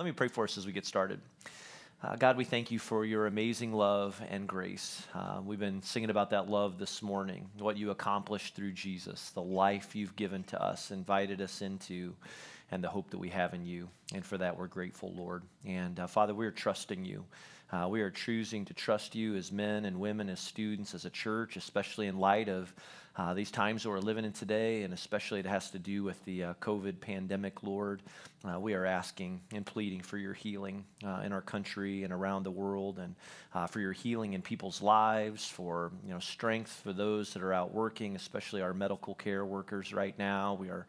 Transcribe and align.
Let 0.00 0.06
me 0.06 0.12
pray 0.12 0.28
for 0.28 0.44
us 0.44 0.56
as 0.56 0.64
we 0.64 0.72
get 0.72 0.86
started. 0.86 1.20
Uh, 2.02 2.16
God, 2.16 2.38
we 2.38 2.44
thank 2.46 2.70
you 2.70 2.78
for 2.78 3.04
your 3.04 3.26
amazing 3.26 3.74
love 3.74 4.18
and 4.30 4.48
grace. 4.48 5.06
Uh, 5.14 5.42
we've 5.44 5.58
been 5.58 5.82
singing 5.82 6.08
about 6.08 6.30
that 6.30 6.48
love 6.48 6.78
this 6.78 7.02
morning, 7.02 7.50
what 7.58 7.76
you 7.76 7.90
accomplished 7.90 8.54
through 8.54 8.72
Jesus, 8.72 9.28
the 9.32 9.42
life 9.42 9.94
you've 9.94 10.16
given 10.16 10.42
to 10.44 10.62
us, 10.62 10.90
invited 10.90 11.42
us 11.42 11.60
into, 11.60 12.14
and 12.70 12.82
the 12.82 12.88
hope 12.88 13.10
that 13.10 13.18
we 13.18 13.28
have 13.28 13.52
in 13.52 13.66
you. 13.66 13.90
And 14.14 14.24
for 14.24 14.38
that, 14.38 14.56
we're 14.56 14.68
grateful, 14.68 15.12
Lord. 15.14 15.42
And 15.66 16.00
uh, 16.00 16.06
Father, 16.06 16.32
we're 16.32 16.50
trusting 16.50 17.04
you. 17.04 17.22
Uh, 17.72 17.86
we 17.88 18.00
are 18.00 18.10
choosing 18.10 18.64
to 18.64 18.74
trust 18.74 19.14
you 19.14 19.36
as 19.36 19.52
men 19.52 19.84
and 19.84 20.00
women, 20.00 20.28
as 20.28 20.40
students, 20.40 20.92
as 20.92 21.04
a 21.04 21.10
church, 21.10 21.56
especially 21.56 22.08
in 22.08 22.18
light 22.18 22.48
of 22.48 22.74
uh, 23.16 23.32
these 23.32 23.50
times 23.50 23.84
that 23.84 23.90
we're 23.90 24.00
living 24.00 24.24
in 24.24 24.32
today, 24.32 24.82
and 24.82 24.92
especially 24.92 25.38
it 25.38 25.46
has 25.46 25.70
to 25.70 25.78
do 25.78 26.02
with 26.02 26.24
the 26.24 26.42
uh, 26.42 26.54
COVID 26.54 27.00
pandemic, 27.00 27.62
Lord. 27.62 28.02
Uh, 28.44 28.58
we 28.58 28.74
are 28.74 28.84
asking 28.84 29.40
and 29.52 29.64
pleading 29.64 30.00
for 30.00 30.18
your 30.18 30.34
healing 30.34 30.84
uh, 31.04 31.20
in 31.24 31.32
our 31.32 31.42
country 31.42 32.02
and 32.02 32.12
around 32.12 32.42
the 32.42 32.50
world, 32.50 32.98
and 32.98 33.14
uh, 33.54 33.68
for 33.68 33.78
your 33.78 33.92
healing 33.92 34.32
in 34.32 34.42
people's 34.42 34.82
lives, 34.82 35.46
for 35.46 35.92
you 36.04 36.12
know 36.12 36.18
strength 36.18 36.80
for 36.82 36.92
those 36.92 37.32
that 37.34 37.42
are 37.42 37.52
out 37.52 37.72
working, 37.72 38.16
especially 38.16 38.62
our 38.62 38.74
medical 38.74 39.14
care 39.14 39.44
workers 39.44 39.92
right 39.92 40.18
now. 40.18 40.54
We 40.54 40.70
are 40.70 40.86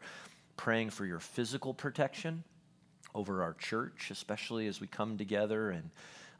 praying 0.56 0.90
for 0.90 1.06
your 1.06 1.20
physical 1.20 1.74
protection 1.74 2.42
over 3.14 3.42
our 3.42 3.54
church, 3.54 4.10
especially 4.10 4.66
as 4.66 4.80
we 4.80 4.88
come 4.88 5.18
together 5.18 5.70
and 5.70 5.90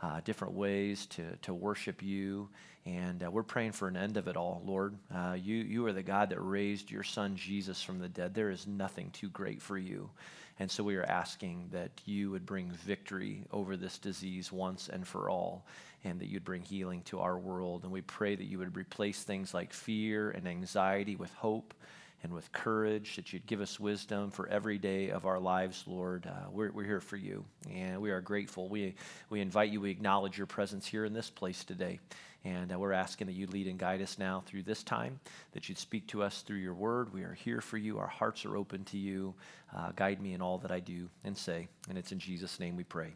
uh, 0.02 0.20
different 0.24 0.54
ways 0.54 1.06
to, 1.06 1.36
to 1.42 1.54
worship 1.54 2.02
you. 2.02 2.48
And 2.84 3.22
uh, 3.22 3.30
we're 3.30 3.44
praying 3.44 3.72
for 3.72 3.86
an 3.86 3.96
end 3.96 4.16
of 4.16 4.26
it 4.26 4.36
all, 4.36 4.60
Lord. 4.66 4.96
Uh, 5.14 5.36
you, 5.40 5.54
you 5.54 5.86
are 5.86 5.92
the 5.92 6.02
God 6.02 6.30
that 6.30 6.40
raised 6.40 6.90
your 6.90 7.04
son 7.04 7.36
Jesus 7.36 7.80
from 7.80 8.00
the 8.00 8.08
dead. 8.08 8.34
There 8.34 8.50
is 8.50 8.66
nothing 8.66 9.10
too 9.10 9.28
great 9.28 9.62
for 9.62 9.78
you. 9.78 10.10
And 10.58 10.70
so 10.70 10.84
we 10.84 10.96
are 10.96 11.04
asking 11.04 11.68
that 11.72 11.90
you 12.04 12.30
would 12.30 12.44
bring 12.44 12.70
victory 12.70 13.44
over 13.52 13.76
this 13.76 13.98
disease 13.98 14.52
once 14.52 14.88
and 14.88 15.06
for 15.06 15.30
all, 15.30 15.64
and 16.04 16.20
that 16.20 16.28
you'd 16.28 16.44
bring 16.44 16.62
healing 16.62 17.02
to 17.02 17.20
our 17.20 17.38
world. 17.38 17.84
And 17.84 17.92
we 17.92 18.02
pray 18.02 18.34
that 18.34 18.44
you 18.44 18.58
would 18.58 18.76
replace 18.76 19.22
things 19.22 19.54
like 19.54 19.72
fear 19.72 20.30
and 20.30 20.46
anxiety 20.46 21.16
with 21.16 21.32
hope 21.34 21.74
and 22.22 22.32
with 22.32 22.52
courage, 22.52 23.16
that 23.16 23.32
you'd 23.32 23.46
give 23.46 23.60
us 23.60 23.80
wisdom 23.80 24.30
for 24.30 24.46
every 24.48 24.78
day 24.78 25.10
of 25.10 25.26
our 25.26 25.40
lives, 25.40 25.84
Lord. 25.86 26.26
Uh, 26.26 26.50
we're, 26.50 26.70
we're 26.70 26.84
here 26.84 27.00
for 27.00 27.16
you, 27.16 27.44
and 27.70 28.00
we 28.00 28.10
are 28.10 28.20
grateful. 28.20 28.68
We, 28.68 28.94
we 29.28 29.40
invite 29.40 29.70
you, 29.70 29.80
we 29.80 29.90
acknowledge 29.90 30.38
your 30.38 30.46
presence 30.46 30.86
here 30.86 31.04
in 31.04 31.12
this 31.12 31.30
place 31.30 31.64
today. 31.64 31.98
And 32.44 32.72
uh, 32.72 32.78
we're 32.78 32.92
asking 32.92 33.28
that 33.28 33.34
you 33.34 33.46
lead 33.46 33.68
and 33.68 33.78
guide 33.78 34.02
us 34.02 34.18
now 34.18 34.42
through 34.46 34.62
this 34.64 34.82
time, 34.82 35.20
that 35.52 35.68
you'd 35.68 35.78
speak 35.78 36.08
to 36.08 36.22
us 36.22 36.42
through 36.42 36.56
your 36.56 36.74
word. 36.74 37.12
We 37.12 37.22
are 37.22 37.34
here 37.34 37.60
for 37.60 37.78
you. 37.78 37.98
Our 37.98 38.08
hearts 38.08 38.44
are 38.44 38.56
open 38.56 38.84
to 38.86 38.98
you. 38.98 39.34
Uh, 39.74 39.92
guide 39.94 40.20
me 40.20 40.34
in 40.34 40.42
all 40.42 40.58
that 40.58 40.72
I 40.72 40.80
do 40.80 41.08
and 41.24 41.36
say. 41.36 41.68
And 41.88 41.96
it's 41.96 42.10
in 42.10 42.18
Jesus' 42.18 42.58
name 42.58 42.76
we 42.76 42.84
pray. 42.84 43.14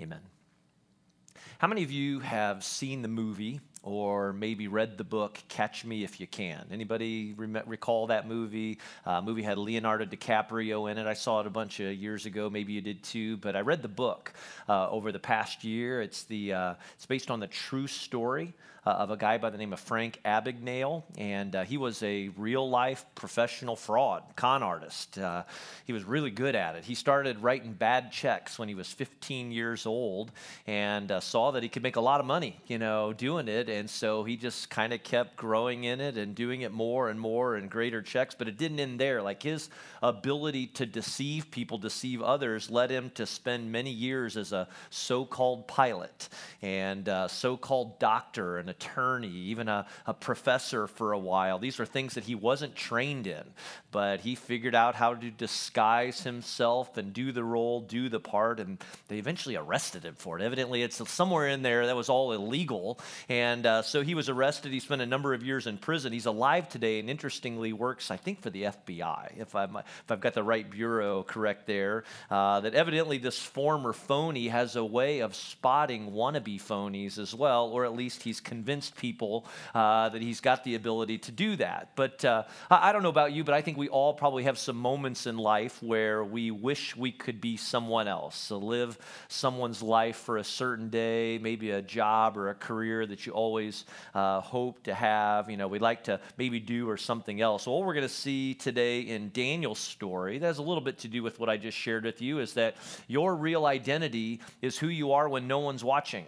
Amen. 0.00 0.18
How 1.58 1.68
many 1.68 1.84
of 1.84 1.92
you 1.92 2.20
have 2.20 2.64
seen 2.64 3.02
the 3.02 3.08
movie 3.08 3.60
or 3.84 4.32
maybe 4.32 4.66
read 4.66 4.96
the 4.96 5.04
book 5.04 5.38
Catch 5.48 5.84
Me 5.84 6.02
If 6.02 6.18
You 6.18 6.26
Can. 6.26 6.66
Anybody 6.72 7.34
rem- 7.36 7.62
recall 7.66 8.06
that 8.08 8.26
movie? 8.26 8.78
Uh, 9.04 9.20
movie 9.20 9.42
had 9.42 9.58
Leonardo 9.58 10.06
DiCaprio 10.06 10.90
in 10.90 10.96
it. 10.96 11.06
I 11.06 11.12
saw 11.12 11.40
it 11.40 11.46
a 11.46 11.50
bunch 11.50 11.80
of 11.80 11.92
years 11.94 12.24
ago. 12.24 12.48
Maybe 12.48 12.72
you 12.72 12.80
did 12.80 13.02
too. 13.02 13.36
But 13.36 13.56
I 13.56 13.60
read 13.60 13.82
the 13.82 13.88
book 13.88 14.32
uh, 14.68 14.88
over 14.88 15.12
the 15.12 15.18
past 15.18 15.64
year. 15.64 16.00
It's 16.00 16.24
the 16.24 16.54
uh, 16.54 16.74
it's 16.94 17.06
based 17.06 17.30
on 17.30 17.40
the 17.40 17.46
true 17.46 17.86
story 17.86 18.54
uh, 18.86 18.90
of 18.90 19.10
a 19.10 19.16
guy 19.16 19.38
by 19.38 19.50
the 19.50 19.56
name 19.56 19.72
of 19.72 19.80
Frank 19.80 20.20
Abagnale, 20.24 21.02
and 21.16 21.56
uh, 21.56 21.64
he 21.64 21.78
was 21.78 22.02
a 22.02 22.28
real 22.36 22.68
life 22.68 23.04
professional 23.14 23.76
fraud, 23.76 24.22
con 24.36 24.62
artist. 24.62 25.18
Uh, 25.18 25.44
he 25.86 25.92
was 25.92 26.04
really 26.04 26.30
good 26.30 26.54
at 26.54 26.74
it. 26.74 26.84
He 26.84 26.94
started 26.94 27.38
writing 27.42 27.72
bad 27.72 28.12
checks 28.12 28.58
when 28.58 28.68
he 28.68 28.74
was 28.74 28.88
15 28.88 29.52
years 29.52 29.86
old 29.86 30.32
and 30.66 31.10
uh, 31.10 31.20
saw 31.20 31.52
that 31.52 31.62
he 31.62 31.68
could 31.68 31.82
make 31.82 31.96
a 31.96 32.00
lot 32.00 32.20
of 32.20 32.26
money, 32.26 32.60
you 32.66 32.78
know, 32.78 33.12
doing 33.12 33.48
it. 33.48 33.68
And 33.68 33.88
so 33.88 34.24
he 34.24 34.36
just 34.36 34.68
kind 34.68 34.92
of 34.92 35.02
kept 35.02 35.36
growing 35.36 35.84
in 35.84 36.00
it 36.00 36.18
and 36.18 36.34
doing 36.34 36.60
it 36.60 36.72
more 36.72 37.08
and 37.08 37.18
more 37.18 37.56
and 37.56 37.70
greater 37.70 38.02
checks. 38.02 38.34
But 38.34 38.48
it 38.48 38.58
didn't 38.58 38.80
end 38.80 39.00
there. 39.00 39.22
Like 39.22 39.42
his 39.42 39.70
ability 40.02 40.66
to 40.68 40.84
deceive 40.84 41.50
people, 41.50 41.78
deceive 41.78 42.20
others, 42.20 42.70
led 42.70 42.90
him 42.90 43.10
to 43.14 43.24
spend 43.24 43.72
many 43.72 43.90
years 43.90 44.36
as 44.36 44.52
a 44.52 44.68
so 44.90 45.24
called 45.24 45.66
pilot 45.68 46.28
and 46.60 47.08
so 47.28 47.56
called 47.56 47.98
doctor 47.98 48.58
and 48.58 48.73
attorney, 48.74 49.28
even 49.28 49.68
a, 49.68 49.86
a 50.06 50.14
professor 50.14 50.86
for 50.86 51.12
a 51.12 51.18
while. 51.18 51.58
These 51.58 51.80
are 51.80 51.86
things 51.86 52.14
that 52.14 52.24
he 52.24 52.34
wasn't 52.34 52.74
trained 52.74 53.26
in, 53.26 53.44
but 53.90 54.20
he 54.20 54.34
figured 54.34 54.74
out 54.74 54.94
how 54.94 55.14
to 55.14 55.30
disguise 55.30 56.22
himself 56.22 56.96
and 56.96 57.12
do 57.12 57.32
the 57.32 57.44
role, 57.44 57.80
do 57.80 58.08
the 58.08 58.20
part, 58.20 58.58
and 58.60 58.82
they 59.08 59.18
eventually 59.18 59.56
arrested 59.56 60.04
him 60.04 60.14
for 60.14 60.38
it. 60.38 60.42
Evidently, 60.42 60.82
it's 60.82 61.08
somewhere 61.08 61.48
in 61.48 61.62
there 61.62 61.86
that 61.86 61.96
was 61.96 62.08
all 62.08 62.32
illegal. 62.32 62.98
And 63.28 63.64
uh, 63.66 63.82
so 63.82 64.02
he 64.02 64.14
was 64.14 64.28
arrested. 64.28 64.72
He 64.72 64.80
spent 64.80 65.02
a 65.02 65.06
number 65.06 65.32
of 65.34 65.42
years 65.42 65.66
in 65.66 65.78
prison. 65.78 66.12
He's 66.12 66.26
alive 66.26 66.68
today 66.68 66.98
and 66.98 67.08
interestingly 67.08 67.72
works, 67.72 68.10
I 68.10 68.16
think, 68.16 68.40
for 68.40 68.50
the 68.50 68.64
FBI, 68.64 69.38
if, 69.38 69.54
i 69.54 69.64
if 69.64 70.10
I've 70.10 70.20
got 70.20 70.34
the 70.34 70.42
right 70.42 70.68
bureau 70.68 71.22
correct 71.22 71.66
there. 71.66 72.04
Uh, 72.30 72.60
that 72.60 72.74
evidently 72.74 73.18
this 73.18 73.38
former 73.38 73.92
phony 73.92 74.48
has 74.48 74.76
a 74.76 74.84
way 74.84 75.20
of 75.20 75.34
spotting 75.34 76.12
wannabe 76.12 76.60
phonies 76.60 77.18
as 77.18 77.34
well, 77.34 77.68
or 77.68 77.84
at 77.84 77.94
least 77.94 78.22
he's 78.22 78.40
convinced 78.40 78.63
convinced 78.64 78.96
people 78.96 79.44
uh, 79.74 80.08
that 80.08 80.22
he's 80.22 80.40
got 80.40 80.64
the 80.64 80.74
ability 80.74 81.18
to 81.18 81.30
do 81.30 81.54
that. 81.56 81.90
But 81.96 82.24
uh, 82.24 82.44
I 82.70 82.92
don't 82.92 83.02
know 83.02 83.10
about 83.10 83.32
you, 83.32 83.44
but 83.44 83.52
I 83.52 83.60
think 83.60 83.76
we 83.76 83.88
all 83.88 84.14
probably 84.14 84.44
have 84.44 84.56
some 84.56 84.76
moments 84.76 85.26
in 85.26 85.36
life 85.36 85.82
where 85.82 86.24
we 86.24 86.50
wish 86.50 86.96
we 86.96 87.12
could 87.12 87.42
be 87.42 87.58
someone 87.58 88.08
else, 88.08 88.48
to 88.48 88.56
live 88.56 88.96
someone's 89.28 89.82
life 89.82 90.16
for 90.16 90.38
a 90.38 90.44
certain 90.44 90.88
day, 90.88 91.36
maybe 91.36 91.72
a 91.72 91.82
job 91.82 92.38
or 92.38 92.48
a 92.48 92.54
career 92.54 93.04
that 93.04 93.26
you 93.26 93.32
always 93.32 93.84
uh, 94.14 94.40
hope 94.40 94.82
to 94.84 94.94
have. 94.94 95.50
You 95.50 95.58
know, 95.58 95.68
we'd 95.68 95.82
like 95.82 96.04
to 96.04 96.18
maybe 96.38 96.58
do 96.58 96.88
or 96.88 96.96
something 96.96 97.42
else. 97.42 97.64
So 97.64 97.72
what 97.72 97.84
we're 97.86 97.92
going 97.92 98.08
to 98.08 98.14
see 98.14 98.54
today 98.54 99.00
in 99.00 99.30
Daniel's 99.34 99.78
story, 99.78 100.38
that 100.38 100.46
has 100.46 100.56
a 100.58 100.62
little 100.62 100.80
bit 100.80 101.00
to 101.00 101.08
do 101.08 101.22
with 101.22 101.38
what 101.38 101.50
I 101.50 101.58
just 101.58 101.76
shared 101.76 102.04
with 102.04 102.22
you, 102.22 102.38
is 102.38 102.54
that 102.54 102.76
your 103.08 103.36
real 103.36 103.66
identity 103.66 104.40
is 104.62 104.78
who 104.78 104.88
you 104.88 105.12
are 105.12 105.28
when 105.28 105.46
no 105.46 105.58
one's 105.58 105.84
watching. 105.84 106.24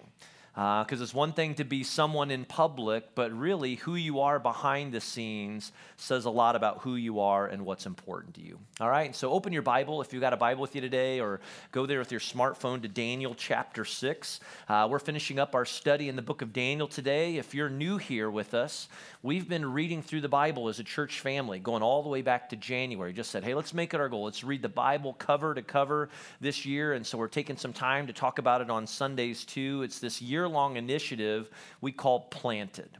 Because 0.56 1.00
uh, 1.00 1.04
it's 1.04 1.12
one 1.12 1.34
thing 1.34 1.54
to 1.56 1.64
be 1.64 1.84
someone 1.84 2.30
in 2.30 2.46
public, 2.46 3.14
but 3.14 3.30
really 3.30 3.74
who 3.74 3.94
you 3.94 4.20
are 4.20 4.38
behind 4.38 4.90
the 4.90 5.02
scenes 5.02 5.70
says 5.98 6.24
a 6.24 6.30
lot 6.30 6.56
about 6.56 6.78
who 6.78 6.96
you 6.96 7.20
are 7.20 7.46
and 7.46 7.66
what's 7.66 7.84
important 7.84 8.32
to 8.36 8.40
you. 8.40 8.58
All 8.80 8.88
right, 8.88 9.14
so 9.14 9.32
open 9.32 9.52
your 9.52 9.60
Bible 9.60 10.00
if 10.00 10.14
you've 10.14 10.22
got 10.22 10.32
a 10.32 10.38
Bible 10.38 10.62
with 10.62 10.74
you 10.74 10.80
today, 10.80 11.20
or 11.20 11.40
go 11.72 11.84
there 11.84 11.98
with 11.98 12.10
your 12.10 12.20
smartphone 12.20 12.80
to 12.80 12.88
Daniel 12.88 13.34
chapter 13.34 13.84
6. 13.84 14.40
Uh, 14.66 14.88
we're 14.90 14.98
finishing 14.98 15.38
up 15.38 15.54
our 15.54 15.66
study 15.66 16.08
in 16.08 16.16
the 16.16 16.22
book 16.22 16.40
of 16.40 16.54
Daniel 16.54 16.88
today. 16.88 17.36
If 17.36 17.54
you're 17.54 17.68
new 17.68 17.98
here 17.98 18.30
with 18.30 18.54
us, 18.54 18.88
we've 19.22 19.50
been 19.50 19.70
reading 19.70 20.00
through 20.00 20.22
the 20.22 20.28
Bible 20.30 20.70
as 20.70 20.78
a 20.80 20.84
church 20.84 21.20
family, 21.20 21.58
going 21.58 21.82
all 21.82 22.02
the 22.02 22.08
way 22.08 22.22
back 22.22 22.48
to 22.48 22.56
January. 22.56 23.12
Just 23.12 23.30
said, 23.30 23.44
hey, 23.44 23.52
let's 23.52 23.74
make 23.74 23.92
it 23.92 24.00
our 24.00 24.08
goal. 24.08 24.24
Let's 24.24 24.42
read 24.42 24.62
the 24.62 24.70
Bible 24.70 25.12
cover 25.12 25.52
to 25.52 25.60
cover 25.60 26.08
this 26.40 26.64
year. 26.64 26.94
And 26.94 27.06
so 27.06 27.18
we're 27.18 27.28
taking 27.28 27.58
some 27.58 27.74
time 27.74 28.06
to 28.06 28.14
talk 28.14 28.38
about 28.38 28.62
it 28.62 28.70
on 28.70 28.86
Sundays 28.86 29.44
too. 29.44 29.82
It's 29.82 29.98
this 29.98 30.22
year 30.22 30.45
long 30.48 30.76
initiative 30.76 31.50
we 31.80 31.92
call 31.92 32.20
Planted. 32.20 32.90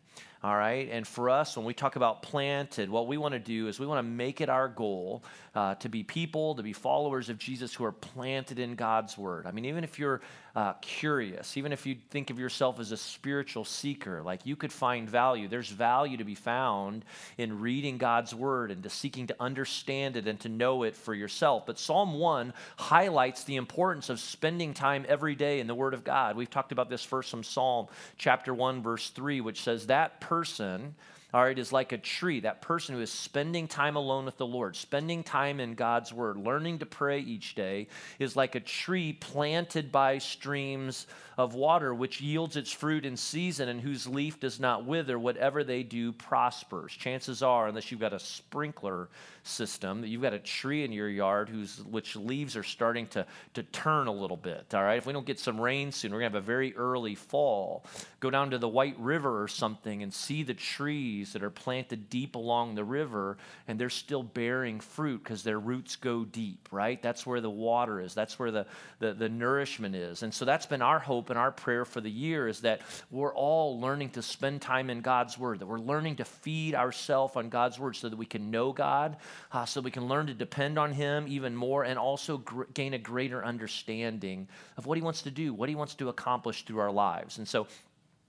All 0.47 0.55
right. 0.55 0.89
And 0.93 1.05
for 1.09 1.29
us, 1.29 1.57
when 1.57 1.67
we 1.67 1.75
talk 1.75 1.97
about 1.97 2.23
planted, 2.23 2.89
what 2.89 3.09
we 3.09 3.17
want 3.17 3.33
to 3.33 3.41
do 3.41 3.67
is 3.67 3.81
we 3.81 3.87
want 3.87 3.99
to 3.99 4.09
make 4.09 4.41
it 4.41 4.49
our 4.49 4.69
goal 4.69 5.25
uh, 5.57 5.75
to 5.77 5.89
be 5.89 6.05
people, 6.05 6.55
to 6.55 6.63
be 6.63 6.73
followers 6.73 7.29
of 7.29 7.39
Jesus 7.39 7.75
who 7.75 7.85
are 7.85 7.91
planted 7.91 8.61
in 8.61 8.77
God's 8.77 9.19
word. 9.19 9.47
I 9.47 9.51
mean, 9.51 9.65
even 9.65 9.83
if 9.83 9.99
you're 9.99 10.21
uh, 10.57 10.73
curious, 10.81 11.59
even 11.59 11.71
if 11.71 11.85
you 11.85 11.95
think 12.09 12.31
of 12.31 12.39
yourself 12.39 12.81
as 12.81 12.91
a 12.91 12.97
spiritual 12.97 13.63
seeker, 13.63 14.23
like 14.23 14.47
you 14.47 14.57
could 14.57 14.73
find 14.73 15.07
value. 15.07 15.49
There's 15.49 15.69
value 15.69 16.17
to 16.17 16.25
be 16.25 16.35
found 16.35 17.05
in 17.37 17.61
reading 17.61 17.99
God's 17.99 18.35
word 18.35 18.71
and 18.71 18.83
to 18.83 18.89
seeking 18.89 19.27
to 19.27 19.37
understand 19.39 20.17
it 20.17 20.27
and 20.27 20.41
to 20.41 20.49
know 20.49 20.85
it 20.85 20.97
for 20.97 21.13
yourself. 21.13 21.67
But 21.67 21.79
Psalm 21.79 22.15
1 22.15 22.55
highlights 22.79 23.45
the 23.45 23.57
importance 23.57 24.09
of 24.09 24.19
spending 24.19 24.73
time 24.73 25.05
every 25.11 25.35
day 25.35 25.61
in 25.61 25.67
the 25.67 25.75
word 25.75 25.93
of 25.93 26.05
God. 26.05 26.37
We've 26.37 26.49
talked 26.49 26.73
about 26.73 26.89
this 26.89 27.05
first 27.05 27.31
from 27.31 27.45
Psalm 27.45 27.89
chapter 28.17 28.55
1, 28.55 28.83
verse 28.83 29.11
3, 29.11 29.43
which 29.43 29.63
says, 29.63 29.89
That 29.89 30.23
person 30.23 30.95
all 31.37 31.45
right, 31.45 31.59
is 31.59 31.71
like 31.71 31.93
a 31.93 31.99
tree. 31.99 32.41
That 32.41 32.63
person 32.63 32.95
who 32.95 33.03
is 33.03 33.13
spending 33.13 33.69
time 33.69 33.97
alone 33.97 34.25
with 34.25 34.39
the 34.39 34.47
Lord, 34.47 34.75
spending 34.75 35.23
time 35.23 35.61
in 35.61 35.75
God's 35.75 36.11
word, 36.11 36.39
learning 36.39 36.79
to 36.79 36.87
pray 36.87 37.21
each 37.21 37.55
day, 37.55 37.89
is 38.19 38.37
like 38.37 38.55
a 38.55 38.61
tree 38.61 39.13
planted 39.13 39.93
by 39.93 40.17
streams 40.17 41.07
of 41.37 41.53
water, 41.53 41.95
which 41.95 42.23
yields 42.23 42.57
its 42.57 42.73
fruit 42.73 43.05
in 43.05 43.19
season 43.19 43.69
and 43.69 43.83
whose 43.83 44.07
leaf 44.07 44.41
does 44.41 44.59
not 44.59 44.87
wither. 44.87 45.19
Whatever 45.19 45.63
they 45.63 45.83
do 45.83 46.11
prospers. 46.11 46.93
Chances 46.93 47.43
are, 47.43 47.69
unless 47.69 47.91
you've 47.91 48.01
got 48.01 48.15
a 48.15 48.19
sprinkler 48.19 49.11
system, 49.43 50.01
that 50.01 50.09
you've 50.09 50.23
got 50.23 50.33
a 50.33 50.39
tree 50.39 50.85
in 50.85 50.93
your 50.93 51.11
yard 51.11 51.51
whose 51.51 51.85
which 51.85 52.17
leaves 52.17 52.57
are 52.57 52.63
starting 52.63 53.07
to, 53.09 53.27
to 53.53 53.63
turn 53.65 54.07
a 54.07 54.13
little 54.13 54.39
bit. 54.39 54.75
All 54.75 54.83
right, 54.83 54.97
if 54.97 55.05
we 55.05 55.13
don't 55.13 55.27
get 55.27 55.39
some 55.39 55.61
rain 55.61 55.93
soon, 55.93 56.13
we're 56.13 56.21
gonna 56.21 56.31
have 56.31 56.43
a 56.43 56.47
very 56.47 56.75
early 56.75 57.15
fall. 57.15 57.85
Go 58.21 58.31
down 58.31 58.51
to 58.53 58.59
the 58.59 58.69
White 58.69 58.99
River 58.99 59.43
or 59.43 59.49
something 59.49 60.03
and 60.03 60.15
see 60.15 60.43
the 60.43 60.55
trees 60.55 61.26
trees 61.27 61.33
that 61.33 61.45
are 61.45 61.51
planted 61.51 62.09
deep 62.09 62.35
along 62.35 62.75
the 62.75 62.85
river 62.85 63.37
and 63.69 63.79
they're 63.79 63.91
still 63.91 64.23
bearing 64.23 64.81
fruit 64.81 65.23
because 65.23 65.43
their 65.43 65.59
roots 65.59 65.97
go 65.97 66.25
deep, 66.25 66.69
right? 66.71 67.03
That's 67.03 67.27
where 67.27 67.41
the 67.41 67.51
water 67.51 68.01
is, 68.01 68.15
that's 68.15 68.39
where 68.39 68.51
the, 68.51 68.67
the, 68.99 69.13
the 69.13 69.29
nourishment 69.29 69.95
is. 69.95 70.23
And 70.23 70.33
so 70.33 70.45
that's 70.45 70.67
been 70.67 70.83
our 70.83 70.99
hope 70.99 71.31
and 71.31 71.39
our 71.39 71.51
prayer 71.51 71.85
for 71.85 72.01
the 72.01 72.11
year 72.11 72.49
is 72.49 72.61
that 72.61 72.83
we're 73.11 73.35
all 73.35 73.81
learning 73.81 74.11
to 74.11 74.23
spend 74.23 74.63
time 74.63 74.91
in 74.91 75.01
God's 75.01 75.39
Word, 75.39 75.61
that 75.61 75.67
we're 75.67 75.79
learning 75.79 76.17
to 76.17 76.25
feed 76.25 76.75
ourselves 76.75 77.37
on 77.37 77.49
God's 77.49 77.79
Word 77.79 77.97
so 77.97 78.09
that 78.09 78.17
we 78.17 78.27
can 78.27 78.51
know 78.51 78.73
God, 78.73 79.17
uh, 79.53 79.65
so 79.65 79.81
we 79.81 79.91
can 79.91 80.09
learn 80.09 80.27
to 80.27 80.35
depend 80.35 80.79
on 80.79 80.93
Him 80.93 81.27
even 81.29 81.55
more, 81.55 81.85
and 81.85 81.99
also 81.99 82.39
gr- 82.39 82.65
gain 82.75 82.95
a 82.95 82.99
greater 82.99 83.45
understanding 83.45 84.49
of 84.77 84.87
what 84.87 84.97
He 84.97 85.03
wants 85.03 85.23
to 85.23 85.31
do, 85.31 85.53
what 85.53 85.69
He 85.69 85.75
wants 85.75 85.95
to 85.97 86.09
accomplish 86.09 86.65
through 86.65 86.79
our 86.79 86.93
lives. 86.93 87.39
And 87.39 87.47
so 87.49 87.67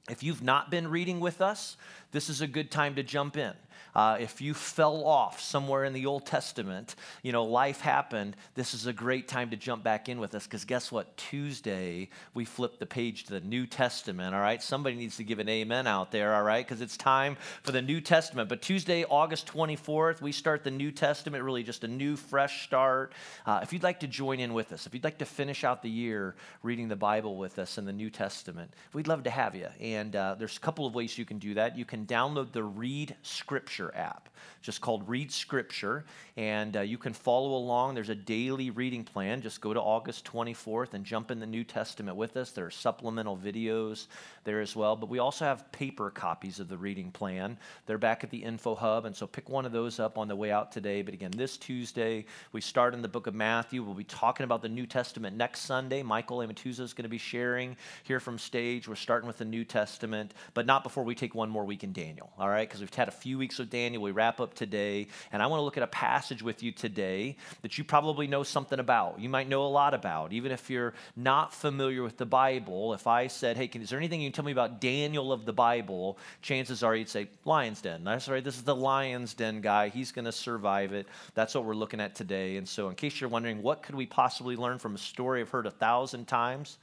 if 0.09 0.23
you've 0.23 0.43
not 0.43 0.71
been 0.71 0.87
reading 0.87 1.19
with 1.19 1.41
us, 1.41 1.77
this 2.11 2.29
is 2.29 2.41
a 2.41 2.47
good 2.47 2.71
time 2.71 2.95
to 2.95 3.03
jump 3.03 3.37
in. 3.37 3.53
Uh, 3.97 4.15
if 4.19 4.41
you 4.41 4.53
fell 4.53 5.03
off 5.05 5.41
somewhere 5.41 5.83
in 5.83 5.91
the 5.91 6.05
Old 6.05 6.23
Testament, 6.23 6.95
you 7.23 7.31
know, 7.31 7.43
life 7.43 7.81
happened, 7.81 8.35
this 8.53 8.75
is 8.75 8.85
a 8.85 8.93
great 8.93 9.27
time 9.27 9.49
to 9.49 9.57
jump 9.57 9.83
back 9.83 10.07
in 10.07 10.19
with 10.19 10.35
us 10.35 10.43
because 10.43 10.65
guess 10.65 10.91
what? 10.91 11.17
Tuesday, 11.17 12.07
we 12.35 12.45
flip 12.45 12.77
the 12.77 12.85
page 12.85 13.23
to 13.23 13.33
the 13.33 13.39
New 13.39 13.65
Testament, 13.65 14.35
all 14.35 14.41
right? 14.41 14.61
Somebody 14.61 14.95
needs 14.95 15.17
to 15.17 15.23
give 15.23 15.39
an 15.39 15.49
amen 15.49 15.87
out 15.87 16.11
there, 16.11 16.35
all 16.35 16.43
right? 16.43 16.63
Because 16.63 16.79
it's 16.79 16.95
time 16.95 17.37
for 17.63 17.71
the 17.71 17.81
New 17.81 17.99
Testament. 17.99 18.49
But 18.49 18.61
Tuesday, 18.61 19.03
August 19.03 19.47
24th, 19.47 20.21
we 20.21 20.31
start 20.31 20.63
the 20.63 20.69
New 20.69 20.91
Testament, 20.91 21.43
really 21.43 21.63
just 21.63 21.83
a 21.83 21.87
new, 21.87 22.15
fresh 22.15 22.65
start. 22.65 23.13
Uh, 23.47 23.61
if 23.63 23.73
you'd 23.73 23.81
like 23.81 24.01
to 24.01 24.07
join 24.07 24.39
in 24.39 24.53
with 24.53 24.73
us, 24.73 24.85
if 24.85 24.93
you'd 24.93 25.03
like 25.03 25.17
to 25.17 25.25
finish 25.25 25.63
out 25.63 25.81
the 25.81 25.89
year 25.89 26.35
reading 26.61 26.87
the 26.87 26.95
Bible 26.95 27.35
with 27.35 27.57
us 27.57 27.79
in 27.79 27.85
the 27.85 27.93
New 27.93 28.11
Testament, 28.11 28.71
we'd 28.93 29.07
love 29.07 29.23
to 29.23 29.31
have 29.31 29.55
you. 29.55 29.69
And 29.81 30.15
uh, 30.15 30.35
there's 30.37 30.55
a 30.55 30.59
couple 30.59 30.85
of 30.85 30.93
ways 30.93 31.17
you 31.17 31.25
can 31.25 31.39
do 31.39 31.55
that. 31.55 31.75
You 31.75 31.85
can 31.85 32.05
download 32.05 32.51
the 32.51 32.63
Read 32.63 33.15
Scripture 33.23 33.86
Scripture 33.87 33.97
app, 33.97 34.29
just 34.61 34.81
called 34.81 35.07
Read 35.07 35.31
Scripture. 35.31 36.05
And 36.35 36.77
uh, 36.77 36.81
you 36.81 36.97
can 36.97 37.13
follow 37.13 37.55
along. 37.55 37.95
There's 37.95 38.09
a 38.09 38.15
daily 38.15 38.69
reading 38.69 39.03
plan. 39.03 39.41
Just 39.41 39.61
go 39.61 39.73
to 39.73 39.79
August 39.79 40.25
24th 40.25 40.93
and 40.93 41.05
jump 41.05 41.31
in 41.31 41.39
the 41.39 41.45
New 41.45 41.63
Testament 41.63 42.17
with 42.17 42.35
us. 42.37 42.51
There 42.51 42.65
are 42.65 42.71
supplemental 42.71 43.37
videos 43.37 44.07
there 44.47 44.61
as 44.61 44.75
well. 44.75 44.95
But 44.95 45.09
we 45.09 45.19
also 45.19 45.45
have 45.45 45.71
paper 45.71 46.09
copies 46.09 46.59
of 46.59 46.69
the 46.69 46.77
reading 46.77 47.11
plan. 47.11 47.57
They're 47.85 47.99
back 47.99 48.23
at 48.23 48.31
the 48.31 48.43
Info 48.43 48.73
Hub. 48.73 49.05
And 49.05 49.15
so 49.15 49.27
pick 49.27 49.49
one 49.49 49.67
of 49.67 49.71
those 49.71 49.99
up 49.99 50.17
on 50.17 50.27
the 50.27 50.35
way 50.35 50.51
out 50.51 50.71
today. 50.71 51.03
But 51.03 51.13
again, 51.13 51.31
this 51.31 51.57
Tuesday, 51.57 52.25
we 52.53 52.61
start 52.61 52.95
in 52.95 53.03
the 53.03 53.07
book 53.07 53.27
of 53.27 53.35
Matthew. 53.35 53.83
We'll 53.83 53.93
be 53.93 54.05
talking 54.05 54.45
about 54.45 54.63
the 54.63 54.69
New 54.69 54.87
Testament 54.87 55.37
next 55.37 55.61
Sunday. 55.61 56.01
Michael 56.01 56.37
Amatuza 56.37 56.79
is 56.79 56.93
going 56.93 57.03
to 57.03 57.09
be 57.09 57.17
sharing 57.17 57.75
here 58.03 58.19
from 58.19 58.39
stage. 58.39 58.87
We're 58.87 58.95
starting 58.95 59.27
with 59.27 59.37
the 59.37 59.45
New 59.45 59.65
Testament, 59.65 60.33
but 60.53 60.65
not 60.65 60.81
before 60.81 61.03
we 61.03 61.13
take 61.13 61.35
one 61.35 61.49
more 61.49 61.65
week 61.65 61.83
in 61.83 61.91
Daniel, 61.91 62.31
all 62.39 62.49
right? 62.49 62.67
Because 62.67 62.79
we've 62.79 62.93
had 62.93 63.09
a 63.09 63.11
few 63.11 63.37
weeks 63.37 63.59
with 63.59 63.69
Daniel. 63.69 64.01
We 64.01 64.11
wrap 64.11 64.39
up 64.39 64.53
today. 64.53 65.07
And 65.33 65.43
I 65.43 65.47
want 65.47 65.59
to 65.59 65.63
look 65.63 65.75
at 65.75 65.83
a 65.83 65.87
passage 65.87 66.41
with 66.41 66.63
you 66.63 66.71
today 66.71 67.35
that 67.63 67.77
you 67.77 67.83
probably 67.83 68.27
know 68.27 68.43
something 68.43 68.79
about. 68.79 69.19
You 69.19 69.27
might 69.27 69.49
know 69.49 69.65
a 69.65 69.67
lot 69.67 69.93
about, 69.93 70.31
even 70.31 70.53
if 70.53 70.69
you're 70.69 70.93
not 71.17 71.53
familiar 71.53 72.01
with 72.01 72.15
the 72.15 72.25
Bible. 72.25 72.93
If 72.93 73.07
I 73.07 73.27
said, 73.27 73.57
hey, 73.57 73.67
can, 73.67 73.81
is 73.81 73.89
there 73.89 73.99
anything 73.99 74.21
you 74.21 74.31
tell 74.37 74.45
me 74.45 74.51
about 74.51 74.79
Daniel 74.79 75.33
of 75.33 75.45
the 75.45 75.51
Bible? 75.51 76.19
Chances 76.43 76.83
are 76.83 76.95
you'd 76.95 77.09
say, 77.09 77.27
Lion's 77.43 77.81
Den. 77.81 78.03
That's 78.03 78.29
right. 78.29 78.43
This 78.43 78.55
is 78.55 78.61
the 78.61 78.75
Lion's 78.75 79.33
Den 79.33 79.61
guy. 79.61 79.89
He's 79.89 80.11
going 80.11 80.25
to 80.25 80.31
survive 80.31 80.93
it. 80.93 81.07
That's 81.33 81.55
what 81.55 81.65
we're 81.65 81.73
looking 81.73 81.99
at 81.99 82.13
today. 82.13 82.57
And 82.57 82.69
so, 82.69 82.87
in 82.89 82.95
case 82.95 83.19
you're 83.19 83.31
wondering, 83.31 83.63
what 83.63 83.81
could 83.81 83.95
we 83.95 84.05
possibly 84.05 84.55
learn 84.55 84.77
from 84.77 84.93
a 84.93 84.99
story 84.99 85.41
I've 85.41 85.49
heard 85.49 85.65
a 85.65 85.71
thousand 85.71 86.27
times? 86.27 86.77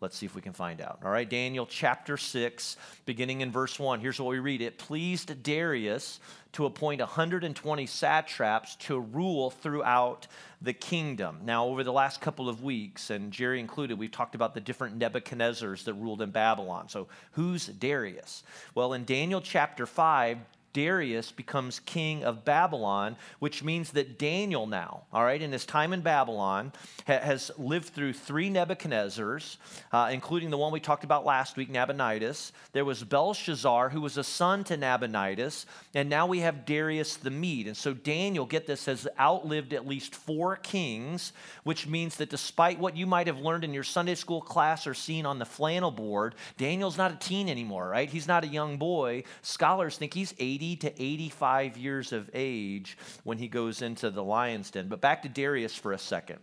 Let's 0.00 0.16
see 0.16 0.26
if 0.26 0.36
we 0.36 0.42
can 0.42 0.52
find 0.52 0.80
out. 0.80 1.00
All 1.04 1.10
right, 1.10 1.28
Daniel 1.28 1.66
chapter 1.66 2.16
6, 2.16 2.76
beginning 3.04 3.40
in 3.40 3.50
verse 3.50 3.80
1. 3.80 3.98
Here's 3.98 4.20
what 4.20 4.28
we 4.28 4.38
read 4.38 4.62
It 4.62 4.78
pleased 4.78 5.42
Darius 5.42 6.20
to 6.52 6.66
appoint 6.66 7.00
120 7.00 7.86
satraps 7.86 8.76
to 8.76 9.00
rule 9.00 9.50
throughout 9.50 10.28
the 10.62 10.72
kingdom. 10.72 11.40
Now, 11.44 11.66
over 11.66 11.82
the 11.82 11.92
last 11.92 12.20
couple 12.20 12.48
of 12.48 12.62
weeks, 12.62 13.10
and 13.10 13.32
Jerry 13.32 13.58
included, 13.58 13.98
we've 13.98 14.12
talked 14.12 14.36
about 14.36 14.54
the 14.54 14.60
different 14.60 14.98
Nebuchadnezzars 15.00 15.82
that 15.84 15.94
ruled 15.94 16.22
in 16.22 16.30
Babylon. 16.30 16.88
So, 16.88 17.08
who's 17.32 17.66
Darius? 17.66 18.44
Well, 18.76 18.92
in 18.92 19.04
Daniel 19.04 19.40
chapter 19.40 19.84
5, 19.84 20.38
Darius 20.78 21.32
becomes 21.32 21.80
king 21.80 22.22
of 22.22 22.44
Babylon, 22.44 23.16
which 23.40 23.64
means 23.64 23.90
that 23.90 24.16
Daniel 24.16 24.68
now, 24.68 25.02
all 25.12 25.24
right, 25.24 25.42
in 25.42 25.50
his 25.50 25.66
time 25.66 25.92
in 25.92 26.02
Babylon, 26.02 26.72
ha- 27.04 27.18
has 27.18 27.50
lived 27.58 27.88
through 27.88 28.12
three 28.12 28.48
Nebuchadnezzars, 28.48 29.56
uh, 29.90 30.10
including 30.12 30.50
the 30.50 30.56
one 30.56 30.70
we 30.70 30.78
talked 30.78 31.02
about 31.02 31.26
last 31.26 31.56
week, 31.56 31.68
Nabonidus. 31.68 32.52
There 32.70 32.84
was 32.84 33.02
Belshazzar, 33.02 33.88
who 33.88 34.00
was 34.00 34.18
a 34.18 34.22
son 34.22 34.62
to 34.64 34.76
Nabonidus, 34.76 35.66
and 35.94 36.08
now 36.08 36.28
we 36.28 36.38
have 36.40 36.64
Darius 36.64 37.16
the 37.16 37.30
Mede. 37.30 37.66
And 37.66 37.76
so 37.76 37.92
Daniel, 37.92 38.46
get 38.46 38.68
this, 38.68 38.84
has 38.84 39.08
outlived 39.18 39.72
at 39.72 39.84
least 39.84 40.14
four 40.14 40.54
kings, 40.54 41.32
which 41.64 41.88
means 41.88 42.14
that 42.18 42.30
despite 42.30 42.78
what 42.78 42.96
you 42.96 43.04
might 43.04 43.26
have 43.26 43.40
learned 43.40 43.64
in 43.64 43.74
your 43.74 43.82
Sunday 43.82 44.14
school 44.14 44.40
class 44.40 44.86
or 44.86 44.94
seen 44.94 45.26
on 45.26 45.40
the 45.40 45.44
flannel 45.44 45.90
board, 45.90 46.36
Daniel's 46.56 46.96
not 46.96 47.10
a 47.10 47.16
teen 47.16 47.48
anymore, 47.48 47.88
right? 47.88 48.08
He's 48.08 48.28
not 48.28 48.44
a 48.44 48.46
young 48.48 48.76
boy. 48.76 49.24
Scholars 49.42 49.98
think 49.98 50.14
he's 50.14 50.32
80 50.38 50.67
80 50.67 50.67
to 50.76 51.02
85 51.02 51.76
years 51.76 52.12
of 52.12 52.30
age 52.34 52.96
when 53.24 53.38
he 53.38 53.48
goes 53.48 53.82
into 53.82 54.10
the 54.10 54.22
lion's 54.22 54.70
den. 54.70 54.88
But 54.88 55.00
back 55.00 55.22
to 55.22 55.28
Darius 55.28 55.74
for 55.74 55.92
a 55.92 55.98
second. 55.98 56.38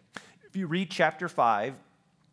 If 0.48 0.56
you 0.56 0.68
read 0.68 0.90
chapter 0.90 1.28
5, 1.28 1.76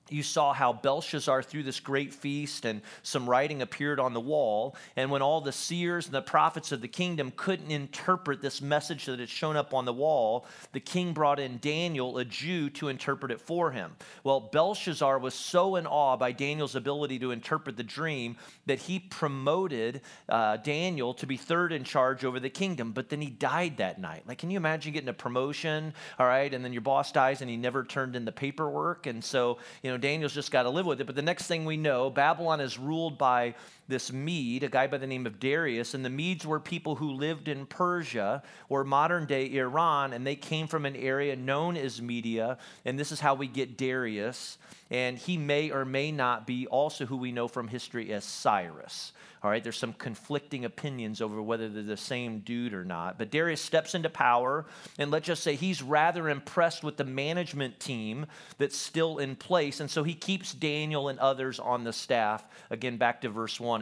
you 0.09 0.23
saw 0.23 0.53
how 0.53 0.73
Belshazzar 0.73 1.43
threw 1.43 1.63
this 1.63 1.81
great 1.81 2.13
feast 2.13 2.65
and 2.65 2.83
some 3.03 3.29
writing 3.29 3.63
appeared 3.63 3.99
on 3.99 4.13
the 4.13 4.21
wall. 4.21 4.77
And 4.97 5.11
when 5.11 5.23
all 5.23 5.41
the 5.41 5.53
seers 5.53 6.07
and 6.07 6.15
the 6.15 6.23
prophets 6.23 6.73
of 6.73 6.81
the 6.81 6.89
kingdom 6.89 7.33
couldn't 7.35 7.71
interpret 7.71 8.43
this 8.43 8.61
message 8.61 9.07
that 9.07 9.21
had 9.21 9.29
shown 9.29 9.57
up 9.57 9.73
on 9.73 9.85
the 9.85 9.93
wall, 9.93 10.47
the 10.73 10.81
king 10.81 11.13
brought 11.13 11.41
in 11.41 11.59
Daniel, 11.59 12.19
a 12.19 12.25
Jew, 12.25 12.69
to 12.71 12.89
interpret 12.89 13.33
it 13.33 13.41
for 13.41 13.71
him. 13.71 13.93
Well, 14.25 14.41
Belshazzar 14.41 15.19
was 15.19 15.35
so 15.35 15.77
in 15.77 15.87
awe 15.87 16.17
by 16.17 16.33
Daniel's 16.33 16.75
ability 16.75 17.19
to 17.21 17.31
interpret 17.31 17.77
the 17.77 17.83
dream 17.83 18.37
that 18.67 18.81
he 18.81 18.99
promoted 18.99 20.03
uh, 20.29 20.59
Daniel 20.59 21.15
to 21.15 21.27
be 21.27 21.37
third 21.37 21.73
in 21.73 21.85
charge 21.85 22.25
over 22.25 22.41
the 22.41 22.51
kingdom. 22.51 22.93
But 22.93 23.09
then 23.09 23.21
he 23.21 23.31
died 23.31 23.79
that 23.79 24.01
night. 24.01 24.25
Like, 24.27 24.39
can 24.39 24.51
you 24.51 24.57
imagine 24.57 24.93
getting 24.93 25.09
a 25.09 25.15
promotion, 25.15 25.95
all 26.19 26.27
right, 26.27 26.53
and 26.53 26.65
then 26.65 26.73
your 26.73 26.83
boss 26.83 27.13
dies 27.13 27.41
and 27.41 27.51
he 27.51 27.57
never 27.57 27.85
turned 27.85 28.17
in 28.17 28.25
the 28.25 28.33
paperwork? 28.33 29.07
And 29.07 29.23
so, 29.25 29.59
you 29.83 29.91
know, 29.91 29.92
Daniel's 29.99 30.35
just 30.35 30.51
got 30.51 30.65
to 30.65 30.71
live 30.71 30.87
with 30.87 31.01
it. 31.01 31.05
But 31.05 31.17
the 31.17 31.23
next 31.23 31.47
thing 31.47 31.65
we 31.65 31.77
know, 31.77 32.11
Babylon 32.11 32.61
is 32.61 32.79
ruled 32.79 33.19
by 33.19 33.55
this 33.93 34.13
Mede, 34.13 34.65
a 34.65 34.69
guy 34.69 34.89
by 34.89 34.97
the 34.97 35.07
name 35.07 35.27
of 35.27 35.39
Darius. 35.39 35.95
And 35.95 36.05
the 36.05 36.11
Medes 36.11 36.47
were 36.47 36.59
people 36.59 36.97
who 36.97 37.13
lived 37.13 37.47
in 37.47 37.67
Persia 37.67 38.43
or 38.69 38.83
modern 38.83 39.27
day 39.27 39.55
Iran, 39.55 40.13
and 40.15 40.27
they 40.27 40.35
came 40.35 40.67
from 40.67 40.87
an 40.87 40.97
area 40.97 41.37
known 41.37 41.77
as 41.77 42.03
Media. 42.03 42.59
And 42.85 42.99
this 42.99 43.13
is 43.13 43.21
how 43.21 43.35
we 43.35 43.47
get 43.47 43.77
Darius. 43.77 44.59
And 44.91 45.17
he 45.17 45.37
may 45.37 45.71
or 45.71 45.85
may 45.85 46.11
not 46.11 46.47
be 46.47 46.67
also 46.67 47.07
who 47.07 47.17
we 47.17 47.33
know 47.33 47.49
from 47.49 47.69
history 47.69 48.13
as 48.13 48.25
Cyrus. 48.25 49.13
All 49.43 49.51
right, 49.51 49.63
there's 49.63 49.77
some 49.77 49.93
conflicting 49.95 50.65
opinions 50.65 51.21
over 51.21 51.43
whether 51.43 51.69
they're 51.69 51.83
the 51.83 51.97
same 51.97 52.41
dude 52.41 52.73
or 52.73 52.85
not. 52.85 53.19
But 53.19 53.33
Darius 53.33 53.61
steps 53.61 53.97
into 53.97 54.09
power, 54.09 54.67
and 54.99 55.11
let's 55.11 55.27
just 55.27 55.43
say 55.43 55.57
he's 55.57 55.83
rather 55.83 56.29
impressed 56.29 56.85
with 56.85 56.97
the 56.97 57.05
management 57.05 57.81
team 57.81 58.27
that's 58.59 58.77
still 58.77 59.19
in 59.19 59.35
place. 59.35 59.81
And 59.81 59.91
so 59.91 60.05
he 60.05 60.15
keeps 60.15 60.55
Daniel 60.55 61.09
and 61.09 61.19
others 61.19 61.59
on 61.59 61.83
the 61.83 61.93
staff. 61.93 62.45
Again, 62.71 62.99
back 62.99 63.23
to 63.23 63.31
verse 63.31 63.59
1, 63.59 63.82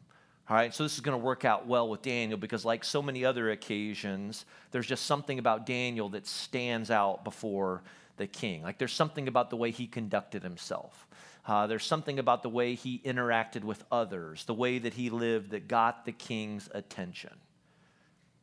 All 0.51 0.57
right, 0.57 0.75
so 0.75 0.83
this 0.83 0.95
is 0.95 0.99
going 0.99 1.17
to 1.17 1.23
work 1.23 1.45
out 1.45 1.65
well 1.65 1.87
with 1.87 2.01
Daniel 2.01 2.37
because, 2.37 2.65
like 2.65 2.83
so 2.83 3.01
many 3.01 3.23
other 3.23 3.51
occasions, 3.51 4.43
there's 4.71 4.85
just 4.85 5.05
something 5.05 5.39
about 5.39 5.65
Daniel 5.65 6.09
that 6.09 6.27
stands 6.27 6.91
out 6.91 7.23
before 7.23 7.83
the 8.17 8.27
king. 8.27 8.61
Like 8.61 8.77
there's 8.77 8.91
something 8.91 9.29
about 9.29 9.49
the 9.49 9.55
way 9.55 9.71
he 9.71 9.87
conducted 9.87 10.43
himself. 10.43 11.07
Uh, 11.47 11.67
there's 11.67 11.85
something 11.85 12.19
about 12.19 12.43
the 12.43 12.49
way 12.49 12.75
he 12.75 12.99
interacted 13.05 13.63
with 13.63 13.81
others, 13.93 14.43
the 14.43 14.53
way 14.53 14.77
that 14.77 14.93
he 14.93 15.09
lived 15.09 15.51
that 15.51 15.69
got 15.69 16.03
the 16.03 16.11
king's 16.11 16.67
attention. 16.73 17.31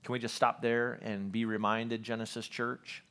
Can 0.03 0.15
we 0.15 0.19
just 0.19 0.35
stop 0.35 0.63
there 0.63 0.99
and 1.03 1.31
be 1.31 1.45
reminded, 1.45 2.03
Genesis 2.03 2.49
Church, 2.49 3.05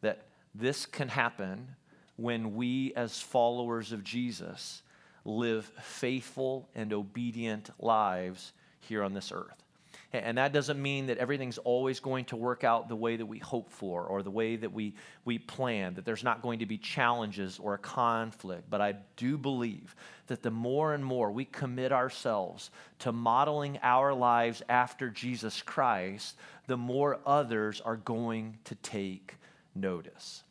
that 0.00 0.26
this 0.52 0.84
can 0.84 1.06
happen 1.06 1.76
when 2.16 2.56
we, 2.56 2.92
as 2.96 3.20
followers 3.20 3.92
of 3.92 4.02
Jesus, 4.02 4.82
live 5.24 5.64
faithful 5.82 6.68
and 6.74 6.92
obedient 6.92 7.70
lives 7.78 8.52
here 8.80 9.02
on 9.02 9.14
this 9.14 9.32
earth. 9.32 9.62
And 10.14 10.36
that 10.36 10.52
doesn't 10.52 10.80
mean 10.80 11.06
that 11.06 11.16
everything's 11.16 11.56
always 11.56 11.98
going 11.98 12.26
to 12.26 12.36
work 12.36 12.64
out 12.64 12.88
the 12.88 12.96
way 12.96 13.16
that 13.16 13.24
we 13.24 13.38
hope 13.38 13.70
for 13.70 14.04
or 14.04 14.22
the 14.22 14.30
way 14.30 14.56
that 14.56 14.70
we, 14.70 14.94
we 15.24 15.38
plan, 15.38 15.94
that 15.94 16.04
there's 16.04 16.22
not 16.22 16.42
going 16.42 16.58
to 16.58 16.66
be 16.66 16.76
challenges 16.76 17.58
or 17.58 17.74
a 17.74 17.78
conflict. 17.78 18.68
But 18.68 18.82
I 18.82 18.96
do 19.16 19.38
believe 19.38 19.96
that 20.26 20.42
the 20.42 20.50
more 20.50 20.92
and 20.92 21.02
more 21.02 21.30
we 21.30 21.46
commit 21.46 21.92
ourselves 21.92 22.70
to 22.98 23.12
modeling 23.12 23.78
our 23.82 24.12
lives 24.12 24.62
after 24.68 25.08
Jesus 25.08 25.62
Christ, 25.62 26.36
the 26.66 26.76
more 26.76 27.18
others 27.24 27.80
are 27.80 27.96
going 27.96 28.58
to 28.64 28.74
take 28.76 29.36
notice. 29.74 30.42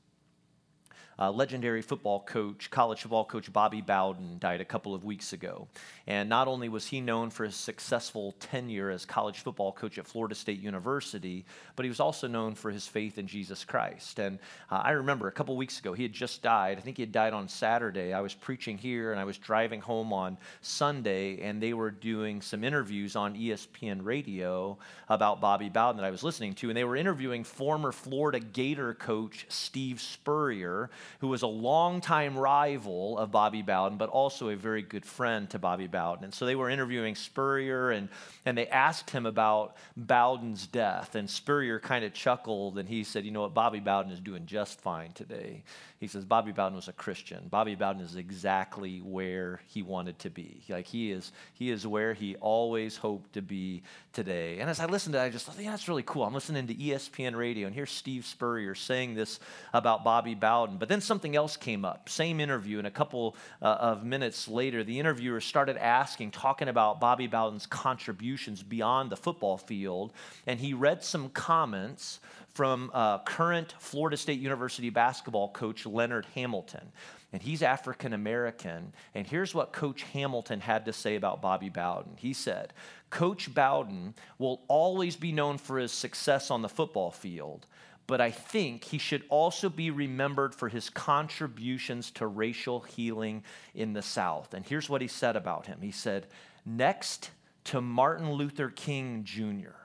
Uh, 1.22 1.30
legendary 1.30 1.84
football 1.84 2.22
coach, 2.22 2.72
college 2.72 3.04
football 3.04 3.24
coach 3.24 3.54
Bobby 3.54 3.80
Bowden 3.80 4.40
died 4.40 4.60
a 4.60 4.66
couple 4.66 4.96
of 4.96 5.06
weeks 5.06 5.34
ago. 5.34 5.68
And 6.08 6.28
not 6.28 6.48
only 6.48 6.68
was 6.68 6.88
he 6.88 7.00
known 7.00 7.30
for 7.30 7.46
his 7.46 7.56
successful 7.56 8.34
tenure 8.40 8.90
as 8.90 9.06
college 9.06 9.42
football 9.42 9.72
coach 9.72 10.00
at 10.00 10.08
Florida 10.08 10.34
State 10.34 10.60
University, 10.60 11.46
but 11.76 11.86
he 11.86 11.90
was 11.90 12.00
also 12.00 12.28
known 12.28 12.56
for 12.56 12.72
his 12.72 12.88
faith 12.88 13.20
in 13.20 13.28
Jesus 13.28 13.64
Christ. 13.64 14.18
And 14.18 14.40
uh, 14.72 14.82
I 14.84 14.92
remember 14.94 15.28
a 15.28 15.32
couple 15.32 15.56
weeks 15.56 15.78
ago, 15.78 15.94
he 15.94 16.02
had 16.02 16.12
just 16.12 16.42
died. 16.42 16.80
I 16.80 16.82
think 16.82 16.98
he 16.98 17.04
had 17.04 17.12
died 17.12 17.34
on 17.34 17.48
Saturday. 17.48 18.14
I 18.14 18.22
was 18.22 18.34
preaching 18.34 18.80
here 18.80 19.12
and 19.12 19.22
I 19.22 19.24
was 19.24 19.38
driving 19.38 19.80
home 19.80 20.12
on 20.14 20.40
Sunday, 20.62 21.40
and 21.42 21.62
they 21.62 21.74
were 21.74 21.92
doing 21.92 22.42
some 22.42 22.64
interviews 22.64 23.16
on 23.16 23.36
ESPN 23.36 24.04
radio 24.04 24.76
about 25.08 25.40
Bobby 25.40 25.70
Bowden 25.70 26.02
that 26.02 26.08
I 26.08 26.10
was 26.10 26.24
listening 26.24 26.56
to. 26.56 26.70
And 26.72 26.76
they 26.76 26.84
were 26.84 26.96
interviewing 26.96 27.44
former 27.44 27.92
Florida 27.92 28.40
Gator 28.40 28.96
coach 28.96 29.46
Steve 29.50 30.02
Spurrier, 30.02 30.90
who 31.20 31.28
was 31.28 31.42
a 31.42 31.48
longtime 31.48 32.38
rival 32.38 33.18
of 33.18 33.32
Bobby 33.32 33.62
Bowden, 33.62 33.98
but 33.98 34.10
also 34.10 34.50
a 34.50 34.56
very 34.56 34.82
good 34.82 35.06
friend 35.06 35.50
to 35.52 35.60
Bobby 35.60 35.88
Bowden. 35.88 36.24
And 36.24 36.34
so 36.34 36.46
they 36.46 36.56
were 36.56 36.70
interviewing 36.70 37.16
Spurrier, 37.16 37.92
and, 37.92 38.10
and 38.46 38.58
they 38.58 38.68
asked 38.68 39.10
him 39.10 39.26
about 39.26 39.76
Bowden's 39.96 40.68
death. 40.68 41.16
And 41.16 41.30
Spurrier 41.30 41.80
kind 41.80 42.06
of 42.06 42.14
chuckled, 42.14 42.78
and 42.78 42.88
he 42.88 43.04
said, 43.04 43.26
You 43.26 43.32
know 43.32 43.42
what? 43.42 43.54
Bobby 43.54 43.80
Bowden 43.80 44.12
is 44.12 44.20
doing 44.20 44.46
just 44.46 44.80
fine 44.82 45.12
today. 45.14 45.64
He 46.02 46.08
says, 46.08 46.26
Bobby 46.26 46.52
Bowden 46.52 46.76
was 46.76 46.88
a 46.88 46.94
Christian. 46.94 47.48
Bobby 47.48 47.76
Bowden 47.76 48.02
is 48.02 48.16
exactly 48.16 49.02
where 49.02 49.62
he 49.68 49.84
wanted 49.84 50.18
to 50.20 50.32
be. 50.32 50.64
Like 50.68 50.88
he 50.88 51.12
is, 51.12 51.32
he 51.54 51.70
is 51.70 51.86
where 51.86 52.16
he 52.16 52.36
always 52.38 52.98
hoped 52.98 53.34
to 53.34 53.44
be 53.44 53.84
today. 54.12 54.58
And 54.58 54.68
as 54.68 54.80
I 54.80 54.88
listened 54.88 55.14
to 55.14 55.20
it, 55.20 55.26
I 55.26 55.30
just 55.30 55.46
thought, 55.46 55.60
yeah, 55.60 55.70
that's 55.70 55.88
really 55.88 56.02
cool. 56.02 56.24
I'm 56.24 56.34
listening 56.34 56.66
to 56.66 56.74
ESPN 56.74 57.36
radio, 57.36 57.68
and 57.68 57.76
here's 57.76 57.92
Steve 57.92 58.26
Spurrier 58.26 58.74
saying 58.74 59.14
this 59.14 59.40
about 59.74 60.04
Bobby 60.04 60.34
Bowden. 60.34 60.78
But 60.78 60.90
then 60.92 61.02
something 61.02 61.36
else 61.36 61.56
came 61.56 61.86
up, 61.86 62.10
same 62.10 62.40
interview, 62.40 62.78
and 62.78 62.88
a 62.88 62.92
couple 62.92 63.36
uh, 63.62 63.78
of 63.80 64.04
minutes 64.04 64.48
later, 64.48 64.84
the 64.84 65.00
interviewer 65.00 65.40
started 65.40 65.78
asking, 65.78 66.32
talking 66.32 66.68
about 66.68 67.00
Bobby 67.00 67.28
Bowden's 67.28 67.66
contributions 67.66 68.62
beyond 68.62 69.10
the 69.10 69.18
football 69.18 69.58
field, 69.58 70.12
and 70.46 70.60
he 70.60 70.74
read 70.74 71.04
some 71.04 71.30
comments 71.30 72.20
from 72.54 72.92
uh, 72.94 73.20
current 73.20 73.76
Florida 73.80 74.18
State 74.18 74.40
University 74.40 74.90
basketball 74.90 75.50
coach 75.50 75.86
Leonard 75.86 76.26
Hamilton. 76.36 76.92
And 77.34 77.42
he's 77.42 77.62
African 77.62 78.12
American. 78.12 78.92
And 79.16 79.26
here's 79.26 79.56
what 79.56 79.72
Coach 79.72 80.04
Hamilton 80.04 80.60
had 80.60 80.84
to 80.86 80.94
say 80.94 81.16
about 81.16 81.42
Bobby 81.42 81.70
Bowden. 81.70 82.18
He 82.18 82.34
said, 82.34 82.74
Coach 83.10 83.54
Bowden 83.54 84.16
will 84.38 84.62
always 84.68 85.16
be 85.16 85.32
known 85.32 85.58
for 85.58 85.78
his 85.78 85.94
success 85.94 86.52
on 86.52 86.62
the 86.62 86.68
football 86.68 87.12
field, 87.12 87.68
but 88.12 88.20
I 88.20 88.30
think 88.30 88.84
he 88.84 88.98
should 88.98 89.24
also 89.30 89.70
be 89.70 89.90
remembered 89.90 90.54
for 90.54 90.68
his 90.68 90.90
contributions 90.90 92.12
to 92.12 92.28
racial 92.28 92.82
healing 92.82 93.42
in 93.74 93.94
the 93.94 94.02
South. 94.02 94.54
And 94.54 94.66
here's 94.66 94.90
what 94.90 95.00
he 95.00 95.08
said 95.08 95.38
about 95.38 95.68
him 95.68 95.80
He 95.82 95.92
said, 95.92 96.28
Next 96.66 97.32
to 97.64 97.80
Martin 97.80 98.34
Luther 98.34 98.68
King 98.68 99.24
Jr., 99.24 99.78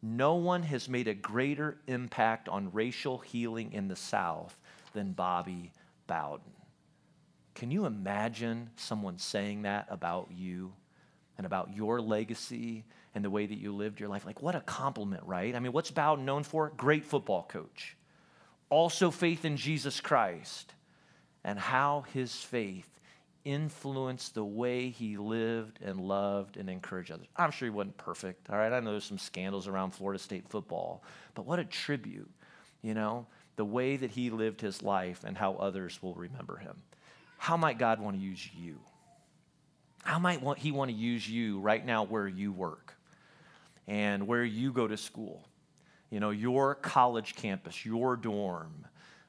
no 0.00 0.36
one 0.36 0.62
has 0.62 0.88
made 0.88 1.08
a 1.08 1.14
greater 1.14 1.76
impact 1.86 2.48
on 2.48 2.72
racial 2.72 3.18
healing 3.18 3.74
in 3.74 3.88
the 3.88 3.96
South 3.96 4.58
than 4.94 5.12
Bobby 5.12 5.70
Bowden. 6.06 6.54
Can 7.54 7.70
you 7.70 7.84
imagine 7.84 8.70
someone 8.76 9.18
saying 9.18 9.60
that 9.62 9.88
about 9.90 10.30
you 10.34 10.72
and 11.36 11.44
about 11.44 11.76
your 11.76 12.00
legacy 12.00 12.86
and 13.14 13.24
the 13.24 13.30
way 13.30 13.46
that 13.46 13.58
you 13.58 13.72
lived 13.72 14.00
your 14.00 14.08
life? 14.08 14.26
Like, 14.26 14.42
what 14.42 14.54
a 14.54 14.60
compliment, 14.60 15.22
right? 15.24 15.54
I 15.54 15.60
mean, 15.60 15.72
what's 15.72 15.90
Bowden 15.90 16.24
known 16.24 16.42
for? 16.42 16.72
Great 16.76 17.04
football 17.04 17.44
coach. 17.48 17.96
Also, 18.70 19.10
faith 19.10 19.44
in 19.44 19.56
Jesus 19.56 20.00
Christ 20.00 20.74
and 21.44 21.58
how 21.58 22.04
his 22.12 22.34
faith 22.34 22.88
influenced 23.44 24.34
the 24.34 24.44
way 24.44 24.90
he 24.90 25.16
lived 25.16 25.78
and 25.82 25.98
loved 26.00 26.58
and 26.58 26.68
encouraged 26.68 27.10
others. 27.10 27.28
I'm 27.34 27.50
sure 27.50 27.66
he 27.66 27.70
wasn't 27.70 27.96
perfect, 27.96 28.50
all 28.50 28.58
right? 28.58 28.72
I 28.72 28.80
know 28.80 28.90
there's 28.90 29.04
some 29.04 29.18
scandals 29.18 29.66
around 29.66 29.92
Florida 29.92 30.18
State 30.18 30.48
football, 30.48 31.02
but 31.34 31.46
what 31.46 31.58
a 31.58 31.64
tribute, 31.64 32.30
you 32.82 32.92
know, 32.92 33.26
the 33.56 33.64
way 33.64 33.96
that 33.96 34.10
he 34.10 34.28
lived 34.28 34.60
his 34.60 34.82
life 34.82 35.24
and 35.24 35.36
how 35.36 35.54
others 35.54 36.02
will 36.02 36.14
remember 36.14 36.58
him. 36.58 36.76
How 37.38 37.56
might 37.56 37.78
God 37.78 38.00
want 38.00 38.16
to 38.16 38.22
use 38.22 38.46
you? 38.54 38.78
How 40.02 40.18
might 40.18 40.42
he 40.58 40.70
want 40.70 40.90
to 40.90 40.96
use 40.96 41.28
you 41.28 41.60
right 41.60 41.84
now 41.84 42.04
where 42.04 42.28
you 42.28 42.52
work 42.52 42.97
and 43.88 44.26
where 44.26 44.44
you 44.44 44.72
go 44.72 44.86
to 44.86 44.96
school? 44.96 45.48
You 46.10 46.20
know, 46.20 46.30
your 46.30 46.74
college 46.76 47.34
campus, 47.34 47.84
your 47.84 48.16
dorm, 48.16 48.86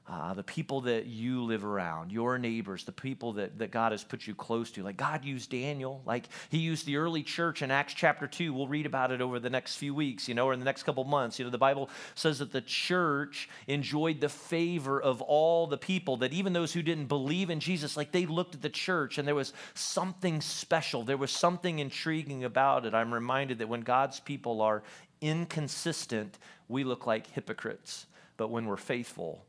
uh, 0.09 0.33
the 0.33 0.43
people 0.43 0.81
that 0.81 1.05
you 1.05 1.43
live 1.43 1.63
around, 1.63 2.11
your 2.11 2.39
neighbors, 2.39 2.83
the 2.83 2.91
people 2.91 3.33
that, 3.33 3.59
that 3.59 3.69
God 3.69 3.91
has 3.91 4.03
put 4.03 4.25
you 4.25 4.33
close 4.33 4.71
to. 4.71 4.81
Like 4.81 4.97
God 4.97 5.23
used 5.23 5.51
Daniel, 5.51 6.01
like 6.03 6.25
he 6.49 6.57
used 6.57 6.87
the 6.87 6.97
early 6.97 7.21
church 7.21 7.61
in 7.61 7.69
Acts 7.69 7.93
chapter 7.93 8.25
2. 8.25 8.51
We'll 8.51 8.67
read 8.67 8.87
about 8.87 9.11
it 9.11 9.21
over 9.21 9.39
the 9.39 9.51
next 9.51 9.75
few 9.75 9.93
weeks, 9.93 10.27
you 10.27 10.33
know, 10.33 10.47
or 10.47 10.53
in 10.53 10.59
the 10.59 10.65
next 10.65 10.81
couple 10.81 11.03
months. 11.03 11.37
You 11.37 11.45
know, 11.45 11.51
the 11.51 11.59
Bible 11.59 11.91
says 12.15 12.39
that 12.39 12.51
the 12.51 12.61
church 12.61 13.49
enjoyed 13.67 14.19
the 14.19 14.29
favor 14.29 14.99
of 14.99 15.21
all 15.21 15.67
the 15.67 15.77
people, 15.77 16.17
that 16.17 16.33
even 16.33 16.53
those 16.53 16.73
who 16.73 16.81
didn't 16.81 17.05
believe 17.05 17.51
in 17.51 17.59
Jesus, 17.59 17.95
like 17.95 18.11
they 18.11 18.25
looked 18.25 18.55
at 18.55 18.63
the 18.63 18.69
church 18.69 19.19
and 19.19 19.27
there 19.27 19.35
was 19.35 19.53
something 19.75 20.41
special. 20.41 21.03
There 21.03 21.17
was 21.17 21.31
something 21.31 21.77
intriguing 21.77 22.45
about 22.45 22.87
it. 22.87 22.95
I'm 22.95 23.13
reminded 23.13 23.59
that 23.59 23.69
when 23.69 23.81
God's 23.81 24.19
people 24.19 24.61
are 24.61 24.81
inconsistent, 25.21 26.39
we 26.67 26.83
look 26.83 27.05
like 27.05 27.27
hypocrites. 27.27 28.07
But 28.37 28.49
when 28.49 28.65
we're 28.65 28.77
faithful, 28.77 29.45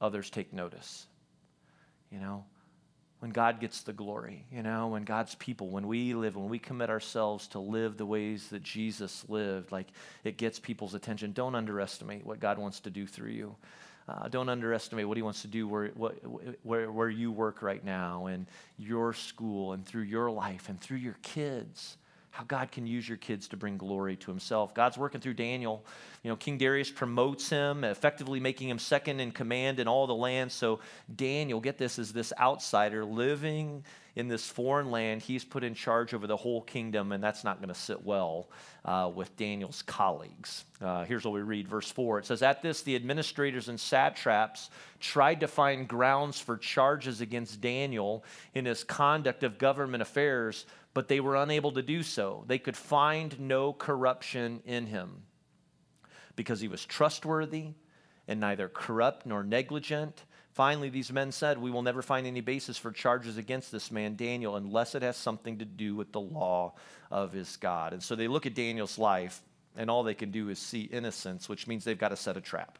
others 0.00 0.30
take 0.30 0.52
notice. 0.52 1.06
You 2.10 2.20
know, 2.20 2.44
when 3.20 3.30
God 3.30 3.60
gets 3.60 3.82
the 3.82 3.92
glory, 3.92 4.44
you 4.52 4.62
know, 4.62 4.88
when 4.88 5.04
God's 5.04 5.34
people, 5.34 5.68
when 5.70 5.86
we 5.86 6.14
live, 6.14 6.36
when 6.36 6.48
we 6.48 6.58
commit 6.58 6.90
ourselves 6.90 7.48
to 7.48 7.58
live 7.58 7.96
the 7.96 8.06
ways 8.06 8.48
that 8.48 8.62
Jesus 8.62 9.24
lived, 9.28 9.72
like 9.72 9.88
it 10.22 10.36
gets 10.36 10.58
people's 10.58 10.94
attention. 10.94 11.32
Don't 11.32 11.54
underestimate 11.54 12.26
what 12.26 12.40
God 12.40 12.58
wants 12.58 12.80
to 12.80 12.90
do 12.90 13.06
through 13.06 13.30
you. 13.30 13.56
Uh, 14.08 14.28
don't 14.28 14.48
underestimate 14.48 15.08
what 15.08 15.16
he 15.16 15.22
wants 15.22 15.42
to 15.42 15.48
do 15.48 15.66
where, 15.66 15.88
what, 15.88 16.14
where, 16.62 16.92
where 16.92 17.08
you 17.08 17.32
work 17.32 17.60
right 17.60 17.84
now 17.84 18.26
and 18.26 18.46
your 18.78 19.12
school 19.12 19.72
and 19.72 19.84
through 19.84 20.02
your 20.02 20.30
life 20.30 20.68
and 20.68 20.80
through 20.80 20.98
your 20.98 21.16
kids 21.22 21.96
how 22.36 22.44
God 22.44 22.70
can 22.70 22.86
use 22.86 23.08
your 23.08 23.16
kids 23.16 23.48
to 23.48 23.56
bring 23.56 23.78
glory 23.78 24.14
to 24.16 24.30
himself. 24.30 24.74
God's 24.74 24.98
working 24.98 25.22
through 25.22 25.32
Daniel. 25.32 25.82
You 26.22 26.28
know, 26.28 26.36
King 26.36 26.58
Darius 26.58 26.90
promotes 26.90 27.48
him, 27.48 27.82
effectively 27.82 28.40
making 28.40 28.68
him 28.68 28.78
second 28.78 29.20
in 29.20 29.30
command 29.30 29.80
in 29.80 29.88
all 29.88 30.06
the 30.06 30.14
land. 30.14 30.52
So 30.52 30.80
Daniel, 31.14 31.60
get 31.60 31.78
this, 31.78 31.98
is 31.98 32.12
this 32.12 32.34
outsider 32.38 33.06
living 33.06 33.84
in 34.16 34.28
this 34.28 34.46
foreign 34.50 34.90
land. 34.90 35.22
He's 35.22 35.46
put 35.46 35.64
in 35.64 35.72
charge 35.72 36.12
over 36.12 36.26
the 36.26 36.36
whole 36.36 36.60
kingdom, 36.60 37.12
and 37.12 37.24
that's 37.24 37.42
not 37.42 37.56
going 37.56 37.68
to 37.68 37.74
sit 37.74 38.04
well 38.04 38.50
uh, 38.84 39.10
with 39.14 39.34
Daniel's 39.38 39.80
colleagues. 39.80 40.66
Uh, 40.82 41.04
here's 41.04 41.24
what 41.24 41.32
we 41.32 41.40
read, 41.40 41.66
verse 41.66 41.90
4. 41.90 42.18
It 42.18 42.26
says, 42.26 42.42
At 42.42 42.60
this, 42.60 42.82
the 42.82 42.96
administrators 42.96 43.70
and 43.70 43.80
satraps 43.80 44.68
tried 45.00 45.40
to 45.40 45.48
find 45.48 45.88
grounds 45.88 46.38
for 46.38 46.58
charges 46.58 47.22
against 47.22 47.62
Daniel 47.62 48.24
in 48.52 48.66
his 48.66 48.84
conduct 48.84 49.42
of 49.42 49.56
government 49.56 50.02
affairs 50.02 50.66
but 50.96 51.08
they 51.08 51.20
were 51.20 51.36
unable 51.36 51.72
to 51.72 51.82
do 51.82 52.02
so. 52.02 52.42
They 52.46 52.58
could 52.58 52.74
find 52.74 53.38
no 53.38 53.74
corruption 53.74 54.62
in 54.64 54.86
him 54.86 55.24
because 56.36 56.58
he 56.58 56.68
was 56.68 56.86
trustworthy 56.86 57.74
and 58.26 58.40
neither 58.40 58.70
corrupt 58.70 59.26
nor 59.26 59.44
negligent. 59.44 60.24
Finally, 60.52 60.88
these 60.88 61.12
men 61.12 61.32
said, 61.32 61.58
We 61.58 61.70
will 61.70 61.82
never 61.82 62.00
find 62.00 62.26
any 62.26 62.40
basis 62.40 62.78
for 62.78 62.92
charges 62.92 63.36
against 63.36 63.70
this 63.70 63.90
man, 63.90 64.16
Daniel, 64.16 64.56
unless 64.56 64.94
it 64.94 65.02
has 65.02 65.18
something 65.18 65.58
to 65.58 65.66
do 65.66 65.94
with 65.94 66.12
the 66.12 66.20
law 66.20 66.72
of 67.10 67.30
his 67.30 67.58
God. 67.58 67.92
And 67.92 68.02
so 68.02 68.16
they 68.16 68.26
look 68.26 68.46
at 68.46 68.54
Daniel's 68.54 68.96
life, 68.96 69.42
and 69.76 69.90
all 69.90 70.02
they 70.02 70.14
can 70.14 70.30
do 70.30 70.48
is 70.48 70.58
see 70.58 70.84
innocence, 70.84 71.46
which 71.46 71.66
means 71.66 71.84
they've 71.84 71.98
got 71.98 72.08
to 72.08 72.16
set 72.16 72.38
a 72.38 72.40
trap. 72.40 72.78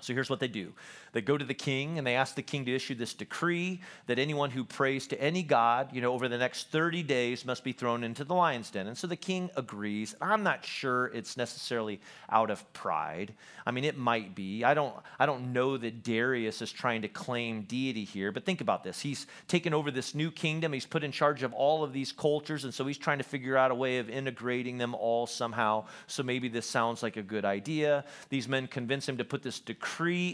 So 0.00 0.12
here's 0.12 0.28
what 0.28 0.40
they 0.40 0.48
do 0.48 0.72
they 1.12 1.22
go 1.22 1.38
to 1.38 1.44
the 1.44 1.54
king 1.54 1.96
and 1.96 2.06
they 2.06 2.14
ask 2.14 2.34
the 2.34 2.42
king 2.42 2.66
to 2.66 2.74
issue 2.74 2.94
this 2.94 3.14
decree 3.14 3.80
that 4.06 4.18
anyone 4.18 4.50
who 4.50 4.64
prays 4.64 5.06
to 5.06 5.18
any 5.18 5.42
god, 5.42 5.88
you 5.94 6.02
know, 6.02 6.12
over 6.12 6.28
the 6.28 6.36
next 6.36 6.70
30 6.70 7.02
days 7.02 7.46
must 7.46 7.64
be 7.64 7.72
thrown 7.72 8.04
into 8.04 8.22
the 8.22 8.34
lion's 8.34 8.70
den. 8.70 8.86
And 8.86 8.98
so 8.98 9.06
the 9.06 9.16
king 9.16 9.48
agrees. 9.56 10.14
I'm 10.20 10.42
not 10.42 10.62
sure 10.66 11.06
it's 11.06 11.38
necessarily 11.38 12.00
out 12.28 12.50
of 12.50 12.70
pride. 12.74 13.32
I 13.64 13.70
mean, 13.70 13.84
it 13.84 13.96
might 13.96 14.34
be. 14.34 14.62
I 14.62 14.74
don't 14.74 14.94
I 15.18 15.24
don't 15.24 15.54
know 15.54 15.78
that 15.78 16.02
Darius 16.02 16.60
is 16.60 16.70
trying 16.70 17.00
to 17.02 17.08
claim 17.08 17.62
deity 17.62 18.04
here, 18.04 18.30
but 18.30 18.44
think 18.44 18.60
about 18.60 18.84
this. 18.84 19.00
He's 19.00 19.26
taken 19.48 19.72
over 19.72 19.90
this 19.90 20.14
new 20.14 20.30
kingdom. 20.30 20.74
He's 20.74 20.84
put 20.84 21.02
in 21.02 21.12
charge 21.12 21.42
of 21.42 21.54
all 21.54 21.82
of 21.82 21.94
these 21.94 22.12
cultures, 22.12 22.64
and 22.64 22.74
so 22.74 22.86
he's 22.86 22.98
trying 22.98 23.18
to 23.18 23.24
figure 23.24 23.56
out 23.56 23.70
a 23.70 23.74
way 23.74 23.98
of 23.98 24.10
integrating 24.10 24.76
them 24.76 24.94
all 24.94 25.26
somehow. 25.26 25.86
So 26.06 26.22
maybe 26.22 26.48
this 26.48 26.66
sounds 26.66 27.02
like 27.02 27.16
a 27.16 27.22
good 27.22 27.46
idea. 27.46 28.04
These 28.28 28.48
men 28.48 28.66
convince 28.66 29.08
him 29.08 29.16
to 29.16 29.24
put 29.24 29.42
this 29.42 29.60
decree 29.60 29.85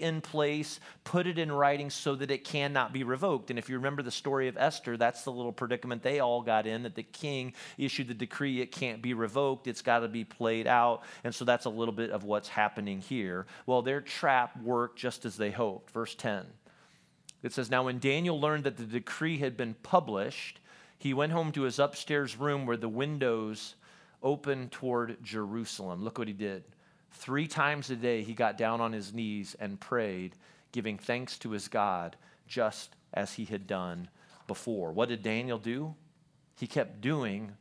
in 0.02 0.20
place, 0.20 0.80
put 1.04 1.26
it 1.26 1.38
in 1.38 1.52
writing 1.52 1.90
so 1.90 2.14
that 2.14 2.30
it 2.30 2.44
cannot 2.44 2.92
be 2.92 3.04
revoked. 3.04 3.50
And 3.50 3.58
if 3.58 3.68
you 3.68 3.76
remember 3.76 4.02
the 4.02 4.10
story 4.10 4.48
of 4.48 4.56
Esther, 4.56 4.96
that's 4.96 5.22
the 5.22 5.32
little 5.32 5.52
predicament 5.52 6.02
they 6.02 6.20
all 6.20 6.42
got 6.42 6.66
in 6.66 6.82
that 6.82 6.94
the 6.94 7.02
king 7.02 7.52
issued 7.78 8.08
the 8.08 8.14
decree, 8.14 8.60
it 8.60 8.72
can't 8.72 9.02
be 9.02 9.14
revoked, 9.14 9.66
it's 9.66 9.82
got 9.82 10.00
to 10.00 10.08
be 10.08 10.24
played 10.24 10.66
out. 10.66 11.02
And 11.24 11.34
so 11.34 11.44
that's 11.44 11.66
a 11.66 11.70
little 11.70 11.94
bit 11.94 12.10
of 12.10 12.24
what's 12.24 12.48
happening 12.48 13.00
here. 13.00 13.46
Well, 13.66 13.82
their 13.82 14.00
trap 14.00 14.60
worked 14.60 14.98
just 14.98 15.24
as 15.24 15.36
they 15.36 15.50
hoped. 15.50 15.90
Verse 15.90 16.14
10. 16.14 16.46
It 17.42 17.52
says, 17.52 17.70
Now 17.70 17.84
when 17.84 17.98
Daniel 17.98 18.40
learned 18.40 18.64
that 18.64 18.76
the 18.76 18.84
decree 18.84 19.38
had 19.38 19.56
been 19.56 19.74
published, 19.82 20.60
he 20.98 21.14
went 21.14 21.32
home 21.32 21.52
to 21.52 21.62
his 21.62 21.78
upstairs 21.78 22.36
room 22.36 22.66
where 22.66 22.76
the 22.76 22.88
windows 22.88 23.74
open 24.22 24.68
toward 24.68 25.22
Jerusalem. 25.22 26.04
Look 26.04 26.18
what 26.18 26.28
he 26.28 26.34
did. 26.34 26.64
Three 27.12 27.46
times 27.46 27.90
a 27.90 27.96
day, 27.96 28.22
he 28.22 28.34
got 28.34 28.58
down 28.58 28.80
on 28.80 28.92
his 28.92 29.12
knees 29.12 29.54
and 29.60 29.78
prayed, 29.78 30.36
giving 30.72 30.98
thanks 30.98 31.38
to 31.38 31.50
his 31.50 31.68
God, 31.68 32.16
just 32.46 32.96
as 33.14 33.34
he 33.34 33.44
had 33.44 33.66
done 33.66 34.08
before. 34.46 34.92
What 34.92 35.08
did 35.08 35.22
Daniel 35.22 35.58
do? 35.58 35.94
He 36.58 36.66
kept 36.66 37.00
doing 37.00 37.52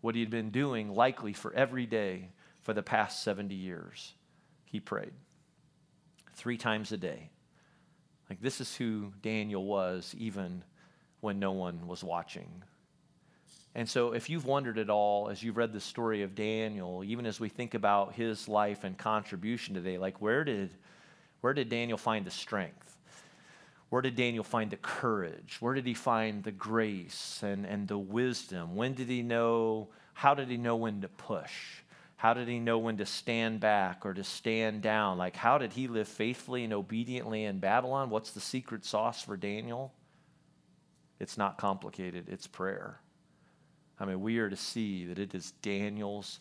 what 0.00 0.14
he 0.14 0.20
had 0.20 0.30
been 0.30 0.50
doing, 0.50 0.94
likely 0.94 1.32
for 1.32 1.52
every 1.54 1.86
day 1.86 2.30
for 2.62 2.74
the 2.74 2.82
past 2.82 3.22
70 3.22 3.54
years. 3.54 4.14
He 4.64 4.80
prayed 4.80 5.12
three 6.34 6.56
times 6.56 6.92
a 6.92 6.96
day. 6.96 7.30
Like, 8.28 8.40
this 8.40 8.60
is 8.60 8.74
who 8.76 9.12
Daniel 9.22 9.64
was, 9.64 10.14
even 10.18 10.64
when 11.20 11.38
no 11.38 11.52
one 11.52 11.86
was 11.86 12.02
watching. 12.02 12.62
And 13.76 13.86
so, 13.86 14.14
if 14.14 14.30
you've 14.30 14.46
wondered 14.46 14.78
at 14.78 14.88
all 14.88 15.28
as 15.28 15.42
you've 15.42 15.58
read 15.58 15.74
the 15.74 15.80
story 15.80 16.22
of 16.22 16.34
Daniel, 16.34 17.04
even 17.04 17.26
as 17.26 17.38
we 17.38 17.50
think 17.50 17.74
about 17.74 18.14
his 18.14 18.48
life 18.48 18.84
and 18.84 18.96
contribution 18.96 19.74
today, 19.74 19.98
like 19.98 20.18
where 20.18 20.44
did, 20.44 20.70
where 21.42 21.52
did 21.52 21.68
Daniel 21.68 21.98
find 21.98 22.24
the 22.24 22.30
strength? 22.30 22.96
Where 23.90 24.00
did 24.00 24.16
Daniel 24.16 24.44
find 24.44 24.70
the 24.70 24.78
courage? 24.78 25.58
Where 25.60 25.74
did 25.74 25.84
he 25.84 25.92
find 25.92 26.42
the 26.42 26.52
grace 26.52 27.40
and, 27.42 27.66
and 27.66 27.86
the 27.86 27.98
wisdom? 27.98 28.76
When 28.76 28.94
did 28.94 29.08
he 29.08 29.20
know? 29.20 29.88
How 30.14 30.32
did 30.32 30.48
he 30.48 30.56
know 30.56 30.76
when 30.76 31.02
to 31.02 31.08
push? 31.08 31.82
How 32.16 32.32
did 32.32 32.48
he 32.48 32.58
know 32.58 32.78
when 32.78 32.96
to 32.96 33.04
stand 33.04 33.60
back 33.60 34.06
or 34.06 34.14
to 34.14 34.24
stand 34.24 34.80
down? 34.80 35.18
Like, 35.18 35.36
how 35.36 35.58
did 35.58 35.74
he 35.74 35.86
live 35.86 36.08
faithfully 36.08 36.64
and 36.64 36.72
obediently 36.72 37.44
in 37.44 37.58
Babylon? 37.58 38.08
What's 38.08 38.30
the 38.30 38.40
secret 38.40 38.86
sauce 38.86 39.20
for 39.20 39.36
Daniel? 39.36 39.92
It's 41.20 41.36
not 41.36 41.58
complicated, 41.58 42.30
it's 42.30 42.46
prayer. 42.46 43.00
I 43.98 44.04
mean, 44.04 44.20
we 44.20 44.38
are 44.38 44.50
to 44.50 44.56
see 44.56 45.06
that 45.06 45.18
it 45.18 45.34
is 45.34 45.52
Daniel's 45.62 46.40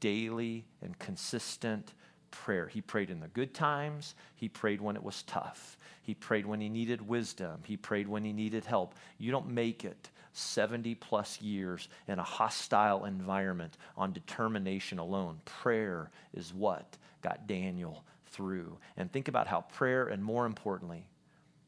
daily 0.00 0.64
and 0.82 0.98
consistent 0.98 1.92
prayer. 2.30 2.66
He 2.66 2.80
prayed 2.80 3.10
in 3.10 3.20
the 3.20 3.28
good 3.28 3.54
times, 3.54 4.14
he 4.34 4.48
prayed 4.48 4.80
when 4.80 4.96
it 4.96 5.02
was 5.02 5.22
tough, 5.22 5.78
he 6.02 6.14
prayed 6.14 6.46
when 6.46 6.60
he 6.60 6.68
needed 6.68 7.06
wisdom, 7.06 7.60
he 7.64 7.76
prayed 7.76 8.08
when 8.08 8.24
he 8.24 8.32
needed 8.32 8.64
help. 8.64 8.94
You 9.18 9.30
don't 9.30 9.48
make 9.48 9.84
it 9.84 10.10
70 10.32 10.96
plus 10.96 11.40
years 11.40 11.88
in 12.08 12.18
a 12.18 12.24
hostile 12.24 13.04
environment 13.04 13.78
on 13.96 14.12
determination 14.12 14.98
alone. 14.98 15.40
Prayer 15.44 16.10
is 16.32 16.52
what 16.52 16.96
got 17.22 17.46
Daniel 17.46 18.04
through. 18.26 18.76
And 18.96 19.10
think 19.12 19.28
about 19.28 19.46
how 19.46 19.60
prayer, 19.60 20.08
and 20.08 20.22
more 20.22 20.44
importantly, 20.44 21.06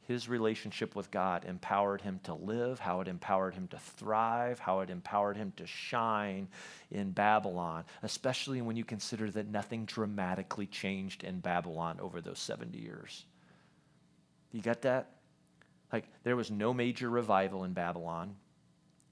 his 0.06 0.28
relationship 0.28 0.94
with 0.94 1.10
God 1.10 1.44
empowered 1.44 2.00
him 2.00 2.20
to 2.24 2.34
live, 2.34 2.78
how 2.78 3.00
it 3.00 3.08
empowered 3.08 3.54
him 3.54 3.68
to 3.68 3.78
thrive, 3.78 4.58
how 4.58 4.80
it 4.80 4.90
empowered 4.90 5.36
him 5.36 5.52
to 5.56 5.66
shine 5.66 6.48
in 6.90 7.10
Babylon, 7.10 7.84
especially 8.02 8.62
when 8.62 8.76
you 8.76 8.84
consider 8.84 9.30
that 9.32 9.48
nothing 9.48 9.84
dramatically 9.84 10.66
changed 10.66 11.24
in 11.24 11.40
Babylon 11.40 11.98
over 12.00 12.20
those 12.20 12.38
70 12.38 12.78
years. 12.78 13.24
You 14.52 14.62
get 14.62 14.82
that? 14.82 15.10
Like, 15.92 16.04
there 16.22 16.36
was 16.36 16.50
no 16.50 16.72
major 16.72 17.10
revival 17.10 17.64
in 17.64 17.72
Babylon 17.72 18.36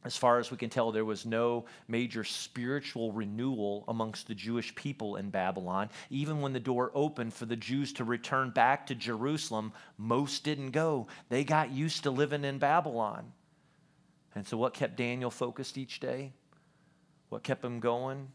as 0.04 0.16
far 0.16 0.38
as 0.38 0.50
we 0.50 0.58
can 0.58 0.68
tell, 0.68 0.92
there 0.92 1.04
was 1.04 1.24
no 1.24 1.64
major 1.88 2.24
spiritual 2.24 3.10
renewal 3.12 3.84
amongst 3.88 4.26
the 4.26 4.34
Jewish 4.34 4.74
people 4.74 5.16
in 5.16 5.30
Babylon. 5.30 5.88
Even 6.10 6.42
when 6.42 6.52
the 6.52 6.60
door 6.60 6.92
opened 6.94 7.32
for 7.32 7.46
the 7.46 7.56
Jews 7.56 7.92
to 7.94 8.04
return 8.04 8.50
back 8.50 8.86
to 8.86 8.94
Jerusalem, 8.94 9.72
most 9.96 10.44
didn't 10.44 10.72
go. 10.72 11.06
They 11.30 11.42
got 11.42 11.70
used 11.70 12.02
to 12.02 12.10
living 12.10 12.44
in 12.44 12.58
Babylon. 12.58 13.32
And 14.34 14.46
so, 14.46 14.58
what 14.58 14.74
kept 14.74 14.96
Daniel 14.96 15.30
focused 15.30 15.78
each 15.78 16.00
day? 16.00 16.32
What 17.30 17.42
kept 17.42 17.64
him 17.64 17.80
going? 17.80 18.28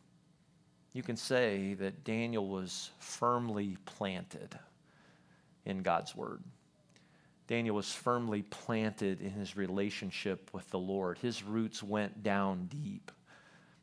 You 0.94 1.04
can 1.04 1.18
say 1.18 1.76
that 1.76 2.04
Daniel 2.04 2.48
was 2.48 2.90
firmly 2.98 3.78
planted 3.86 4.58
in 5.66 5.84
God's 5.84 6.16
word. 6.16 6.42
Daniel 7.50 7.76
was 7.76 7.92
firmly 7.92 8.44
planted 8.44 9.22
in 9.22 9.32
his 9.32 9.58
relationship 9.58 10.52
with 10.54 10.70
the 10.70 10.78
Lord. 10.78 11.18
His 11.18 11.42
roots 11.42 11.82
went 11.82 12.22
down 12.22 12.68
deep, 12.68 13.12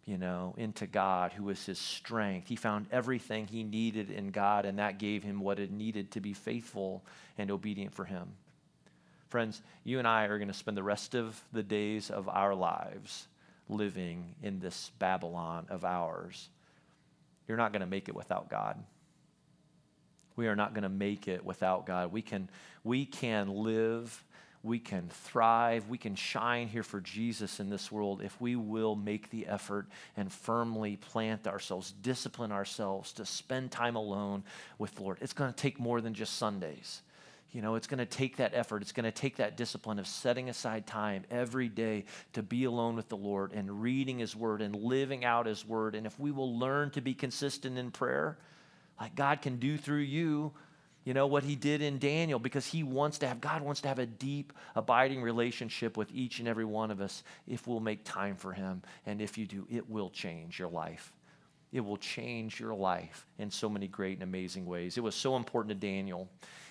you 0.05 0.17
know, 0.17 0.55
into 0.57 0.87
God, 0.87 1.33
who 1.33 1.43
was 1.43 1.67
his 1.67 1.81
strength. 1.81 2.47
He 2.47 2.55
found 2.55 2.87
everything 2.93 3.49
he 3.49 3.65
needed 3.65 4.09
in 4.09 4.31
God, 4.31 4.67
and 4.67 4.79
that 4.79 5.01
gave 5.01 5.25
him 5.25 5.41
what 5.41 5.59
it 5.59 5.73
needed 5.73 6.13
to 6.13 6.21
be 6.21 6.33
faithful 6.33 7.05
and 7.39 7.51
obedient 7.51 7.93
for 7.93 8.05
him. 8.05 8.29
Friends, 9.31 9.61
you 9.83 9.99
and 9.99 10.07
I 10.07 10.27
are 10.27 10.39
going 10.39 10.47
to 10.47 10.55
spend 10.55 10.77
the 10.77 10.85
rest 10.85 11.17
of 11.17 11.43
the 11.53 11.65
days 11.65 12.09
of 12.09 12.29
our 12.29 12.55
lives 12.55 13.27
living 13.69 14.37
in 14.45 14.61
this 14.61 14.93
Babylon 15.01 15.67
of 15.71 15.85
ours. 15.85 16.51
You're 17.49 17.57
not 17.57 17.73
going 17.73 17.81
to 17.81 17.87
make 17.87 18.09
it 18.09 18.15
without 18.15 18.49
God 18.49 18.79
we 20.37 20.47
are 20.47 20.57
not 20.57 20.75
going 20.75 20.83
to 20.83 20.89
make 20.89 21.29
it 21.29 21.45
without 21.45 21.87
God. 21.87 22.13
We 22.13 22.23
can, 22.23 22.49
we 22.85 23.07
can 23.07 23.49
live, 23.49 24.23
we 24.63 24.79
can 24.79 25.09
thrive, 25.09 25.89
we 25.89 25.99
can 25.99 26.15
shine 26.15 26.69
here 26.69 26.83
for 26.83 27.01
Jesus 27.01 27.59
in 27.61 27.71
this 27.71 27.91
world 27.91 28.21
if 28.23 28.39
we 28.41 28.55
will 28.57 28.95
make 28.95 29.31
the 29.31 29.47
effort 29.47 29.87
and 30.17 30.31
firmly 30.31 30.97
plant 30.97 31.47
ourselves, 31.47 31.93
discipline 32.03 32.53
ourselves 32.53 33.13
to 33.15 33.25
spend 33.25 33.71
time 33.71 33.97
alone 33.97 34.45
with 34.79 34.95
the 34.97 35.03
Lord. 35.03 35.19
It's 35.21 35.33
going 35.33 35.53
to 35.53 35.57
take 35.57 35.81
more 35.81 36.01
than 36.01 36.15
just 36.15 36.37
Sundays. 36.37 37.03
You 37.53 37.63
know, 37.63 37.77
it's 37.77 37.87
going 37.87 37.99
to 37.99 38.05
take 38.05 38.37
that 38.37 38.53
effort. 38.55 38.83
It's 38.83 38.93
going 38.93 39.05
to 39.05 39.11
take 39.11 39.37
that 39.37 39.57
discipline 39.57 39.99
of 39.99 40.07
setting 40.07 40.51
aside 40.51 40.87
time 40.87 41.25
every 41.31 41.69
day 41.69 42.05
to 42.35 42.43
be 42.43 42.65
alone 42.65 42.97
with 42.97 43.09
the 43.09 43.17
Lord 43.17 43.53
and 43.53 43.81
reading 43.81 44.19
His 44.19 44.37
Word 44.37 44.61
and 44.61 44.75
living 44.75 45.25
out 45.25 45.47
His 45.47 45.65
Word. 45.65 45.95
And 45.95 46.07
if 46.07 46.19
we 46.21 46.33
will 46.33 46.59
learn 46.59 46.91
to 46.91 47.01
be 47.01 47.15
consistent 47.15 47.79
in 47.79 47.93
prayer, 47.93 48.37
like 49.01 49.15
God 49.15 49.43
can 49.43 49.57
do 49.59 49.77
through 49.77 50.01
you, 50.01 50.53
you 51.05 51.15
know, 51.15 51.27
what 51.27 51.45
he 51.45 51.55
did 51.55 51.83
in 51.83 51.99
Daniel 51.99 52.39
because 52.39 52.67
he 52.67 52.83
wants 52.83 53.19
to 53.19 53.29
have, 53.29 53.41
God 53.41 53.63
wants 53.63 53.81
to 53.83 53.89
have 53.89 53.99
a 53.99 54.07
deep, 54.07 54.53
abiding 54.75 55.23
relationship 55.23 55.97
with 55.97 56.11
each 56.13 56.41
and 56.41 56.49
every 56.49 56.65
one 56.65 56.91
of 56.91 57.01
us 57.01 57.23
if 57.47 57.67
we'll 57.67 57.81
make 57.81 58.05
time 58.05 58.37
for 58.37 58.53
him. 58.53 58.83
And 59.07 59.23
if 59.23 59.39
you 59.39 59.47
do, 59.47 59.67
it 59.71 59.89
will 59.89 60.11
change 60.11 60.59
your 60.59 60.69
life. 60.69 61.13
It 61.73 61.81
will 61.81 61.97
change 61.97 62.59
your 62.59 62.75
life 62.75 63.27
in 63.39 63.51
so 63.51 63.69
many 63.69 63.87
great 63.87 64.15
and 64.15 64.23
amazing 64.23 64.67
ways. 64.67 64.97
It 64.97 65.03
was 65.03 65.15
so 65.15 65.37
important 65.37 65.81
to 65.81 65.87
Daniel. 65.87 66.29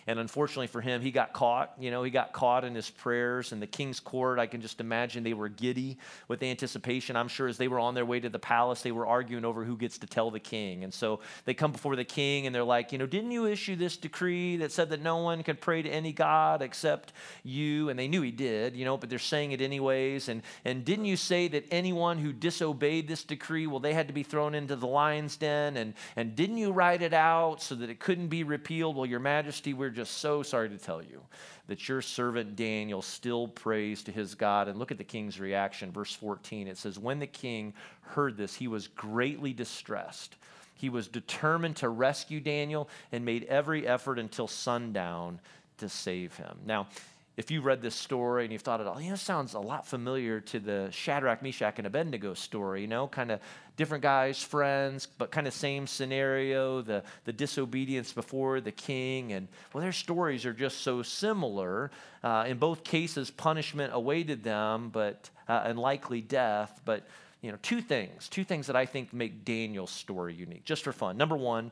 And 0.07 0.19
unfortunately 0.19 0.67
for 0.67 0.81
him, 0.81 1.01
he 1.01 1.09
got 1.09 1.33
caught. 1.33 1.73
You 1.79 1.89
know, 1.89 2.03
he 2.03 2.11
got 2.11 2.31
caught 2.31 2.63
in 2.63 2.75
his 2.75 2.89
prayers. 2.89 3.51
And 3.51 3.61
the 3.61 3.67
king's 3.67 3.99
court, 3.99 4.37
I 4.37 4.45
can 4.45 4.61
just 4.61 4.79
imagine 4.79 5.23
they 5.23 5.33
were 5.33 5.49
giddy 5.49 5.97
with 6.27 6.43
anticipation. 6.43 7.15
I'm 7.15 7.27
sure 7.27 7.47
as 7.47 7.57
they 7.57 7.67
were 7.67 7.79
on 7.79 7.95
their 7.95 8.05
way 8.05 8.19
to 8.19 8.29
the 8.29 8.37
palace, 8.37 8.83
they 8.83 8.91
were 8.91 9.07
arguing 9.07 9.45
over 9.45 9.63
who 9.63 9.75
gets 9.75 9.97
to 9.99 10.07
tell 10.07 10.29
the 10.29 10.39
king. 10.39 10.83
And 10.83 10.93
so 10.93 11.21
they 11.45 11.55
come 11.55 11.71
before 11.71 11.95
the 11.95 12.03
king 12.03 12.45
and 12.45 12.53
they're 12.53 12.63
like, 12.63 12.91
you 12.91 12.99
know, 12.99 13.07
didn't 13.07 13.31
you 13.31 13.47
issue 13.47 13.75
this 13.75 13.97
decree 13.97 14.57
that 14.57 14.71
said 14.71 14.91
that 14.91 15.01
no 15.01 15.17
one 15.17 15.41
could 15.41 15.59
pray 15.59 15.81
to 15.81 15.89
any 15.89 16.11
god 16.11 16.61
except 16.61 17.13
you? 17.43 17.89
And 17.89 17.97
they 17.97 18.07
knew 18.07 18.21
he 18.21 18.31
did, 18.31 18.75
you 18.75 18.85
know, 18.85 18.97
but 18.97 19.09
they're 19.09 19.17
saying 19.17 19.53
it 19.53 19.61
anyways. 19.61 20.29
And, 20.29 20.43
and 20.65 20.85
didn't 20.85 21.05
you 21.05 21.17
say 21.17 21.47
that 21.47 21.65
anyone 21.71 22.19
who 22.19 22.31
disobeyed 22.31 23.07
this 23.07 23.23
decree, 23.23 23.65
well, 23.65 23.79
they 23.79 23.93
had 23.93 24.07
to 24.07 24.13
be 24.13 24.23
thrown 24.23 24.53
into 24.53 24.75
the 24.75 24.87
lion's 24.87 25.35
den? 25.35 25.77
And, 25.77 25.95
and 26.15 26.35
didn't 26.35 26.57
you 26.57 26.71
write 26.71 27.01
it 27.01 27.13
out 27.13 27.63
so 27.63 27.73
that 27.73 27.89
it 27.89 27.99
couldn't 27.99 28.27
be 28.27 28.43
repealed? 28.43 28.95
Well, 28.95 29.07
your 29.07 29.19
majesty, 29.19 29.73
we're 29.73 29.94
just 29.95 30.17
so 30.19 30.43
sorry 30.43 30.69
to 30.69 30.77
tell 30.77 31.01
you 31.01 31.21
that 31.67 31.89
your 31.89 32.01
servant 32.01 32.55
Daniel 32.55 33.01
still 33.01 33.47
prays 33.47 34.03
to 34.03 34.11
his 34.11 34.35
God. 34.35 34.67
And 34.67 34.77
look 34.77 34.91
at 34.91 34.97
the 34.97 35.03
king's 35.03 35.39
reaction. 35.39 35.91
Verse 35.91 36.13
14 36.13 36.67
it 36.67 36.77
says, 36.77 36.99
When 36.99 37.19
the 37.19 37.27
king 37.27 37.73
heard 38.01 38.37
this, 38.37 38.55
he 38.55 38.67
was 38.67 38.87
greatly 38.87 39.53
distressed. 39.53 40.35
He 40.75 40.89
was 40.89 41.07
determined 41.07 41.77
to 41.77 41.89
rescue 41.89 42.39
Daniel 42.39 42.89
and 43.11 43.23
made 43.25 43.45
every 43.45 43.87
effort 43.87 44.19
until 44.19 44.47
sundown 44.47 45.39
to 45.77 45.89
save 45.89 46.35
him. 46.35 46.59
Now, 46.65 46.87
if 47.37 47.51
you 47.51 47.61
read 47.61 47.81
this 47.81 47.95
story 47.95 48.45
and 48.45 48.53
you've 48.53 48.61
thought 48.61 48.79
it 48.79 48.87
all, 48.87 48.99
you 48.99 49.09
know, 49.09 49.15
it 49.15 49.19
sounds 49.19 49.53
a 49.55 49.59
lot 49.59 49.85
familiar 49.85 50.39
to 50.39 50.59
the 50.59 50.87
Shadrach, 50.91 51.41
Meshach, 51.41 51.77
and 51.77 51.85
Abednego 51.85 52.33
story, 52.33 52.81
you 52.81 52.87
know, 52.87 53.07
kind 53.07 53.29
of 53.29 53.41
different 53.75 54.01
guys, 54.01 54.41
friends, 54.41 55.05
but 55.05 55.31
kind 55.31 55.45
of 55.45 55.53
same 55.53 55.85
scenario, 55.85 56.81
the, 56.81 57.03
the 57.25 57.33
disobedience 57.33 58.13
before 58.13 58.61
the 58.61 58.71
king. 58.71 59.33
And 59.33 59.49
well, 59.73 59.81
their 59.81 59.91
stories 59.91 60.45
are 60.45 60.53
just 60.53 60.79
so 60.79 61.01
similar. 61.01 61.91
Uh, 62.23 62.45
in 62.47 62.57
both 62.57 62.83
cases, 62.85 63.29
punishment 63.31 63.93
awaited 63.93 64.43
them, 64.43 64.89
but 64.89 65.29
uh, 65.49 65.63
and 65.65 65.77
likely 65.77 66.21
death. 66.21 66.79
But 66.85 67.05
you 67.41 67.51
know, 67.51 67.57
two 67.61 67.81
things, 67.81 68.29
two 68.29 68.45
things 68.45 68.67
that 68.67 68.77
I 68.77 68.85
think 68.85 69.13
make 69.13 69.43
Daniel's 69.43 69.91
story 69.91 70.33
unique, 70.33 70.63
just 70.63 70.83
for 70.83 70.93
fun. 70.93 71.17
Number 71.17 71.35
one, 71.35 71.71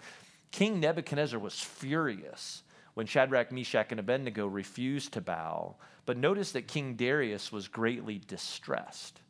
King 0.51 0.81
Nebuchadnezzar 0.81 1.39
was 1.39 1.57
furious 1.59 2.62
when 2.93 3.05
Shadrach, 3.05 3.51
Meshach, 3.51 3.87
and 3.91 3.99
Abednego 3.99 4.47
refused 4.47 5.13
to 5.13 5.21
bow. 5.21 5.75
But 6.05 6.17
notice 6.17 6.51
that 6.51 6.67
King 6.67 6.95
Darius 6.95 7.51
was 7.51 7.67
greatly 7.67 8.19
distressed 8.27 9.21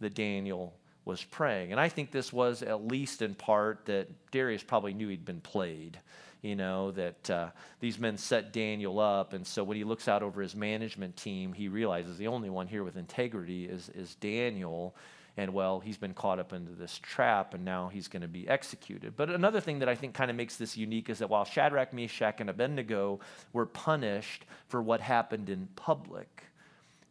that 0.00 0.14
Daniel 0.14 0.74
was 1.04 1.24
praying. 1.24 1.72
And 1.72 1.80
I 1.80 1.88
think 1.88 2.10
this 2.10 2.32
was 2.32 2.62
at 2.62 2.86
least 2.86 3.22
in 3.22 3.34
part 3.34 3.86
that 3.86 4.08
Darius 4.30 4.62
probably 4.62 4.92
knew 4.92 5.08
he'd 5.08 5.24
been 5.24 5.40
played. 5.40 5.98
You 6.42 6.54
know, 6.54 6.92
that 6.92 7.30
uh, 7.30 7.48
these 7.80 7.98
men 7.98 8.16
set 8.16 8.52
Daniel 8.52 9.00
up. 9.00 9.32
And 9.32 9.44
so 9.44 9.64
when 9.64 9.76
he 9.76 9.82
looks 9.82 10.06
out 10.06 10.22
over 10.22 10.40
his 10.40 10.54
management 10.54 11.16
team, 11.16 11.52
he 11.52 11.66
realizes 11.66 12.16
the 12.16 12.28
only 12.28 12.48
one 12.48 12.68
here 12.68 12.84
with 12.84 12.96
integrity 12.96 13.64
is, 13.64 13.88
is 13.88 14.14
Daniel 14.16 14.94
and 15.38 15.54
well, 15.54 15.78
he's 15.78 15.96
been 15.96 16.14
caught 16.14 16.40
up 16.40 16.52
into 16.52 16.72
this 16.72 16.98
trap 16.98 17.54
and 17.54 17.64
now 17.64 17.86
he's 17.86 18.08
going 18.08 18.22
to 18.22 18.28
be 18.28 18.48
executed. 18.48 19.16
But 19.16 19.30
another 19.30 19.60
thing 19.60 19.78
that 19.78 19.88
I 19.88 19.94
think 19.94 20.12
kind 20.12 20.32
of 20.32 20.36
makes 20.36 20.56
this 20.56 20.76
unique 20.76 21.08
is 21.08 21.20
that 21.20 21.30
while 21.30 21.44
Shadrach, 21.44 21.92
Meshach, 21.92 22.40
and 22.40 22.50
Abednego 22.50 23.20
were 23.52 23.64
punished 23.64 24.46
for 24.66 24.82
what 24.82 25.00
happened 25.00 25.48
in 25.48 25.68
public, 25.76 26.42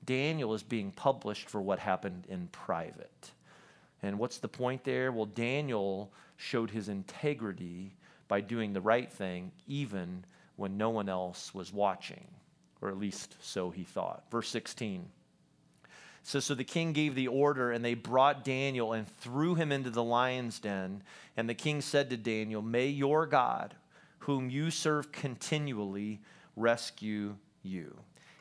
Daniel 0.05 0.53
is 0.53 0.61
being 0.61 0.91
published 0.91 1.49
for 1.49 1.61
what 1.61 1.79
happened 1.79 2.25
in 2.27 2.49
private. 2.49 3.31
And 4.03 4.19
what's 4.19 4.39
the 4.39 4.49
point 4.49 4.83
there? 4.83 5.13
Well, 5.13 5.25
Daniel 5.25 6.11
showed 6.35 6.69
his 6.69 6.89
integrity 6.89 7.95
by 8.27 8.41
doing 8.41 8.73
the 8.73 8.81
right 8.81 9.09
thing 9.09 9.53
even 9.67 10.25
when 10.57 10.75
no 10.75 10.89
one 10.89 11.07
else 11.07 11.53
was 11.53 11.71
watching, 11.71 12.27
or 12.81 12.89
at 12.89 12.97
least 12.97 13.37
so 13.39 13.69
he 13.69 13.85
thought. 13.85 14.25
Verse 14.29 14.49
16. 14.49 15.07
So, 16.27 16.41
so 16.41 16.55
the 16.55 16.65
king 16.65 16.91
gave 16.91 17.15
the 17.15 17.29
order, 17.29 17.71
and 17.71 17.85
they 17.85 17.93
brought 17.93 18.43
Daniel 18.43 18.91
and 18.91 19.07
threw 19.19 19.55
him 19.55 19.71
into 19.71 19.89
the 19.89 20.03
lion's 20.03 20.59
den. 20.59 21.01
And 21.37 21.47
the 21.47 21.53
king 21.53 21.79
said 21.79 22.09
to 22.09 22.17
Daniel, 22.17 22.61
May 22.61 22.87
your 22.87 23.25
God, 23.25 23.73
whom 24.19 24.49
you 24.49 24.69
serve 24.69 25.13
continually, 25.13 26.19
rescue 26.57 27.37
you. 27.63 27.95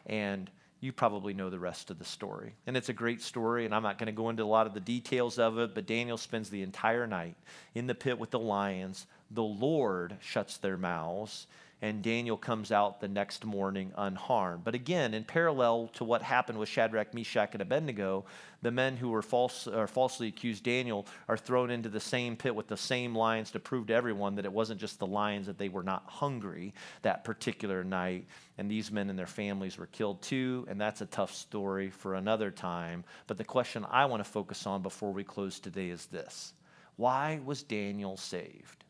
And 0.04 0.50
you 0.80 0.90
probably 0.90 1.32
know 1.32 1.48
the 1.48 1.60
rest 1.60 1.92
of 1.92 2.00
the 2.00 2.04
story. 2.04 2.56
And 2.66 2.76
it's 2.76 2.88
a 2.88 2.92
great 2.92 3.22
story, 3.22 3.66
and 3.66 3.72
I'm 3.72 3.84
not 3.84 3.98
going 3.98 4.06
to 4.06 4.12
go 4.12 4.30
into 4.30 4.42
a 4.42 4.46
lot 4.46 4.66
of 4.66 4.74
the 4.74 4.80
details 4.80 5.38
of 5.38 5.56
it, 5.58 5.72
but 5.72 5.86
Daniel 5.86 6.16
spends 6.16 6.50
the 6.50 6.62
entire 6.62 7.06
night 7.06 7.36
in 7.76 7.86
the 7.86 7.94
pit 7.94 8.18
with 8.18 8.32
the 8.32 8.40
lions. 8.40 9.06
The 9.30 9.44
Lord 9.44 10.16
shuts 10.20 10.56
their 10.56 10.76
mouths 10.76 11.46
and 11.82 12.02
Daniel 12.02 12.38
comes 12.38 12.72
out 12.72 13.00
the 13.00 13.08
next 13.08 13.44
morning 13.44 13.92
unharmed. 13.98 14.64
But 14.64 14.74
again, 14.74 15.12
in 15.12 15.24
parallel 15.24 15.88
to 15.94 16.04
what 16.04 16.22
happened 16.22 16.58
with 16.58 16.70
Shadrach, 16.70 17.12
Meshach, 17.12 17.50
and 17.52 17.60
Abednego, 17.60 18.24
the 18.62 18.70
men 18.70 18.96
who 18.96 19.10
were 19.10 19.20
false, 19.20 19.66
or 19.66 19.86
falsely 19.86 20.28
accused 20.28 20.64
Daniel 20.64 21.06
are 21.28 21.36
thrown 21.36 21.70
into 21.70 21.90
the 21.90 22.00
same 22.00 22.34
pit 22.34 22.54
with 22.54 22.66
the 22.66 22.78
same 22.78 23.14
lions 23.14 23.50
to 23.50 23.60
prove 23.60 23.88
to 23.88 23.94
everyone 23.94 24.36
that 24.36 24.46
it 24.46 24.52
wasn't 24.52 24.80
just 24.80 24.98
the 24.98 25.06
lions, 25.06 25.46
that 25.46 25.58
they 25.58 25.68
were 25.68 25.82
not 25.82 26.04
hungry 26.06 26.72
that 27.02 27.24
particular 27.24 27.84
night. 27.84 28.26
And 28.56 28.70
these 28.70 28.90
men 28.90 29.10
and 29.10 29.18
their 29.18 29.26
families 29.26 29.76
were 29.76 29.86
killed 29.86 30.22
too, 30.22 30.66
and 30.70 30.80
that's 30.80 31.02
a 31.02 31.06
tough 31.06 31.34
story 31.34 31.90
for 31.90 32.14
another 32.14 32.50
time. 32.50 33.04
But 33.26 33.36
the 33.36 33.44
question 33.44 33.84
I 33.90 34.06
want 34.06 34.24
to 34.24 34.30
focus 34.30 34.66
on 34.66 34.80
before 34.80 35.12
we 35.12 35.24
close 35.24 35.60
today 35.60 35.90
is 35.90 36.06
this 36.06 36.54
Why 36.96 37.38
was 37.44 37.62
Daniel 37.62 38.16
saved? 38.16 38.85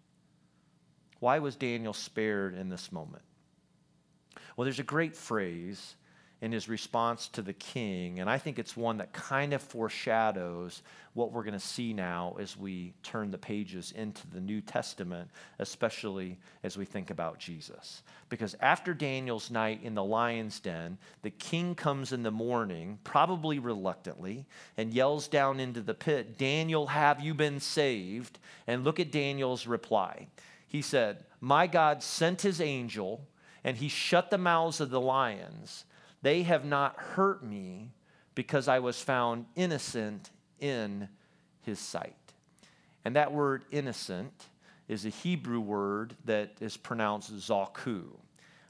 Why 1.21 1.39
was 1.39 1.57
Daniel 1.57 1.93
spared 1.93 2.55
in 2.55 2.69
this 2.69 2.93
moment? 2.93 3.23
Well, 4.57 4.65
there's 4.65 4.79
a 4.79 4.85
great 4.85 5.15
phrase 5.17 5.97
in 6.43 6.53
his 6.53 6.69
response 6.69 7.29
to 7.29 7.41
the 7.41 7.55
king, 7.55 8.21
and 8.21 8.29
I 8.29 8.37
think 8.37 8.59
it's 8.59 8.77
one 8.77 8.99
that 8.99 9.15
kind 9.15 9.55
of 9.55 9.63
foreshadows 9.63 10.83
what 11.15 11.33
we're 11.33 11.43
going 11.43 11.55
to 11.55 11.61
see 11.61 11.95
now 11.95 12.37
as 12.39 12.59
we 12.59 12.93
turn 13.03 13.31
the 13.31 13.39
pages 13.39 13.93
into 13.93 14.27
the 14.29 14.41
New 14.41 14.61
Testament, 14.61 15.31
especially 15.59 16.39
as 16.63 16.77
we 16.77 16.85
think 16.85 17.09
about 17.09 17.39
Jesus. 17.39 18.03
Because 18.29 18.55
after 18.61 18.93
Daniel's 18.93 19.51
night 19.51 19.81
in 19.83 19.95
the 19.95 20.05
lion's 20.05 20.61
den, 20.61 20.99
the 21.23 21.31
king 21.31 21.75
comes 21.75 22.13
in 22.13 22.23
the 22.23 22.31
morning, 22.31 22.99
probably 23.03 23.59
reluctantly, 23.59 24.45
and 24.77 24.93
yells 24.93 25.29
down 25.29 25.59
into 25.59 25.81
the 25.81 25.95
pit, 25.95 26.37
Daniel, 26.37 26.89
have 26.89 27.19
you 27.21 27.33
been 27.33 27.61
saved? 27.61 28.39
And 28.67 28.85
look 28.85 29.01
at 29.01 29.11
Daniel's 29.11 29.67
reply 29.67 30.29
he 30.67 30.83
said, 30.83 31.25
My 31.41 31.67
God 31.67 32.03
sent 32.03 32.43
his 32.43 32.61
angel, 32.61 33.27
and 33.65 33.77
he 33.77 33.89
shut 33.89 34.31
the 34.31 34.39
mouths 34.39 34.81
of 34.81 34.91
the 34.91 35.01
lions. 35.01 35.85
They 36.23 36.43
have 36.43 36.65
not 36.65 36.99
hurt 36.99 37.45
me 37.45 37.91
because 38.35 38.69
I 38.69 38.79
was 38.81 39.01
found 39.01 39.47
innocent 39.55 40.31
in 40.61 41.09
his 41.63 41.79
sight. 41.79 42.15
And 43.05 43.17
that 43.17 43.33
word 43.33 43.65
innocent 43.71 44.47
is 44.89 45.05
a 45.05 45.11
Hebrew 45.11 45.61
word 45.61 46.15
that 46.25 46.53
is 46.61 46.77
pronounced 46.77 47.35
zaku. 47.37 48.05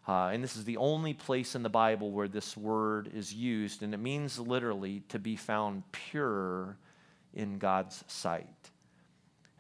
Uh, 0.09 0.31
and 0.33 0.43
this 0.43 0.57
is 0.57 0.65
the 0.65 0.77
only 0.77 1.15
place 1.15 1.55
in 1.55 1.63
the 1.63 1.69
Bible 1.69 2.13
where 2.13 2.29
this 2.29 2.57
word 2.57 3.11
is 3.13 3.35
used, 3.35 3.83
and 3.83 3.93
it 3.93 3.99
means 3.99 4.39
literally 4.39 5.03
to 5.09 5.19
be 5.19 5.37
found 5.37 5.83
pure 5.91 6.77
in 7.35 7.59
God's 7.59 8.05
sight. 8.07 8.71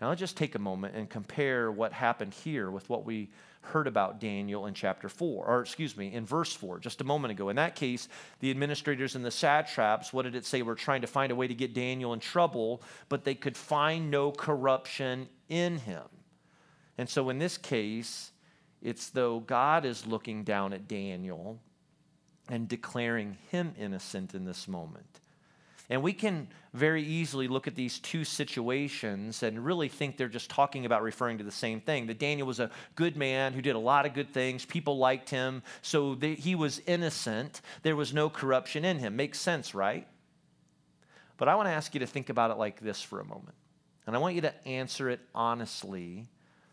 Now, 0.00 0.08
let's 0.10 0.20
just 0.20 0.36
take 0.36 0.54
a 0.54 0.58
moment 0.58 0.94
and 0.94 1.08
compare 1.08 1.72
what 1.72 1.92
happened 1.92 2.34
here 2.34 2.70
with 2.70 2.88
what 2.90 3.06
we 3.06 3.30
heard 3.62 3.86
about 3.86 4.20
Daniel 4.20 4.66
in 4.66 4.74
chapter 4.74 5.08
4, 5.08 5.46
or 5.46 5.60
excuse 5.60 5.96
me, 5.96 6.12
in 6.12 6.24
verse 6.24 6.52
4, 6.52 6.78
just 6.78 7.00
a 7.00 7.04
moment 7.04 7.32
ago. 7.32 7.48
In 7.48 7.56
that 7.56 7.74
case, 7.74 8.08
the 8.40 8.50
administrators 8.50 9.16
and 9.16 9.24
the 9.24 9.30
satraps, 9.30 10.12
what 10.12 10.22
did 10.22 10.34
it 10.34 10.44
say? 10.44 10.62
Were 10.62 10.74
trying 10.74 11.00
to 11.00 11.06
find 11.06 11.32
a 11.32 11.34
way 11.34 11.48
to 11.48 11.54
get 11.54 11.74
Daniel 11.74 12.12
in 12.12 12.20
trouble, 12.20 12.82
but 13.08 13.24
they 13.24 13.34
could 13.34 13.56
find 13.56 14.10
no 14.10 14.30
corruption 14.30 15.28
in 15.48 15.78
him. 15.78 16.04
And 16.98 17.08
so 17.08 17.28
in 17.30 17.38
this 17.38 17.58
case, 17.58 18.30
it's 18.82 19.10
though 19.10 19.40
God 19.40 19.84
is 19.84 20.06
looking 20.06 20.44
down 20.44 20.72
at 20.72 20.86
Daniel 20.86 21.58
and 22.48 22.68
declaring 22.68 23.36
him 23.50 23.74
innocent 23.78 24.34
in 24.34 24.44
this 24.44 24.68
moment. 24.68 25.20
And 25.88 26.02
we 26.02 26.12
can 26.12 26.48
very 26.72 27.02
easily 27.02 27.46
look 27.46 27.68
at 27.68 27.76
these 27.76 28.00
two 28.00 28.24
situations 28.24 29.42
and 29.42 29.64
really 29.64 29.88
think 29.88 30.16
they're 30.16 30.28
just 30.28 30.50
talking 30.50 30.84
about 30.84 31.02
referring 31.02 31.38
to 31.38 31.44
the 31.44 31.52
same 31.52 31.80
thing. 31.80 32.06
That 32.06 32.18
Daniel 32.18 32.46
was 32.46 32.58
a 32.58 32.70
good 32.96 33.16
man 33.16 33.52
who 33.52 33.62
did 33.62 33.76
a 33.76 33.78
lot 33.78 34.04
of 34.04 34.12
good 34.12 34.32
things, 34.32 34.64
people 34.64 34.98
liked 34.98 35.30
him, 35.30 35.62
so 35.82 36.16
he 36.16 36.54
was 36.54 36.80
innocent. 36.86 37.60
There 37.82 37.94
was 37.94 38.12
no 38.12 38.28
corruption 38.28 38.84
in 38.84 38.98
him. 38.98 39.14
Makes 39.14 39.38
sense, 39.38 39.74
right? 39.74 40.08
But 41.36 41.48
I 41.48 41.54
want 41.54 41.68
to 41.68 41.72
ask 41.72 41.94
you 41.94 42.00
to 42.00 42.06
think 42.06 42.30
about 42.30 42.50
it 42.50 42.58
like 42.58 42.80
this 42.80 43.00
for 43.00 43.20
a 43.20 43.24
moment. 43.24 43.54
And 44.06 44.16
I 44.16 44.18
want 44.18 44.34
you 44.34 44.40
to 44.42 44.66
answer 44.66 45.08
it 45.08 45.20
honestly 45.34 46.26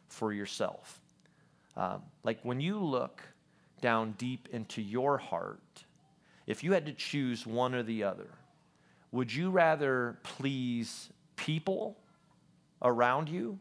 for 0.07 0.33
yourself. 0.33 1.01
Um, 1.75 2.01
like 2.23 2.39
when 2.43 2.59
you 2.59 2.79
look 2.79 3.21
down 3.81 4.13
deep 4.17 4.47
into 4.51 4.81
your 4.81 5.17
heart, 5.17 5.83
if 6.47 6.63
you 6.63 6.71
had 6.73 6.85
to 6.85 6.93
choose 6.93 7.45
one 7.45 7.73
or 7.73 7.83
the 7.83 8.03
other, 8.03 8.29
would 9.13 9.33
you 9.33 9.51
rather 9.51 10.17
please 10.23 11.09
people 11.35 11.99
around 12.81 13.29
you 13.29 13.59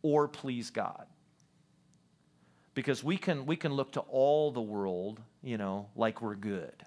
or 0.00 0.28
please 0.28 0.70
God? 0.70 1.06
Because 2.74 3.02
we 3.02 3.16
can, 3.16 3.46
we 3.46 3.56
can 3.56 3.74
look 3.74 3.92
to 3.92 4.00
all 4.00 4.52
the 4.52 4.62
world, 4.62 5.20
you 5.42 5.58
know, 5.58 5.88
like 5.96 6.22
we're 6.22 6.36
good. 6.36 6.84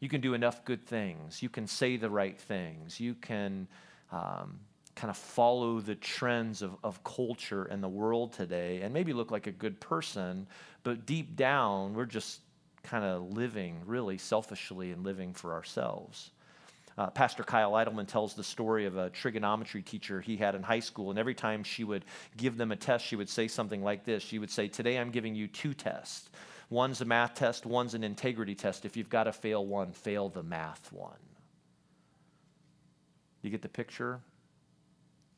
You 0.00 0.08
can 0.08 0.22
do 0.22 0.32
enough 0.32 0.64
good 0.64 0.86
things. 0.86 1.42
You 1.42 1.50
can 1.50 1.66
say 1.66 1.98
the 1.98 2.08
right 2.08 2.40
things. 2.40 2.98
You 2.98 3.14
can 3.14 3.68
um, 4.10 4.58
kind 4.94 5.10
of 5.10 5.18
follow 5.18 5.80
the 5.80 5.94
trends 5.94 6.62
of, 6.62 6.74
of 6.82 7.04
culture 7.04 7.64
and 7.64 7.82
the 7.82 7.88
world 7.88 8.32
today 8.32 8.80
and 8.80 8.94
maybe 8.94 9.12
look 9.12 9.30
like 9.30 9.46
a 9.46 9.52
good 9.52 9.78
person, 9.78 10.46
but 10.84 11.04
deep 11.04 11.36
down, 11.36 11.92
we're 11.92 12.06
just 12.06 12.40
kind 12.82 13.04
of 13.04 13.30
living 13.34 13.82
really 13.84 14.16
selfishly 14.16 14.92
and 14.92 15.04
living 15.04 15.34
for 15.34 15.52
ourselves. 15.52 16.30
Uh, 16.98 17.10
Pastor 17.10 17.42
Kyle 17.42 17.72
Idleman 17.72 18.06
tells 18.06 18.34
the 18.34 18.44
story 18.44 18.86
of 18.86 18.96
a 18.96 19.10
trigonometry 19.10 19.82
teacher 19.82 20.20
he 20.20 20.36
had 20.36 20.54
in 20.54 20.62
high 20.62 20.80
school, 20.80 21.10
and 21.10 21.18
every 21.18 21.34
time 21.34 21.62
she 21.62 21.84
would 21.84 22.06
give 22.36 22.56
them 22.56 22.72
a 22.72 22.76
test, 22.76 23.04
she 23.04 23.16
would 23.16 23.28
say 23.28 23.48
something 23.48 23.82
like 23.82 24.04
this. 24.04 24.22
She 24.22 24.38
would 24.38 24.50
say, 24.50 24.68
Today 24.68 24.98
I'm 24.98 25.10
giving 25.10 25.34
you 25.34 25.46
two 25.46 25.74
tests. 25.74 26.30
One's 26.70 27.00
a 27.00 27.04
math 27.04 27.34
test, 27.34 27.66
one's 27.66 27.94
an 27.94 28.02
integrity 28.02 28.54
test. 28.54 28.84
If 28.84 28.96
you've 28.96 29.10
got 29.10 29.24
to 29.24 29.32
fail 29.32 29.64
one, 29.64 29.92
fail 29.92 30.30
the 30.30 30.42
math 30.42 30.90
one. 30.92 31.12
You 33.42 33.50
get 33.50 33.62
the 33.62 33.68
picture? 33.68 34.20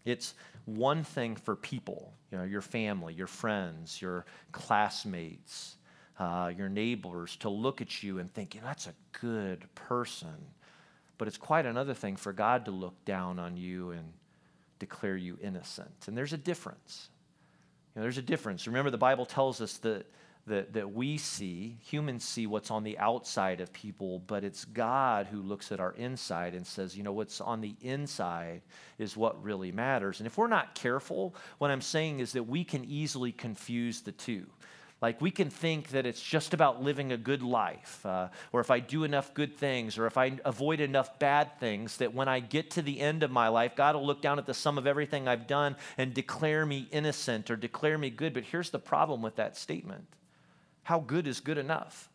It's 0.04 0.34
one 0.64 1.04
thing 1.04 1.36
for 1.36 1.54
people, 1.54 2.14
you 2.30 2.38
know, 2.38 2.44
your 2.44 2.62
family, 2.62 3.12
your 3.12 3.26
friends, 3.26 4.00
your 4.00 4.24
classmates, 4.52 5.76
uh, 6.18 6.50
your 6.56 6.68
neighbors 6.70 7.36
to 7.36 7.50
look 7.50 7.82
at 7.82 8.02
you 8.02 8.18
and 8.18 8.32
think, 8.32 8.54
you 8.54 8.60
know, 8.62 8.68
that's 8.68 8.86
a 8.86 8.94
good 9.20 9.66
person. 9.74 10.34
But 11.18 11.28
it's 11.28 11.36
quite 11.36 11.66
another 11.66 11.94
thing 11.94 12.16
for 12.16 12.32
God 12.32 12.64
to 12.66 12.70
look 12.70 13.04
down 13.04 13.38
on 13.38 13.56
you 13.56 13.90
and 13.90 14.12
declare 14.78 15.16
you 15.16 15.36
innocent. 15.42 16.06
And 16.06 16.16
there's 16.16 16.32
a 16.32 16.38
difference. 16.38 17.10
You 17.94 18.00
know, 18.00 18.02
there's 18.04 18.18
a 18.18 18.22
difference. 18.22 18.66
Remember, 18.66 18.90
the 18.90 18.98
Bible 18.98 19.26
tells 19.26 19.60
us 19.60 19.78
that 19.78 20.06
that, 20.48 20.72
that 20.72 20.92
we 20.92 21.16
see, 21.18 21.78
humans 21.82 22.24
see 22.24 22.46
what's 22.46 22.70
on 22.70 22.82
the 22.82 22.98
outside 22.98 23.60
of 23.60 23.72
people, 23.72 24.20
but 24.20 24.44
it's 24.44 24.64
God 24.64 25.26
who 25.26 25.40
looks 25.40 25.70
at 25.72 25.80
our 25.80 25.92
inside 25.92 26.54
and 26.54 26.66
says, 26.66 26.96
you 26.96 27.02
know, 27.02 27.12
what's 27.12 27.40
on 27.40 27.60
the 27.60 27.74
inside 27.80 28.62
is 28.98 29.16
what 29.16 29.42
really 29.42 29.72
matters. 29.72 30.20
And 30.20 30.26
if 30.26 30.36
we're 30.36 30.48
not 30.48 30.74
careful, 30.74 31.34
what 31.58 31.70
I'm 31.70 31.80
saying 31.80 32.20
is 32.20 32.32
that 32.32 32.44
we 32.44 32.64
can 32.64 32.84
easily 32.84 33.32
confuse 33.32 34.00
the 34.00 34.12
two. 34.12 34.46
Like 35.00 35.20
we 35.20 35.30
can 35.30 35.48
think 35.48 35.90
that 35.90 36.06
it's 36.06 36.20
just 36.20 36.54
about 36.54 36.82
living 36.82 37.12
a 37.12 37.16
good 37.16 37.42
life, 37.42 38.04
uh, 38.04 38.28
or 38.52 38.60
if 38.60 38.70
I 38.70 38.80
do 38.80 39.04
enough 39.04 39.32
good 39.32 39.56
things, 39.56 39.96
or 39.96 40.06
if 40.06 40.18
I 40.18 40.38
avoid 40.44 40.80
enough 40.80 41.20
bad 41.20 41.58
things, 41.60 41.98
that 41.98 42.14
when 42.14 42.26
I 42.26 42.40
get 42.40 42.72
to 42.72 42.82
the 42.82 42.98
end 42.98 43.22
of 43.22 43.30
my 43.30 43.46
life, 43.46 43.76
God 43.76 43.94
will 43.94 44.04
look 44.04 44.20
down 44.20 44.40
at 44.40 44.46
the 44.46 44.54
sum 44.54 44.76
of 44.76 44.88
everything 44.88 45.28
I've 45.28 45.46
done 45.46 45.76
and 45.96 46.12
declare 46.12 46.66
me 46.66 46.88
innocent 46.90 47.48
or 47.48 47.54
declare 47.54 47.96
me 47.96 48.10
good. 48.10 48.34
But 48.34 48.42
here's 48.44 48.70
the 48.70 48.80
problem 48.80 49.22
with 49.22 49.36
that 49.36 49.56
statement 49.56 50.06
how 50.82 51.00
good 51.00 51.26
is 51.26 51.40
good 51.40 51.58
enough? 51.58 52.08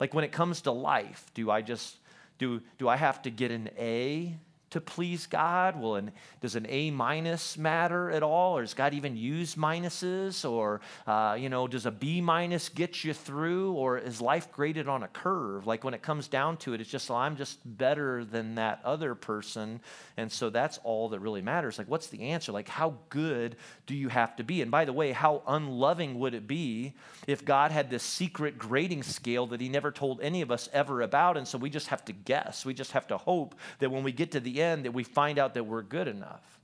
Like 0.00 0.14
when 0.14 0.24
it 0.24 0.32
comes 0.32 0.62
to 0.62 0.70
life, 0.70 1.26
do 1.34 1.50
I 1.50 1.60
just 1.60 1.96
do 2.38 2.62
do 2.78 2.88
I 2.88 2.96
have 2.96 3.20
to 3.22 3.30
get 3.30 3.50
an 3.50 3.68
A 3.78 4.34
to 4.70 4.80
please 4.80 5.26
God? 5.26 5.80
Well, 5.80 6.00
does 6.40 6.56
an 6.56 6.66
A 6.68 6.90
minus 6.90 7.56
matter 7.56 8.10
at 8.10 8.22
all? 8.22 8.56
Or 8.56 8.62
does 8.62 8.74
God 8.74 8.94
even 8.94 9.16
use 9.16 9.54
minuses? 9.54 10.48
Or, 10.48 10.80
uh, 11.06 11.36
you 11.38 11.48
know, 11.48 11.68
does 11.68 11.86
a 11.86 11.90
B 11.90 12.20
minus 12.20 12.68
get 12.68 13.04
you 13.04 13.14
through? 13.14 13.72
Or 13.72 13.98
is 13.98 14.20
life 14.20 14.50
graded 14.50 14.88
on 14.88 15.04
a 15.04 15.08
curve? 15.08 15.66
Like 15.66 15.84
when 15.84 15.94
it 15.94 16.02
comes 16.02 16.26
down 16.26 16.56
to 16.58 16.74
it, 16.74 16.80
it's 16.80 16.90
just, 16.90 17.08
well, 17.08 17.18
I'm 17.18 17.36
just 17.36 17.58
better 17.64 18.24
than 18.24 18.56
that 18.56 18.80
other 18.84 19.14
person. 19.14 19.80
And 20.16 20.30
so 20.30 20.50
that's 20.50 20.78
all 20.82 21.10
that 21.10 21.20
really 21.20 21.42
matters. 21.42 21.78
Like, 21.78 21.88
what's 21.88 22.08
the 22.08 22.22
answer? 22.22 22.50
Like, 22.50 22.68
how 22.68 22.96
good 23.08 23.56
do 23.86 23.94
you 23.94 24.08
have 24.08 24.34
to 24.36 24.44
be? 24.44 24.62
And 24.62 24.70
by 24.70 24.84
the 24.84 24.92
way, 24.92 25.12
how 25.12 25.42
unloving 25.46 26.18
would 26.18 26.34
it 26.34 26.48
be 26.48 26.94
if 27.28 27.44
God 27.44 27.70
had 27.70 27.88
this 27.88 28.02
secret 28.02 28.58
grading 28.58 29.04
scale 29.04 29.46
that 29.48 29.60
He 29.60 29.68
never 29.68 29.92
told 29.92 30.20
any 30.20 30.42
of 30.42 30.50
us 30.50 30.68
ever 30.72 31.02
about? 31.02 31.36
And 31.36 31.46
so 31.46 31.56
we 31.56 31.70
just 31.70 31.88
have 31.88 32.04
to 32.06 32.12
guess. 32.12 32.66
We 32.66 32.74
just 32.74 32.92
have 32.92 33.06
to 33.08 33.16
hope 33.16 33.54
that 33.78 33.90
when 33.90 34.02
we 34.02 34.10
get 34.10 34.32
to 34.32 34.40
the 34.40 34.56
end 34.60 34.65
that 34.74 34.92
we 34.92 35.04
find 35.04 35.38
out 35.38 35.54
that 35.54 35.64
we're 35.64 35.82
good 35.82 36.08
enough. 36.08 36.58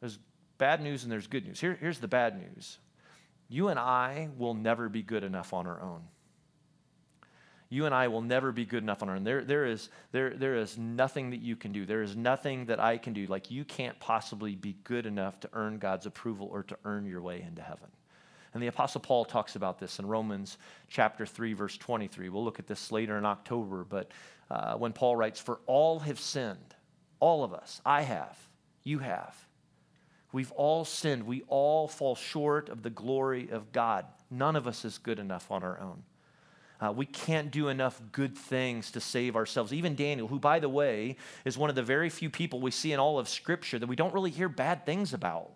There's 0.00 0.18
bad 0.58 0.82
news 0.82 1.02
and 1.02 1.12
there's 1.12 1.26
good 1.26 1.46
news. 1.46 1.60
Here, 1.60 1.76
here's 1.80 1.98
the 1.98 2.08
bad 2.08 2.38
news 2.38 2.78
you 3.48 3.68
and 3.68 3.78
I 3.78 4.28
will 4.38 4.54
never 4.54 4.88
be 4.88 5.02
good 5.02 5.24
enough 5.24 5.52
on 5.52 5.66
our 5.66 5.82
own. 5.82 6.02
You 7.68 7.86
and 7.86 7.94
I 7.94 8.08
will 8.08 8.22
never 8.22 8.50
be 8.50 8.64
good 8.64 8.82
enough 8.82 9.02
on 9.02 9.08
our 9.08 9.16
own. 9.16 9.22
There, 9.22 9.44
there, 9.44 9.64
is, 9.64 9.90
there, 10.10 10.30
there 10.30 10.56
is 10.56 10.76
nothing 10.76 11.30
that 11.30 11.40
you 11.40 11.54
can 11.54 11.70
do. 11.70 11.86
There 11.86 12.02
is 12.02 12.16
nothing 12.16 12.66
that 12.66 12.80
I 12.80 12.98
can 12.98 13.12
do. 13.12 13.26
Like, 13.26 13.50
you 13.50 13.64
can't 13.64 13.98
possibly 14.00 14.56
be 14.56 14.76
good 14.82 15.06
enough 15.06 15.38
to 15.40 15.50
earn 15.52 15.78
God's 15.78 16.06
approval 16.06 16.48
or 16.50 16.64
to 16.64 16.76
earn 16.84 17.06
your 17.06 17.22
way 17.22 17.44
into 17.46 17.62
heaven. 17.62 17.88
And 18.52 18.62
the 18.62 18.66
Apostle 18.66 19.00
Paul 19.00 19.24
talks 19.24 19.54
about 19.54 19.78
this 19.78 20.00
in 20.00 20.06
Romans 20.06 20.58
chapter 20.88 21.24
3, 21.24 21.52
verse 21.52 21.76
23. 21.78 22.28
We'll 22.28 22.44
look 22.44 22.58
at 22.58 22.66
this 22.66 22.90
later 22.90 23.16
in 23.16 23.24
October, 23.24 23.84
but 23.88 24.10
uh, 24.50 24.74
when 24.74 24.92
Paul 24.92 25.16
writes, 25.16 25.40
For 25.40 25.60
all 25.66 26.00
have 26.00 26.18
sinned, 26.18 26.74
all 27.20 27.44
of 27.44 27.54
us, 27.54 27.80
I 27.84 28.02
have, 28.02 28.36
you 28.82 28.98
have. 28.98 29.36
We've 30.32 30.52
all 30.52 30.84
sinned. 30.84 31.24
We 31.24 31.42
all 31.48 31.88
fall 31.88 32.14
short 32.14 32.68
of 32.68 32.82
the 32.82 32.90
glory 32.90 33.50
of 33.50 33.72
God. 33.72 34.06
None 34.30 34.56
of 34.56 34.66
us 34.66 34.84
is 34.84 34.98
good 34.98 35.18
enough 35.18 35.50
on 35.50 35.62
our 35.62 35.80
own. 35.80 36.02
Uh, 36.80 36.92
we 36.92 37.04
can't 37.04 37.50
do 37.50 37.68
enough 37.68 38.00
good 38.12 38.38
things 38.38 38.92
to 38.92 39.00
save 39.00 39.36
ourselves. 39.36 39.72
Even 39.72 39.94
Daniel, 39.94 40.28
who, 40.28 40.38
by 40.38 40.60
the 40.60 40.68
way, 40.68 41.16
is 41.44 41.58
one 41.58 41.68
of 41.68 41.76
the 41.76 41.82
very 41.82 42.08
few 42.08 42.30
people 42.30 42.60
we 42.60 42.70
see 42.70 42.92
in 42.92 43.00
all 43.00 43.18
of 43.18 43.28
Scripture 43.28 43.78
that 43.78 43.86
we 43.86 43.96
don't 43.96 44.14
really 44.14 44.30
hear 44.30 44.48
bad 44.48 44.86
things 44.86 45.12
about. 45.12 45.50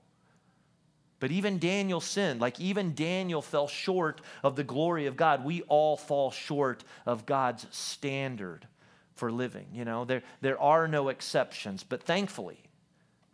But 1.21 1.31
even 1.31 1.59
Daniel 1.59 2.01
sinned. 2.03 2.41
Like 2.41 2.61
even 2.61 2.95
Daniel 2.95 3.41
fell 3.41 3.69
short 3.69 4.21
of 4.43 4.57
the 4.57 4.65
glory 4.65 5.07
of 5.07 5.17
God. 5.17 5.45
We 5.45 5.63
all 5.63 5.97
fall 5.97 6.31
short 6.31 6.85
of 7.07 7.25
God's 7.25 7.67
standard 7.71 8.67
for 9.15 9.31
living. 9.31 9.67
You 9.73 9.85
know, 9.85 10.05
there, 10.05 10.23
there 10.41 10.61
are 10.61 10.89
no 10.89 11.09
exceptions. 11.09 11.85
But 11.85 12.03
thankfully, 12.03 12.59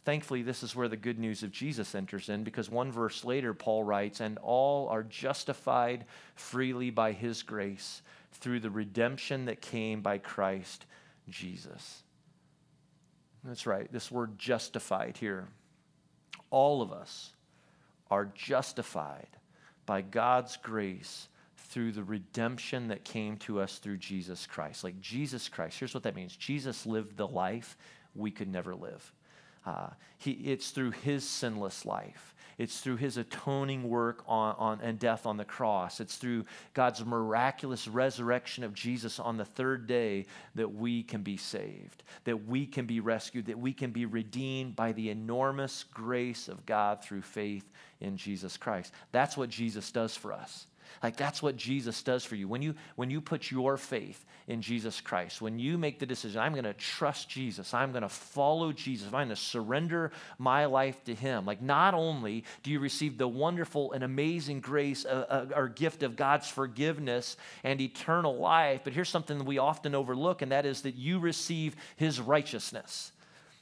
thankfully, 0.05 0.43
this 0.43 0.63
is 0.63 0.77
where 0.77 0.89
the 0.89 0.97
good 0.97 1.19
news 1.19 1.43
of 1.43 1.53
Jesus 1.53 1.95
enters 1.95 2.29
in 2.29 2.45
because 2.45 2.71
one 2.71 2.93
verse 2.93 3.25
later, 3.25 3.55
Paul 3.55 3.85
writes, 3.85 4.21
And 4.21 4.39
all 4.39 4.89
are 4.89 5.03
justified 5.03 6.05
freely 6.35 6.91
by 6.91 7.13
his 7.13 7.43
grace 7.43 8.03
through 8.33 8.61
the 8.61 8.71
redemption 8.71 9.47
that 9.47 9.61
came 9.61 10.03
by 10.03 10.19
Christ 10.19 10.87
Jesus. 11.29 12.03
That's 13.45 13.67
right, 13.67 13.91
this 13.91 14.11
word 14.11 14.39
justified 14.39 15.17
here. 15.17 15.49
All 16.51 16.83
of 16.83 16.93
us 16.93 17.31
are 18.11 18.31
justified 18.35 19.29
by 19.87 20.03
God's 20.03 20.57
grace 20.59 21.29
through 21.71 21.93
the 21.93 22.03
redemption 22.03 22.89
that 22.89 23.05
came 23.05 23.37
to 23.37 23.61
us 23.61 23.79
through 23.79 23.97
Jesus 23.97 24.47
Christ. 24.47 24.83
Like 24.83 25.01
Jesus 25.01 25.49
Christ, 25.49 25.79
here's 25.79 25.95
what 25.95 26.03
that 26.03 26.17
means 26.17 26.37
Jesus 26.37 26.85
lived 26.85 27.17
the 27.17 27.29
life 27.29 27.77
we 28.15 28.31
could 28.31 28.49
never 28.49 28.75
live. 28.75 29.13
Uh, 29.65 29.91
he, 30.19 30.33
it's 30.33 30.71
through 30.71 30.91
his 30.91 31.27
sinless 31.27 31.87
life. 31.87 32.35
It's 32.59 32.81
through 32.81 32.97
his 32.97 33.17
atoning 33.17 33.89
work 33.89 34.23
on, 34.27 34.55
on, 34.59 34.81
and 34.83 34.99
death 34.99 35.27
on 35.27 35.37
the 35.37 35.45
cross. 35.45 36.01
It's 36.01 36.17
through 36.17 36.45
God's 36.75 37.05
miraculous 37.05 37.89
resurrection 37.89 38.65
of 38.65 38.75
Jesus 38.75 39.19
on 39.19 39.37
the 39.37 39.45
third 39.45 39.87
day 39.87 40.27
that 40.57 40.75
we 40.75 41.03
can 41.03 41.23
be 41.23 41.37
saved, 41.37 42.03
that 42.25 42.47
we 42.47 42.67
can 42.67 42.85
be 42.85 43.01
rescued, 43.01 43.47
that 43.47 43.59
we 43.59 43.73
can 43.73 43.93
be 43.93 44.05
redeemed 44.05 44.77
by 44.77 44.93
the 44.93 45.09
enormous 45.09 45.85
grace 45.95 46.49
of 46.49 46.67
God 46.67 47.03
through 47.03 47.23
faith 47.23 47.71
in 48.01 48.17
Jesus 48.17 48.57
Christ. 48.57 48.93
That's 49.13 49.37
what 49.37 49.49
Jesus 49.49 49.91
does 49.91 50.15
for 50.17 50.33
us. 50.33 50.67
Like 51.03 51.17
that's 51.17 51.43
what 51.43 51.57
Jesus 51.57 52.03
does 52.03 52.25
for 52.25 52.35
you. 52.35 52.49
When 52.49 52.63
you 52.63 52.75
when 52.97 53.11
you 53.11 53.21
put 53.21 53.51
your 53.51 53.77
faith 53.77 54.25
in 54.47 54.63
Jesus 54.63 55.01
Christ, 55.01 55.41
when 55.41 55.59
you 55.59 55.79
make 55.79 55.99
the 55.99 56.07
decision, 56.07 56.41
I'm 56.41 56.53
going 56.53 56.65
to 56.65 56.75
trust 56.75 57.29
Jesus, 57.29 57.73
I'm 57.73 57.93
going 57.93 58.03
to 58.03 58.09
follow 58.09 58.73
Jesus, 58.73 59.07
I'm 59.07 59.13
going 59.13 59.29
to 59.29 59.37
surrender 59.37 60.13
my 60.39 60.67
life 60.67 61.03
to 61.05 61.15
him. 61.15 61.47
Like 61.47 61.63
not 61.63 61.95
only 61.95 62.45
do 62.63 62.71
you 62.71 62.81
receive 62.81 63.19
the 63.19 63.29
wonderful 63.29 63.93
and 63.93 64.05
amazing 64.05 64.61
grace 64.61 65.05
uh, 65.05 65.27
uh, 65.29 65.55
or 65.55 65.69
gift 65.69 66.03
of 66.03 66.17
God's 66.17 66.49
forgiveness 66.49 67.37
and 67.65 67.81
eternal 67.81 68.37
life, 68.37 68.83
but 68.85 68.93
here's 68.93 69.09
something 69.09 69.39
that 69.39 69.47
we 69.47 69.59
often 69.59 69.95
overlook 69.95 70.43
and 70.43 70.53
that 70.53 70.67
is 70.67 70.83
that 70.83 70.97
you 70.97 71.19
receive 71.19 71.77
his 71.97 72.21
righteousness 72.21 73.13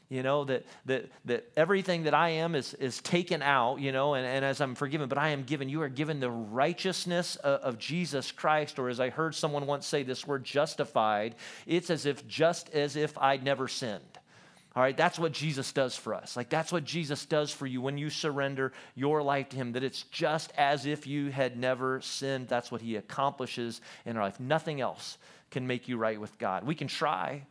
you 0.09 0.23
know 0.23 0.45
that 0.45 0.65
that 0.87 1.07
that 1.25 1.51
everything 1.57 2.05
that 2.05 2.15
i 2.15 2.31
am 2.31 2.55
is 2.55 2.75
is 2.75 3.01
taken 3.01 3.43
out 3.43 3.81
you 3.81 3.93
know 3.93 4.15
and, 4.15 4.27
and 4.27 4.45
as 4.45 4.61
i'm 4.61 4.75
forgiven 4.75 5.09
but 5.09 5.19
i 5.19 5.29
am 5.29 5.43
given 5.43 5.69
you 5.69 5.83
are 5.83 5.89
given 5.89 6.21
the 6.21 6.31
righteousness 6.31 7.37
of, 7.37 7.61
of 7.61 7.79
jesus 7.79 8.33
christ 8.33 8.79
or 8.79 8.89
as 8.89 9.01
i 9.01 9.11
heard 9.11 9.35
someone 9.35 9.67
once 9.67 9.87
say 9.87 10.03
this 10.03 10.27
word 10.27 10.45
justified 10.45 11.35
it's 11.67 11.91
as 11.91 12.07
if 12.07 12.27
just 12.27 12.71
as 12.71 12.97
if 12.97 13.17
i'd 13.19 13.43
never 13.43 13.69
sinned 13.69 14.19
all 14.77 14.85
right, 14.85 14.97
that's 14.97 15.19
what 15.19 15.33
Jesus 15.33 15.73
does 15.73 15.97
for 15.97 16.15
us. 16.15 16.37
Like, 16.37 16.51
that's 16.51 16.71
what 16.71 16.85
Jesus 16.85 17.27
does 17.27 17.51
for 17.51 17.67
you 17.67 17.81
when 17.81 17.99
you 17.99 18.11
surrender 18.11 18.73
your 18.95 19.25
life 19.25 19.49
to 19.49 19.57
Him, 19.57 19.73
that 19.73 19.83
it's 19.83 20.03
just 20.05 20.53
as 20.57 20.87
if 20.87 21.05
you 21.05 21.33
had 21.33 21.59
never 21.59 22.01
sinned. 22.01 22.47
That's 22.47 22.71
what 22.71 22.81
He 22.81 22.95
accomplishes 22.95 23.81
in 24.07 24.17
our 24.17 24.23
life. 24.23 24.39
Nothing 24.39 24.81
else 24.81 25.19
can 25.51 25.67
make 25.67 25.89
you 25.89 25.97
right 25.97 26.21
with 26.21 26.39
God. 26.39 26.65
We 26.65 26.77
can 26.77 26.87
try, 26.87 27.43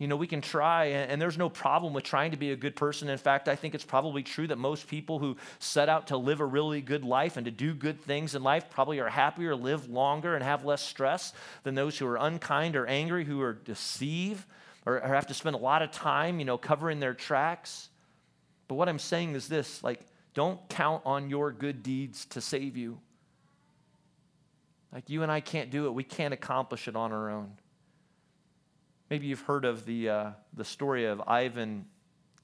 you 0.00 0.08
know, 0.08 0.16
we 0.16 0.26
can 0.26 0.40
try, 0.40 0.86
and 0.86 1.20
there's 1.20 1.36
no 1.36 1.50
problem 1.50 1.92
with 1.92 2.04
trying 2.04 2.30
to 2.30 2.38
be 2.38 2.52
a 2.52 2.56
good 2.56 2.74
person. 2.74 3.10
In 3.10 3.18
fact, 3.18 3.48
I 3.48 3.54
think 3.54 3.74
it's 3.74 3.84
probably 3.84 4.22
true 4.22 4.46
that 4.46 4.56
most 4.56 4.88
people 4.88 5.18
who 5.18 5.36
set 5.58 5.90
out 5.90 6.06
to 6.06 6.16
live 6.16 6.40
a 6.40 6.46
really 6.46 6.80
good 6.80 7.04
life 7.04 7.36
and 7.36 7.44
to 7.44 7.50
do 7.50 7.74
good 7.74 8.00
things 8.00 8.34
in 8.34 8.42
life 8.42 8.70
probably 8.70 8.98
are 8.98 9.10
happier, 9.10 9.54
live 9.54 9.90
longer, 9.90 10.34
and 10.34 10.42
have 10.42 10.64
less 10.64 10.80
stress 10.80 11.34
than 11.64 11.74
those 11.74 11.98
who 11.98 12.06
are 12.06 12.16
unkind 12.16 12.76
or 12.76 12.86
angry, 12.86 13.26
who 13.26 13.42
are 13.42 13.52
deceive 13.52 14.46
or, 14.86 15.00
have 15.00 15.26
to 15.26 15.34
spend 15.34 15.54
a 15.54 15.58
lot 15.58 15.82
of 15.82 15.90
time, 15.90 16.38
you 16.38 16.46
know, 16.46 16.56
covering 16.56 16.98
their 16.98 17.12
tracks. 17.12 17.90
But 18.68 18.76
what 18.76 18.88
I'm 18.88 18.98
saying 18.98 19.34
is 19.34 19.48
this 19.48 19.84
like, 19.84 20.00
don't 20.32 20.66
count 20.70 21.02
on 21.04 21.28
your 21.28 21.52
good 21.52 21.82
deeds 21.82 22.24
to 22.30 22.40
save 22.40 22.74
you. 22.74 22.98
Like, 24.94 25.10
you 25.10 25.22
and 25.22 25.30
I 25.30 25.40
can't 25.40 25.70
do 25.70 25.84
it, 25.88 25.90
we 25.92 26.04
can't 26.04 26.32
accomplish 26.32 26.88
it 26.88 26.96
on 26.96 27.12
our 27.12 27.28
own. 27.28 27.52
Maybe 29.10 29.26
you've 29.26 29.40
heard 29.40 29.64
of 29.64 29.86
the, 29.86 30.08
uh, 30.08 30.30
the 30.54 30.64
story 30.64 31.06
of 31.06 31.20
Ivan 31.26 31.84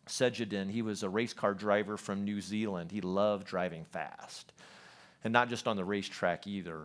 Sejadin. 0.08 0.68
He 0.68 0.82
was 0.82 1.04
a 1.04 1.08
race 1.08 1.32
car 1.32 1.54
driver 1.54 1.96
from 1.96 2.24
New 2.24 2.40
Zealand. 2.40 2.90
He 2.90 3.00
loved 3.00 3.46
driving 3.46 3.84
fast. 3.84 4.52
And 5.22 5.32
not 5.32 5.48
just 5.48 5.68
on 5.68 5.76
the 5.76 5.84
racetrack 5.84 6.48
either. 6.48 6.82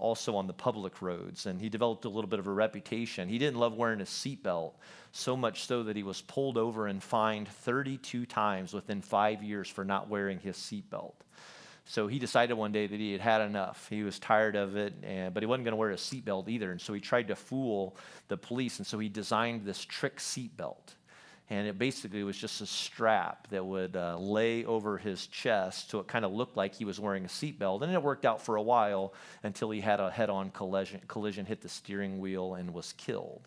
also 0.00 0.34
on 0.34 0.48
the 0.48 0.52
public 0.52 1.00
roads, 1.00 1.46
and 1.46 1.60
he 1.60 1.68
developed 1.68 2.04
a 2.04 2.08
little 2.08 2.28
bit 2.28 2.40
of 2.40 2.48
a 2.48 2.52
reputation. 2.52 3.28
He 3.28 3.38
didn't 3.38 3.60
love 3.60 3.74
wearing 3.76 4.00
a 4.00 4.04
seatbelt, 4.04 4.72
so 5.12 5.36
much 5.36 5.66
so 5.66 5.84
that 5.84 5.94
he 5.94 6.02
was 6.02 6.20
pulled 6.20 6.58
over 6.58 6.88
and 6.88 7.00
fined 7.00 7.46
32 7.46 8.26
times 8.26 8.74
within 8.74 9.00
five 9.00 9.42
years 9.42 9.68
for 9.68 9.84
not 9.84 10.08
wearing 10.08 10.40
his 10.40 10.56
seatbelt. 10.56 11.14
So 11.86 12.06
he 12.06 12.18
decided 12.18 12.54
one 12.54 12.72
day 12.72 12.86
that 12.86 12.98
he 12.98 13.12
had 13.12 13.20
had 13.20 13.40
enough. 13.42 13.88
He 13.90 14.02
was 14.02 14.18
tired 14.18 14.56
of 14.56 14.76
it, 14.76 14.94
and, 15.02 15.34
but 15.34 15.42
he 15.42 15.46
wasn't 15.46 15.64
going 15.64 15.72
to 15.72 15.76
wear 15.76 15.90
a 15.90 15.96
seatbelt 15.96 16.48
either. 16.48 16.70
And 16.70 16.80
so 16.80 16.94
he 16.94 17.00
tried 17.00 17.28
to 17.28 17.36
fool 17.36 17.96
the 18.28 18.36
police. 18.36 18.78
And 18.78 18.86
so 18.86 18.98
he 18.98 19.08
designed 19.08 19.64
this 19.64 19.84
trick 19.84 20.16
seatbelt. 20.16 20.94
And 21.50 21.68
it 21.68 21.78
basically 21.78 22.22
was 22.22 22.38
just 22.38 22.62
a 22.62 22.66
strap 22.66 23.48
that 23.50 23.64
would 23.64 23.96
uh, 23.96 24.16
lay 24.16 24.64
over 24.64 24.96
his 24.96 25.26
chest 25.26 25.90
so 25.90 25.98
it 25.98 26.06
kind 26.06 26.24
of 26.24 26.32
looked 26.32 26.56
like 26.56 26.74
he 26.74 26.86
was 26.86 26.98
wearing 26.98 27.26
a 27.26 27.28
seatbelt. 27.28 27.82
And 27.82 27.92
it 27.92 28.02
worked 28.02 28.24
out 28.24 28.40
for 28.40 28.56
a 28.56 28.62
while 28.62 29.12
until 29.42 29.70
he 29.70 29.82
had 29.82 30.00
a 30.00 30.10
head 30.10 30.30
on 30.30 30.50
collision, 30.52 31.02
collision, 31.06 31.44
hit 31.44 31.60
the 31.60 31.68
steering 31.68 32.18
wheel, 32.18 32.54
and 32.54 32.72
was 32.72 32.94
killed. 32.94 33.46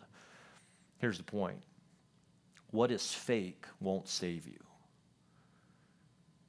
Here's 0.98 1.18
the 1.18 1.24
point 1.24 1.58
what 2.70 2.92
is 2.92 3.12
fake 3.12 3.64
won't 3.80 4.06
save 4.08 4.46
you 4.46 4.67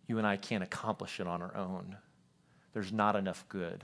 you 0.10 0.18
and 0.18 0.28
I 0.28 0.38
can't 0.38 0.64
accomplish 0.64 1.20
it 1.20 1.28
on 1.28 1.42
our 1.42 1.56
own. 1.56 1.96
There's 2.74 2.92
not 2.92 3.16
enough 3.16 3.46
good. 3.48 3.84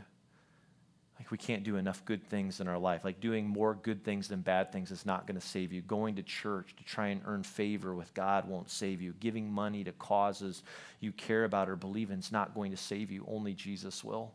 Like, 1.20 1.32
we 1.32 1.38
can't 1.38 1.64
do 1.64 1.78
enough 1.78 2.04
good 2.04 2.28
things 2.28 2.60
in 2.60 2.68
our 2.68 2.78
life. 2.78 3.06
Like, 3.06 3.22
doing 3.22 3.48
more 3.48 3.76
good 3.76 4.04
things 4.04 4.28
than 4.28 4.42
bad 4.42 4.72
things 4.72 4.92
is 4.92 5.06
not 5.06 5.28
going 5.28 5.40
to 5.40 5.46
save 5.46 5.72
you. 5.72 5.82
Going 5.82 6.16
to 6.16 6.24
church 6.24 6.76
to 6.76 6.84
try 6.84 7.08
and 7.08 7.22
earn 7.26 7.44
favor 7.44 7.96
with 7.96 8.14
God 8.14 8.50
won't 8.50 8.70
save 8.70 9.02
you. 9.02 9.14
Giving 9.20 9.50
money 9.50 9.84
to 9.86 9.94
causes 9.94 10.64
you 11.00 11.14
care 11.14 11.46
about 11.46 11.70
or 11.70 11.78
believe 11.78 12.12
in 12.12 12.20
is 12.20 12.32
not 12.32 12.54
going 12.54 12.72
to 12.72 12.78
save 12.78 13.12
you. 13.12 13.24
Only 13.30 13.54
Jesus 13.54 14.04
will. 14.04 14.34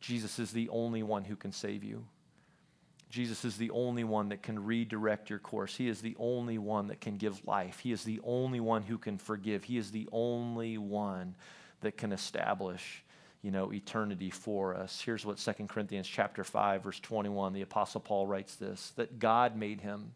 Jesus 0.00 0.38
is 0.38 0.52
the 0.52 0.68
only 0.68 1.02
one 1.02 1.24
who 1.24 1.34
can 1.34 1.50
save 1.50 1.82
you. 1.82 2.04
Jesus 3.16 3.46
is 3.46 3.56
the 3.56 3.70
only 3.70 4.04
one 4.04 4.28
that 4.28 4.42
can 4.42 4.62
redirect 4.62 5.30
your 5.30 5.38
course. 5.38 5.74
He 5.74 5.88
is 5.88 6.02
the 6.02 6.14
only 6.18 6.58
one 6.58 6.88
that 6.88 7.00
can 7.00 7.16
give 7.16 7.46
life. 7.46 7.78
He 7.78 7.90
is 7.90 8.04
the 8.04 8.20
only 8.22 8.60
one 8.60 8.82
who 8.82 8.98
can 8.98 9.16
forgive. 9.16 9.64
He 9.64 9.78
is 9.78 9.90
the 9.90 10.06
only 10.12 10.76
one 10.76 11.34
that 11.80 11.96
can 11.96 12.12
establish, 12.12 13.02
you 13.40 13.50
know, 13.50 13.72
eternity 13.72 14.28
for 14.28 14.76
us. 14.76 15.00
Here's 15.00 15.24
what 15.24 15.38
2 15.38 15.66
Corinthians 15.66 16.06
chapter 16.06 16.44
5 16.44 16.82
verse 16.82 17.00
21 17.00 17.54
the 17.54 17.62
apostle 17.62 18.02
Paul 18.02 18.26
writes 18.26 18.56
this 18.56 18.92
that 18.96 19.18
God 19.18 19.56
made 19.56 19.80
him 19.80 20.12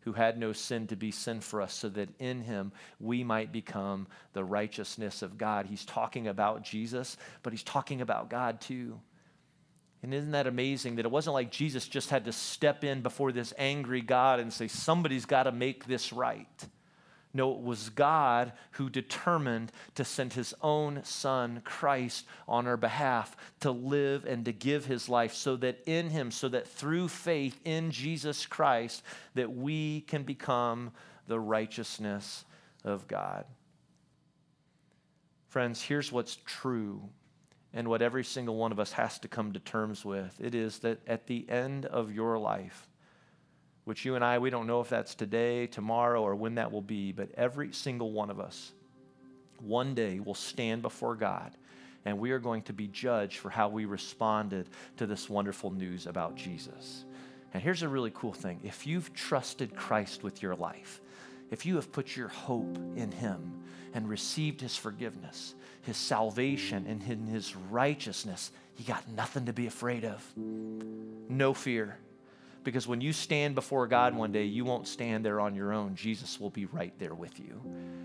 who 0.00 0.12
had 0.12 0.36
no 0.36 0.52
sin 0.52 0.88
to 0.88 0.96
be 0.96 1.12
sin 1.12 1.40
for 1.40 1.62
us 1.62 1.72
so 1.72 1.88
that 1.90 2.08
in 2.18 2.42
him 2.42 2.72
we 2.98 3.22
might 3.22 3.52
become 3.52 4.08
the 4.32 4.42
righteousness 4.42 5.22
of 5.22 5.38
God. 5.38 5.66
He's 5.66 5.84
talking 5.84 6.26
about 6.26 6.64
Jesus, 6.64 7.16
but 7.44 7.52
he's 7.52 7.62
talking 7.62 8.00
about 8.00 8.28
God 8.28 8.60
too. 8.60 8.98
And 10.02 10.14
isn't 10.14 10.30
that 10.30 10.46
amazing 10.46 10.96
that 10.96 11.04
it 11.04 11.10
wasn't 11.10 11.34
like 11.34 11.50
Jesus 11.50 11.86
just 11.86 12.10
had 12.10 12.24
to 12.24 12.32
step 12.32 12.84
in 12.84 13.02
before 13.02 13.32
this 13.32 13.52
angry 13.58 14.00
God 14.00 14.40
and 14.40 14.52
say, 14.52 14.66
somebody's 14.66 15.26
got 15.26 15.42
to 15.42 15.52
make 15.52 15.86
this 15.86 16.12
right. 16.12 16.66
No, 17.32 17.52
it 17.52 17.60
was 17.60 17.90
God 17.90 18.52
who 18.72 18.90
determined 18.90 19.70
to 19.94 20.04
send 20.04 20.32
his 20.32 20.52
own 20.62 21.04
son, 21.04 21.60
Christ, 21.64 22.26
on 22.48 22.66
our 22.66 22.76
behalf 22.76 23.36
to 23.60 23.70
live 23.70 24.24
and 24.24 24.44
to 24.46 24.52
give 24.52 24.86
his 24.86 25.08
life 25.08 25.34
so 25.34 25.54
that 25.56 25.80
in 25.86 26.10
him, 26.10 26.32
so 26.32 26.48
that 26.48 26.66
through 26.66 27.08
faith 27.08 27.60
in 27.64 27.92
Jesus 27.92 28.46
Christ, 28.46 29.04
that 29.34 29.54
we 29.54 30.00
can 30.02 30.24
become 30.24 30.90
the 31.28 31.38
righteousness 31.38 32.44
of 32.84 33.06
God. 33.06 33.44
Friends, 35.48 35.82
here's 35.82 36.10
what's 36.10 36.38
true 36.46 37.08
and 37.72 37.88
what 37.88 38.02
every 38.02 38.24
single 38.24 38.56
one 38.56 38.72
of 38.72 38.80
us 38.80 38.92
has 38.92 39.18
to 39.20 39.28
come 39.28 39.52
to 39.52 39.60
terms 39.60 40.04
with. 40.04 40.40
It 40.40 40.54
is 40.54 40.80
that 40.80 41.00
at 41.06 41.26
the 41.26 41.48
end 41.48 41.86
of 41.86 42.12
your 42.12 42.38
life, 42.38 42.88
which 43.84 44.04
you 44.04 44.14
and 44.14 44.24
I, 44.24 44.38
we 44.38 44.50
don't 44.50 44.66
know 44.66 44.80
if 44.80 44.88
that's 44.88 45.14
today, 45.14 45.66
tomorrow, 45.66 46.22
or 46.22 46.34
when 46.34 46.56
that 46.56 46.72
will 46.72 46.82
be, 46.82 47.12
but 47.12 47.30
every 47.36 47.72
single 47.72 48.12
one 48.12 48.30
of 48.30 48.40
us 48.40 48.72
one 49.60 49.94
day 49.94 50.20
will 50.20 50.34
stand 50.34 50.82
before 50.82 51.14
God 51.14 51.54
and 52.04 52.18
we 52.18 52.30
are 52.30 52.38
going 52.38 52.62
to 52.62 52.72
be 52.72 52.86
judged 52.86 53.38
for 53.38 53.50
how 53.50 53.68
we 53.68 53.84
responded 53.84 54.68
to 54.96 55.06
this 55.06 55.28
wonderful 55.28 55.70
news 55.70 56.06
about 56.06 56.34
Jesus. 56.34 57.04
And 57.52 57.62
here's 57.62 57.82
a 57.82 57.88
really 57.88 58.12
cool 58.14 58.32
thing 58.32 58.60
if 58.64 58.86
you've 58.86 59.12
trusted 59.12 59.74
Christ 59.76 60.22
with 60.22 60.42
your 60.42 60.54
life, 60.54 61.00
if 61.50 61.66
you 61.66 61.76
have 61.76 61.92
put 61.92 62.16
your 62.16 62.28
hope 62.28 62.78
in 62.96 63.10
Him 63.12 63.62
and 63.94 64.08
received 64.08 64.60
His 64.60 64.76
forgiveness, 64.76 65.54
his 65.82 65.96
salvation 65.96 66.86
and 66.86 67.02
in 67.02 67.26
his 67.26 67.56
righteousness, 67.56 68.52
you 68.76 68.84
got 68.84 69.08
nothing 69.08 69.46
to 69.46 69.52
be 69.52 69.66
afraid 69.66 70.04
of. 70.04 70.24
No 70.36 71.54
fear. 71.54 71.98
Because 72.62 72.86
when 72.86 73.00
you 73.00 73.14
stand 73.14 73.54
before 73.54 73.86
God 73.86 74.14
one 74.14 74.32
day, 74.32 74.44
you 74.44 74.66
won't 74.66 74.86
stand 74.86 75.24
there 75.24 75.40
on 75.40 75.54
your 75.54 75.72
own. 75.72 75.94
Jesus 75.94 76.38
will 76.38 76.50
be 76.50 76.66
right 76.66 76.92
there 76.98 77.14
with 77.14 77.40
you. 77.40 77.62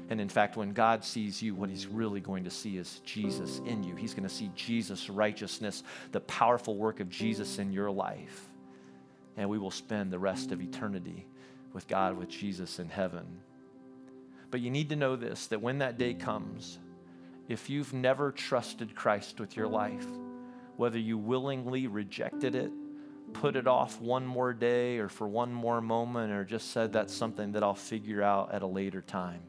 And 0.09 0.21
in 0.21 0.29
fact, 0.29 0.55
when 0.55 0.71
God 0.71 1.03
sees 1.03 1.41
you, 1.41 1.53
what 1.53 1.69
he's 1.69 1.87
really 1.87 2.21
going 2.21 2.45
to 2.45 2.49
see 2.49 2.77
is 2.77 3.01
Jesus 3.03 3.59
in 3.65 3.83
you. 3.83 3.95
He's 3.95 4.13
going 4.13 4.27
to 4.27 4.33
see 4.33 4.49
Jesus' 4.55 5.09
righteousness, 5.09 5.83
the 6.13 6.21
powerful 6.21 6.77
work 6.77 7.01
of 7.01 7.09
Jesus 7.09 7.59
in 7.59 7.73
your 7.73 7.91
life. 7.91 8.47
And 9.35 9.49
we 9.49 9.57
will 9.57 9.71
spend 9.71 10.11
the 10.11 10.19
rest 10.19 10.53
of 10.53 10.61
eternity 10.61 11.27
with 11.75 11.87
God, 11.87 12.17
with 12.17 12.29
Jesus 12.29 12.79
in 12.79 12.87
heaven. 12.87 13.25
But 14.49 14.61
you 14.61 14.71
need 14.71 14.89
to 14.89 14.95
know 14.95 15.17
this 15.17 15.47
that 15.47 15.61
when 15.61 15.79
that 15.79 15.97
day 15.97 16.13
comes, 16.13 16.79
if 17.49 17.69
you've 17.69 17.93
never 17.93 18.31
trusted 18.31 18.95
Christ 18.95 19.39
with 19.39 19.57
your 19.57 19.67
life, 19.67 20.07
whether 20.77 20.97
you 20.97 21.17
willingly 21.17 21.87
rejected 21.87 22.55
it, 22.55 22.71
put 23.33 23.57
it 23.57 23.67
off 23.67 23.99
one 23.99 24.25
more 24.25 24.53
day 24.53 24.97
or 24.97 25.09
for 25.09 25.27
one 25.27 25.53
more 25.53 25.81
moment, 25.81 26.31
or 26.31 26.45
just 26.45 26.71
said 26.71 26.93
that's 26.93 27.13
something 27.13 27.51
that 27.51 27.63
I'll 27.63 27.75
figure 27.75 28.23
out 28.23 28.53
at 28.53 28.61
a 28.61 28.67
later 28.67 29.01
time, 29.01 29.41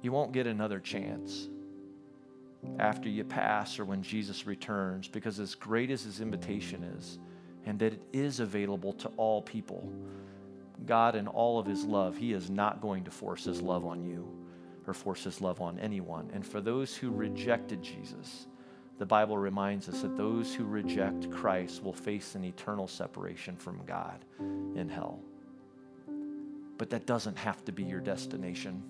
you 0.00 0.12
won't 0.12 0.30
get 0.30 0.46
another 0.46 0.78
chance 0.78 1.48
after 2.78 3.08
you 3.08 3.24
pass 3.24 3.80
or 3.80 3.84
when 3.84 4.02
Jesus 4.02 4.46
returns, 4.46 5.08
because 5.08 5.40
as 5.40 5.56
great 5.56 5.90
as 5.90 6.04
his 6.04 6.20
invitation 6.20 6.84
is, 6.96 7.18
and 7.66 7.78
that 7.80 7.94
it 7.94 8.02
is 8.12 8.38
available 8.38 8.92
to 8.92 9.08
all 9.16 9.42
people, 9.42 9.92
God, 10.86 11.14
in 11.16 11.26
all 11.26 11.58
of 11.58 11.66
his 11.66 11.84
love, 11.84 12.16
he 12.16 12.32
is 12.32 12.50
not 12.50 12.80
going 12.80 13.04
to 13.04 13.10
force 13.10 13.44
his 13.44 13.60
love 13.60 13.84
on 13.84 14.04
you 14.04 14.28
or 14.86 14.94
force 14.94 15.24
his 15.24 15.40
love 15.40 15.60
on 15.60 15.78
anyone. 15.78 16.30
And 16.32 16.46
for 16.46 16.60
those 16.60 16.96
who 16.96 17.10
rejected 17.10 17.82
Jesus, 17.82 18.46
the 18.98 19.06
Bible 19.06 19.38
reminds 19.38 19.88
us 19.88 20.02
that 20.02 20.16
those 20.16 20.54
who 20.54 20.64
reject 20.64 21.30
Christ 21.30 21.84
will 21.84 21.92
face 21.92 22.34
an 22.34 22.44
eternal 22.44 22.88
separation 22.88 23.56
from 23.56 23.80
God 23.86 24.24
in 24.40 24.88
hell. 24.88 25.20
But 26.78 26.90
that 26.90 27.06
doesn't 27.06 27.36
have 27.36 27.64
to 27.66 27.72
be 27.72 27.84
your 27.84 28.00
destination. 28.00 28.82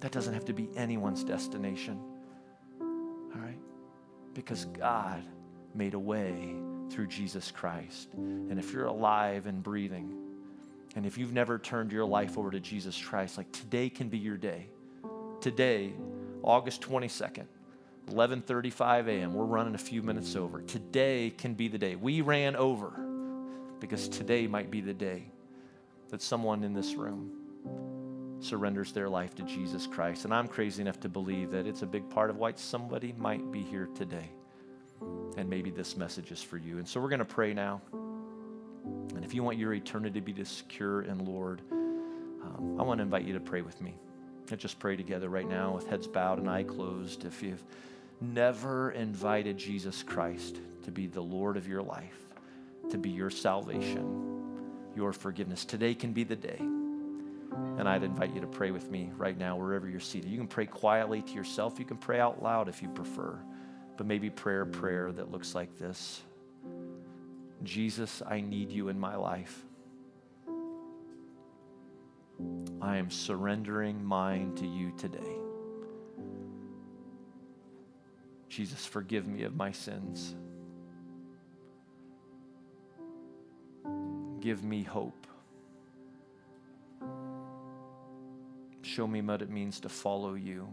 That 0.00 0.12
doesn't 0.12 0.34
have 0.34 0.46
to 0.46 0.52
be 0.52 0.68
anyone's 0.76 1.24
destination. 1.24 1.98
All 2.80 3.40
right? 3.40 3.58
Because 4.34 4.66
God 4.66 5.22
made 5.74 5.94
a 5.94 5.98
way 5.98 6.54
through 6.90 7.06
Jesus 7.06 7.50
Christ. 7.50 8.14
And 8.14 8.58
if 8.58 8.72
you're 8.72 8.86
alive 8.86 9.46
and 9.46 9.62
breathing, 9.62 10.16
and 10.96 11.06
if 11.06 11.16
you've 11.16 11.32
never 11.32 11.58
turned 11.58 11.92
your 11.92 12.04
life 12.04 12.36
over 12.36 12.50
to 12.50 12.60
Jesus 12.60 13.00
Christ, 13.00 13.38
like 13.38 13.50
today 13.52 13.88
can 13.88 14.08
be 14.08 14.18
your 14.18 14.36
day. 14.36 14.66
Today, 15.40 15.92
August 16.42 16.82
22nd, 16.82 17.46
11:35 18.08 19.08
a.m. 19.08 19.34
We're 19.34 19.44
running 19.44 19.74
a 19.74 19.78
few 19.78 20.02
minutes 20.02 20.34
over. 20.34 20.60
Today 20.62 21.30
can 21.30 21.54
be 21.54 21.68
the 21.68 21.78
day. 21.78 21.96
We 21.96 22.22
ran 22.22 22.56
over 22.56 22.92
because 23.78 24.08
today 24.08 24.46
might 24.46 24.70
be 24.70 24.80
the 24.80 24.94
day 24.94 25.24
that 26.10 26.20
someone 26.20 26.64
in 26.64 26.74
this 26.74 26.94
room 26.94 27.40
surrenders 28.40 28.92
their 28.92 29.08
life 29.08 29.34
to 29.36 29.42
Jesus 29.42 29.86
Christ. 29.86 30.24
And 30.24 30.34
I'm 30.34 30.48
crazy 30.48 30.82
enough 30.82 30.98
to 31.00 31.08
believe 31.08 31.50
that 31.50 31.66
it's 31.66 31.82
a 31.82 31.86
big 31.86 32.08
part 32.10 32.30
of 32.30 32.36
why 32.36 32.52
somebody 32.56 33.14
might 33.16 33.52
be 33.52 33.62
here 33.62 33.88
today. 33.94 34.30
And 35.36 35.48
maybe 35.48 35.70
this 35.70 35.96
message 35.96 36.32
is 36.32 36.42
for 36.42 36.56
you. 36.56 36.78
And 36.78 36.88
so 36.88 37.00
we're 37.00 37.08
going 37.08 37.20
to 37.20 37.24
pray 37.24 37.54
now. 37.54 37.80
And 38.84 39.24
if 39.24 39.34
you 39.34 39.42
want 39.42 39.58
your 39.58 39.74
eternity 39.74 40.20
to 40.20 40.32
be 40.32 40.44
secure 40.44 41.02
in 41.02 41.24
Lord, 41.24 41.62
um, 41.70 42.76
I 42.78 42.82
want 42.82 42.98
to 42.98 43.02
invite 43.02 43.24
you 43.24 43.34
to 43.34 43.40
pray 43.40 43.62
with 43.62 43.80
me. 43.80 43.94
Let's 44.50 44.62
just 44.62 44.78
pray 44.78 44.96
together 44.96 45.28
right 45.28 45.48
now 45.48 45.74
with 45.74 45.86
heads 45.86 46.06
bowed 46.06 46.38
and 46.38 46.48
eye 46.50 46.64
closed. 46.64 47.24
If 47.24 47.42
you've 47.42 47.62
never 48.20 48.90
invited 48.90 49.56
Jesus 49.56 50.02
Christ 50.02 50.60
to 50.84 50.90
be 50.90 51.06
the 51.06 51.20
Lord 51.20 51.56
of 51.56 51.68
your 51.68 51.82
life, 51.82 52.26
to 52.90 52.98
be 52.98 53.10
your 53.10 53.30
salvation, 53.30 54.28
your 54.96 55.12
forgiveness, 55.12 55.64
today 55.64 55.94
can 55.94 56.12
be 56.12 56.24
the 56.24 56.36
day. 56.36 56.58
And 56.58 57.88
I'd 57.88 58.02
invite 58.02 58.34
you 58.34 58.40
to 58.40 58.46
pray 58.46 58.70
with 58.70 58.90
me 58.90 59.10
right 59.16 59.38
now, 59.38 59.56
wherever 59.56 59.88
you're 59.88 60.00
seated. 60.00 60.30
You 60.30 60.38
can 60.38 60.48
pray 60.48 60.66
quietly 60.66 61.22
to 61.22 61.32
yourself, 61.32 61.78
you 61.78 61.84
can 61.84 61.96
pray 61.96 62.20
out 62.20 62.42
loud 62.42 62.68
if 62.68 62.82
you 62.82 62.88
prefer, 62.88 63.38
but 63.96 64.06
maybe 64.06 64.30
prayer 64.30 64.64
prayer 64.64 65.12
that 65.12 65.30
looks 65.30 65.54
like 65.54 65.78
this. 65.78 66.22
Jesus, 67.62 68.22
I 68.26 68.40
need 68.40 68.70
you 68.70 68.88
in 68.88 68.98
my 68.98 69.16
life. 69.16 69.64
I 72.80 72.96
am 72.96 73.10
surrendering 73.10 74.02
mine 74.02 74.54
to 74.56 74.66
you 74.66 74.92
today. 74.96 75.36
Jesus, 78.48 78.86
forgive 78.86 79.26
me 79.26 79.42
of 79.42 79.54
my 79.54 79.70
sins. 79.72 80.34
Give 84.40 84.64
me 84.64 84.82
hope. 84.82 85.26
Show 88.82 89.06
me 89.06 89.20
what 89.20 89.42
it 89.42 89.50
means 89.50 89.80
to 89.80 89.88
follow 89.88 90.34
you. 90.34 90.66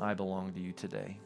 I 0.00 0.14
belong 0.14 0.52
to 0.52 0.60
you 0.60 0.72
today. 0.72 1.18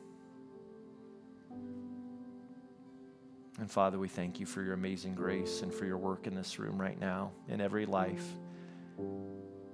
And 3.58 3.70
Father, 3.70 3.98
we 3.98 4.08
thank 4.08 4.40
you 4.40 4.46
for 4.46 4.62
your 4.62 4.74
amazing 4.74 5.14
grace 5.14 5.62
and 5.62 5.72
for 5.72 5.84
your 5.84 5.98
work 5.98 6.26
in 6.26 6.34
this 6.34 6.58
room 6.58 6.80
right 6.80 6.98
now, 6.98 7.32
in 7.48 7.60
every 7.60 7.84
life, 7.84 8.24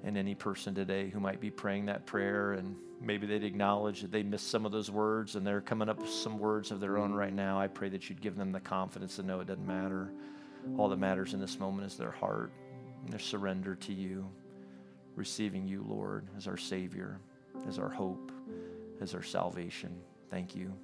and 0.05 0.17
any 0.17 0.35
person 0.35 0.75
today 0.75 1.09
who 1.11 1.21
might 1.21 1.41
be 1.41 1.51
praying 1.51 1.87
that 1.87 2.07
prayer 2.07 2.53
and 2.53 2.77
maybe 3.01 3.27
they'd 3.27 3.45
acknowledge 3.45 4.01
that 4.01 4.11
they 4.11 4.23
missed 4.23 4.51
some 4.51 4.67
of 4.67 4.73
those 4.73 4.91
words 4.91 5.37
and 5.37 5.47
they're 5.47 5.61
coming 5.61 5.89
up 5.89 6.01
with 6.01 6.11
some 6.11 6.39
words 6.39 6.71
of 6.71 6.81
their 6.81 6.99
own 6.99 7.13
right 7.13 7.33
now. 7.33 7.61
I 7.61 7.69
pray 7.69 7.89
that 7.91 8.09
you'd 8.09 8.21
give 8.21 8.37
them 8.37 8.53
the 8.53 8.61
confidence 8.61 9.17
to 9.17 9.23
know 9.23 9.41
it 9.41 9.47
doesn't 9.47 9.67
matter. 9.67 10.13
All 10.77 10.89
that 10.89 10.99
matters 10.99 11.35
in 11.35 11.41
this 11.41 11.59
moment 11.59 11.87
is 11.87 11.97
their 11.97 12.11
heart 12.11 12.53
and 13.05 13.13
their 13.13 13.21
surrender 13.21 13.77
to 13.77 13.93
you, 13.93 14.29
receiving 15.15 15.67
you, 15.67 15.85
Lord, 15.87 16.29
as 16.37 16.47
our 16.49 16.57
Savior, 16.57 17.21
as 17.69 17.79
our 17.79 17.89
hope, 17.89 18.33
as 19.01 19.15
our 19.15 19.23
salvation. 19.23 20.01
Thank 20.31 20.55
you. 20.57 20.75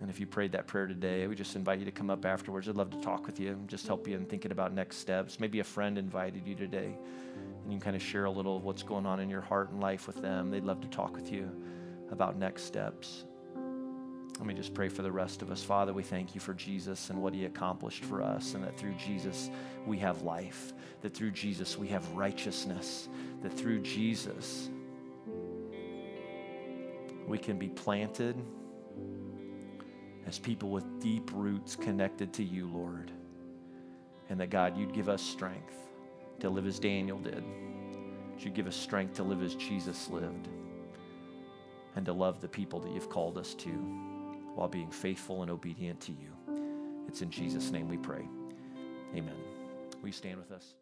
And 0.00 0.08
if 0.08 0.20
you 0.20 0.26
prayed 0.26 0.52
that 0.52 0.68
prayer 0.68 0.86
today, 0.86 1.26
we 1.26 1.34
just 1.34 1.56
invite 1.56 1.80
you 1.80 1.84
to 1.84 1.90
come 1.90 2.08
up 2.08 2.24
afterwards. 2.24 2.68
I'd 2.68 2.76
love 2.76 2.90
to 2.90 3.00
talk 3.00 3.26
with 3.26 3.40
you 3.40 3.50
and 3.50 3.68
just 3.68 3.86
help 3.86 4.06
you 4.06 4.16
in 4.16 4.26
thinking 4.26 4.52
about 4.52 4.72
next 4.72 4.98
steps. 4.98 5.40
Maybe 5.40 5.58
a 5.58 5.64
friend 5.64 5.98
invited 5.98 6.46
you 6.46 6.54
today, 6.54 6.96
and 7.62 7.72
you 7.72 7.78
can 7.78 7.80
kind 7.80 7.96
of 7.96 8.02
share 8.02 8.26
a 8.26 8.30
little 8.30 8.56
of 8.56 8.64
what's 8.64 8.84
going 8.84 9.06
on 9.06 9.18
in 9.18 9.28
your 9.28 9.40
heart 9.40 9.70
and 9.70 9.80
life 9.80 10.06
with 10.06 10.22
them. 10.22 10.50
They'd 10.50 10.64
love 10.64 10.80
to 10.82 10.88
talk 10.88 11.16
with 11.16 11.32
you 11.32 11.50
about 12.12 12.36
next 12.36 12.62
steps. 12.62 13.24
Let 14.38 14.46
me 14.46 14.54
just 14.54 14.72
pray 14.72 14.88
for 14.88 15.02
the 15.02 15.10
rest 15.10 15.42
of 15.42 15.50
us. 15.50 15.64
Father, 15.64 15.92
we 15.92 16.04
thank 16.04 16.32
you 16.32 16.40
for 16.40 16.54
Jesus 16.54 17.10
and 17.10 17.20
what 17.20 17.34
he 17.34 17.44
accomplished 17.44 18.04
for 18.04 18.22
us, 18.22 18.54
and 18.54 18.62
that 18.62 18.78
through 18.78 18.94
Jesus 18.94 19.50
we 19.84 19.98
have 19.98 20.22
life, 20.22 20.72
that 21.00 21.12
through 21.12 21.32
Jesus 21.32 21.76
we 21.76 21.88
have 21.88 22.08
righteousness, 22.12 23.08
that 23.42 23.52
through 23.52 23.80
Jesus 23.80 24.70
we 27.26 27.36
can 27.36 27.58
be 27.58 27.68
planted 27.68 28.36
as 30.28 30.38
people 30.38 30.68
with 30.68 31.00
deep 31.00 31.30
roots 31.32 31.74
connected 31.74 32.32
to 32.34 32.44
you, 32.44 32.68
Lord. 32.68 33.10
And 34.28 34.38
that 34.40 34.50
God, 34.50 34.76
you'd 34.76 34.92
give 34.92 35.08
us 35.08 35.22
strength 35.22 35.74
to 36.40 36.50
live 36.50 36.66
as 36.66 36.78
Daniel 36.78 37.18
did. 37.18 37.42
You'd 38.38 38.54
give 38.54 38.66
us 38.66 38.76
strength 38.76 39.14
to 39.14 39.22
live 39.22 39.42
as 39.42 39.54
Jesus 39.54 40.08
lived 40.08 40.48
and 41.96 42.06
to 42.06 42.12
love 42.12 42.40
the 42.40 42.48
people 42.48 42.78
that 42.80 42.92
you've 42.92 43.10
called 43.10 43.38
us 43.38 43.54
to 43.54 43.70
while 44.54 44.68
being 44.68 44.90
faithful 44.90 45.42
and 45.42 45.50
obedient 45.50 46.00
to 46.02 46.12
you. 46.12 46.30
It's 47.08 47.22
in 47.22 47.30
Jesus' 47.30 47.70
name 47.70 47.88
we 47.88 47.96
pray. 47.96 48.28
Amen. 49.16 49.34
Will 50.00 50.08
you 50.08 50.12
stand 50.12 50.36
with 50.36 50.52
us? 50.52 50.74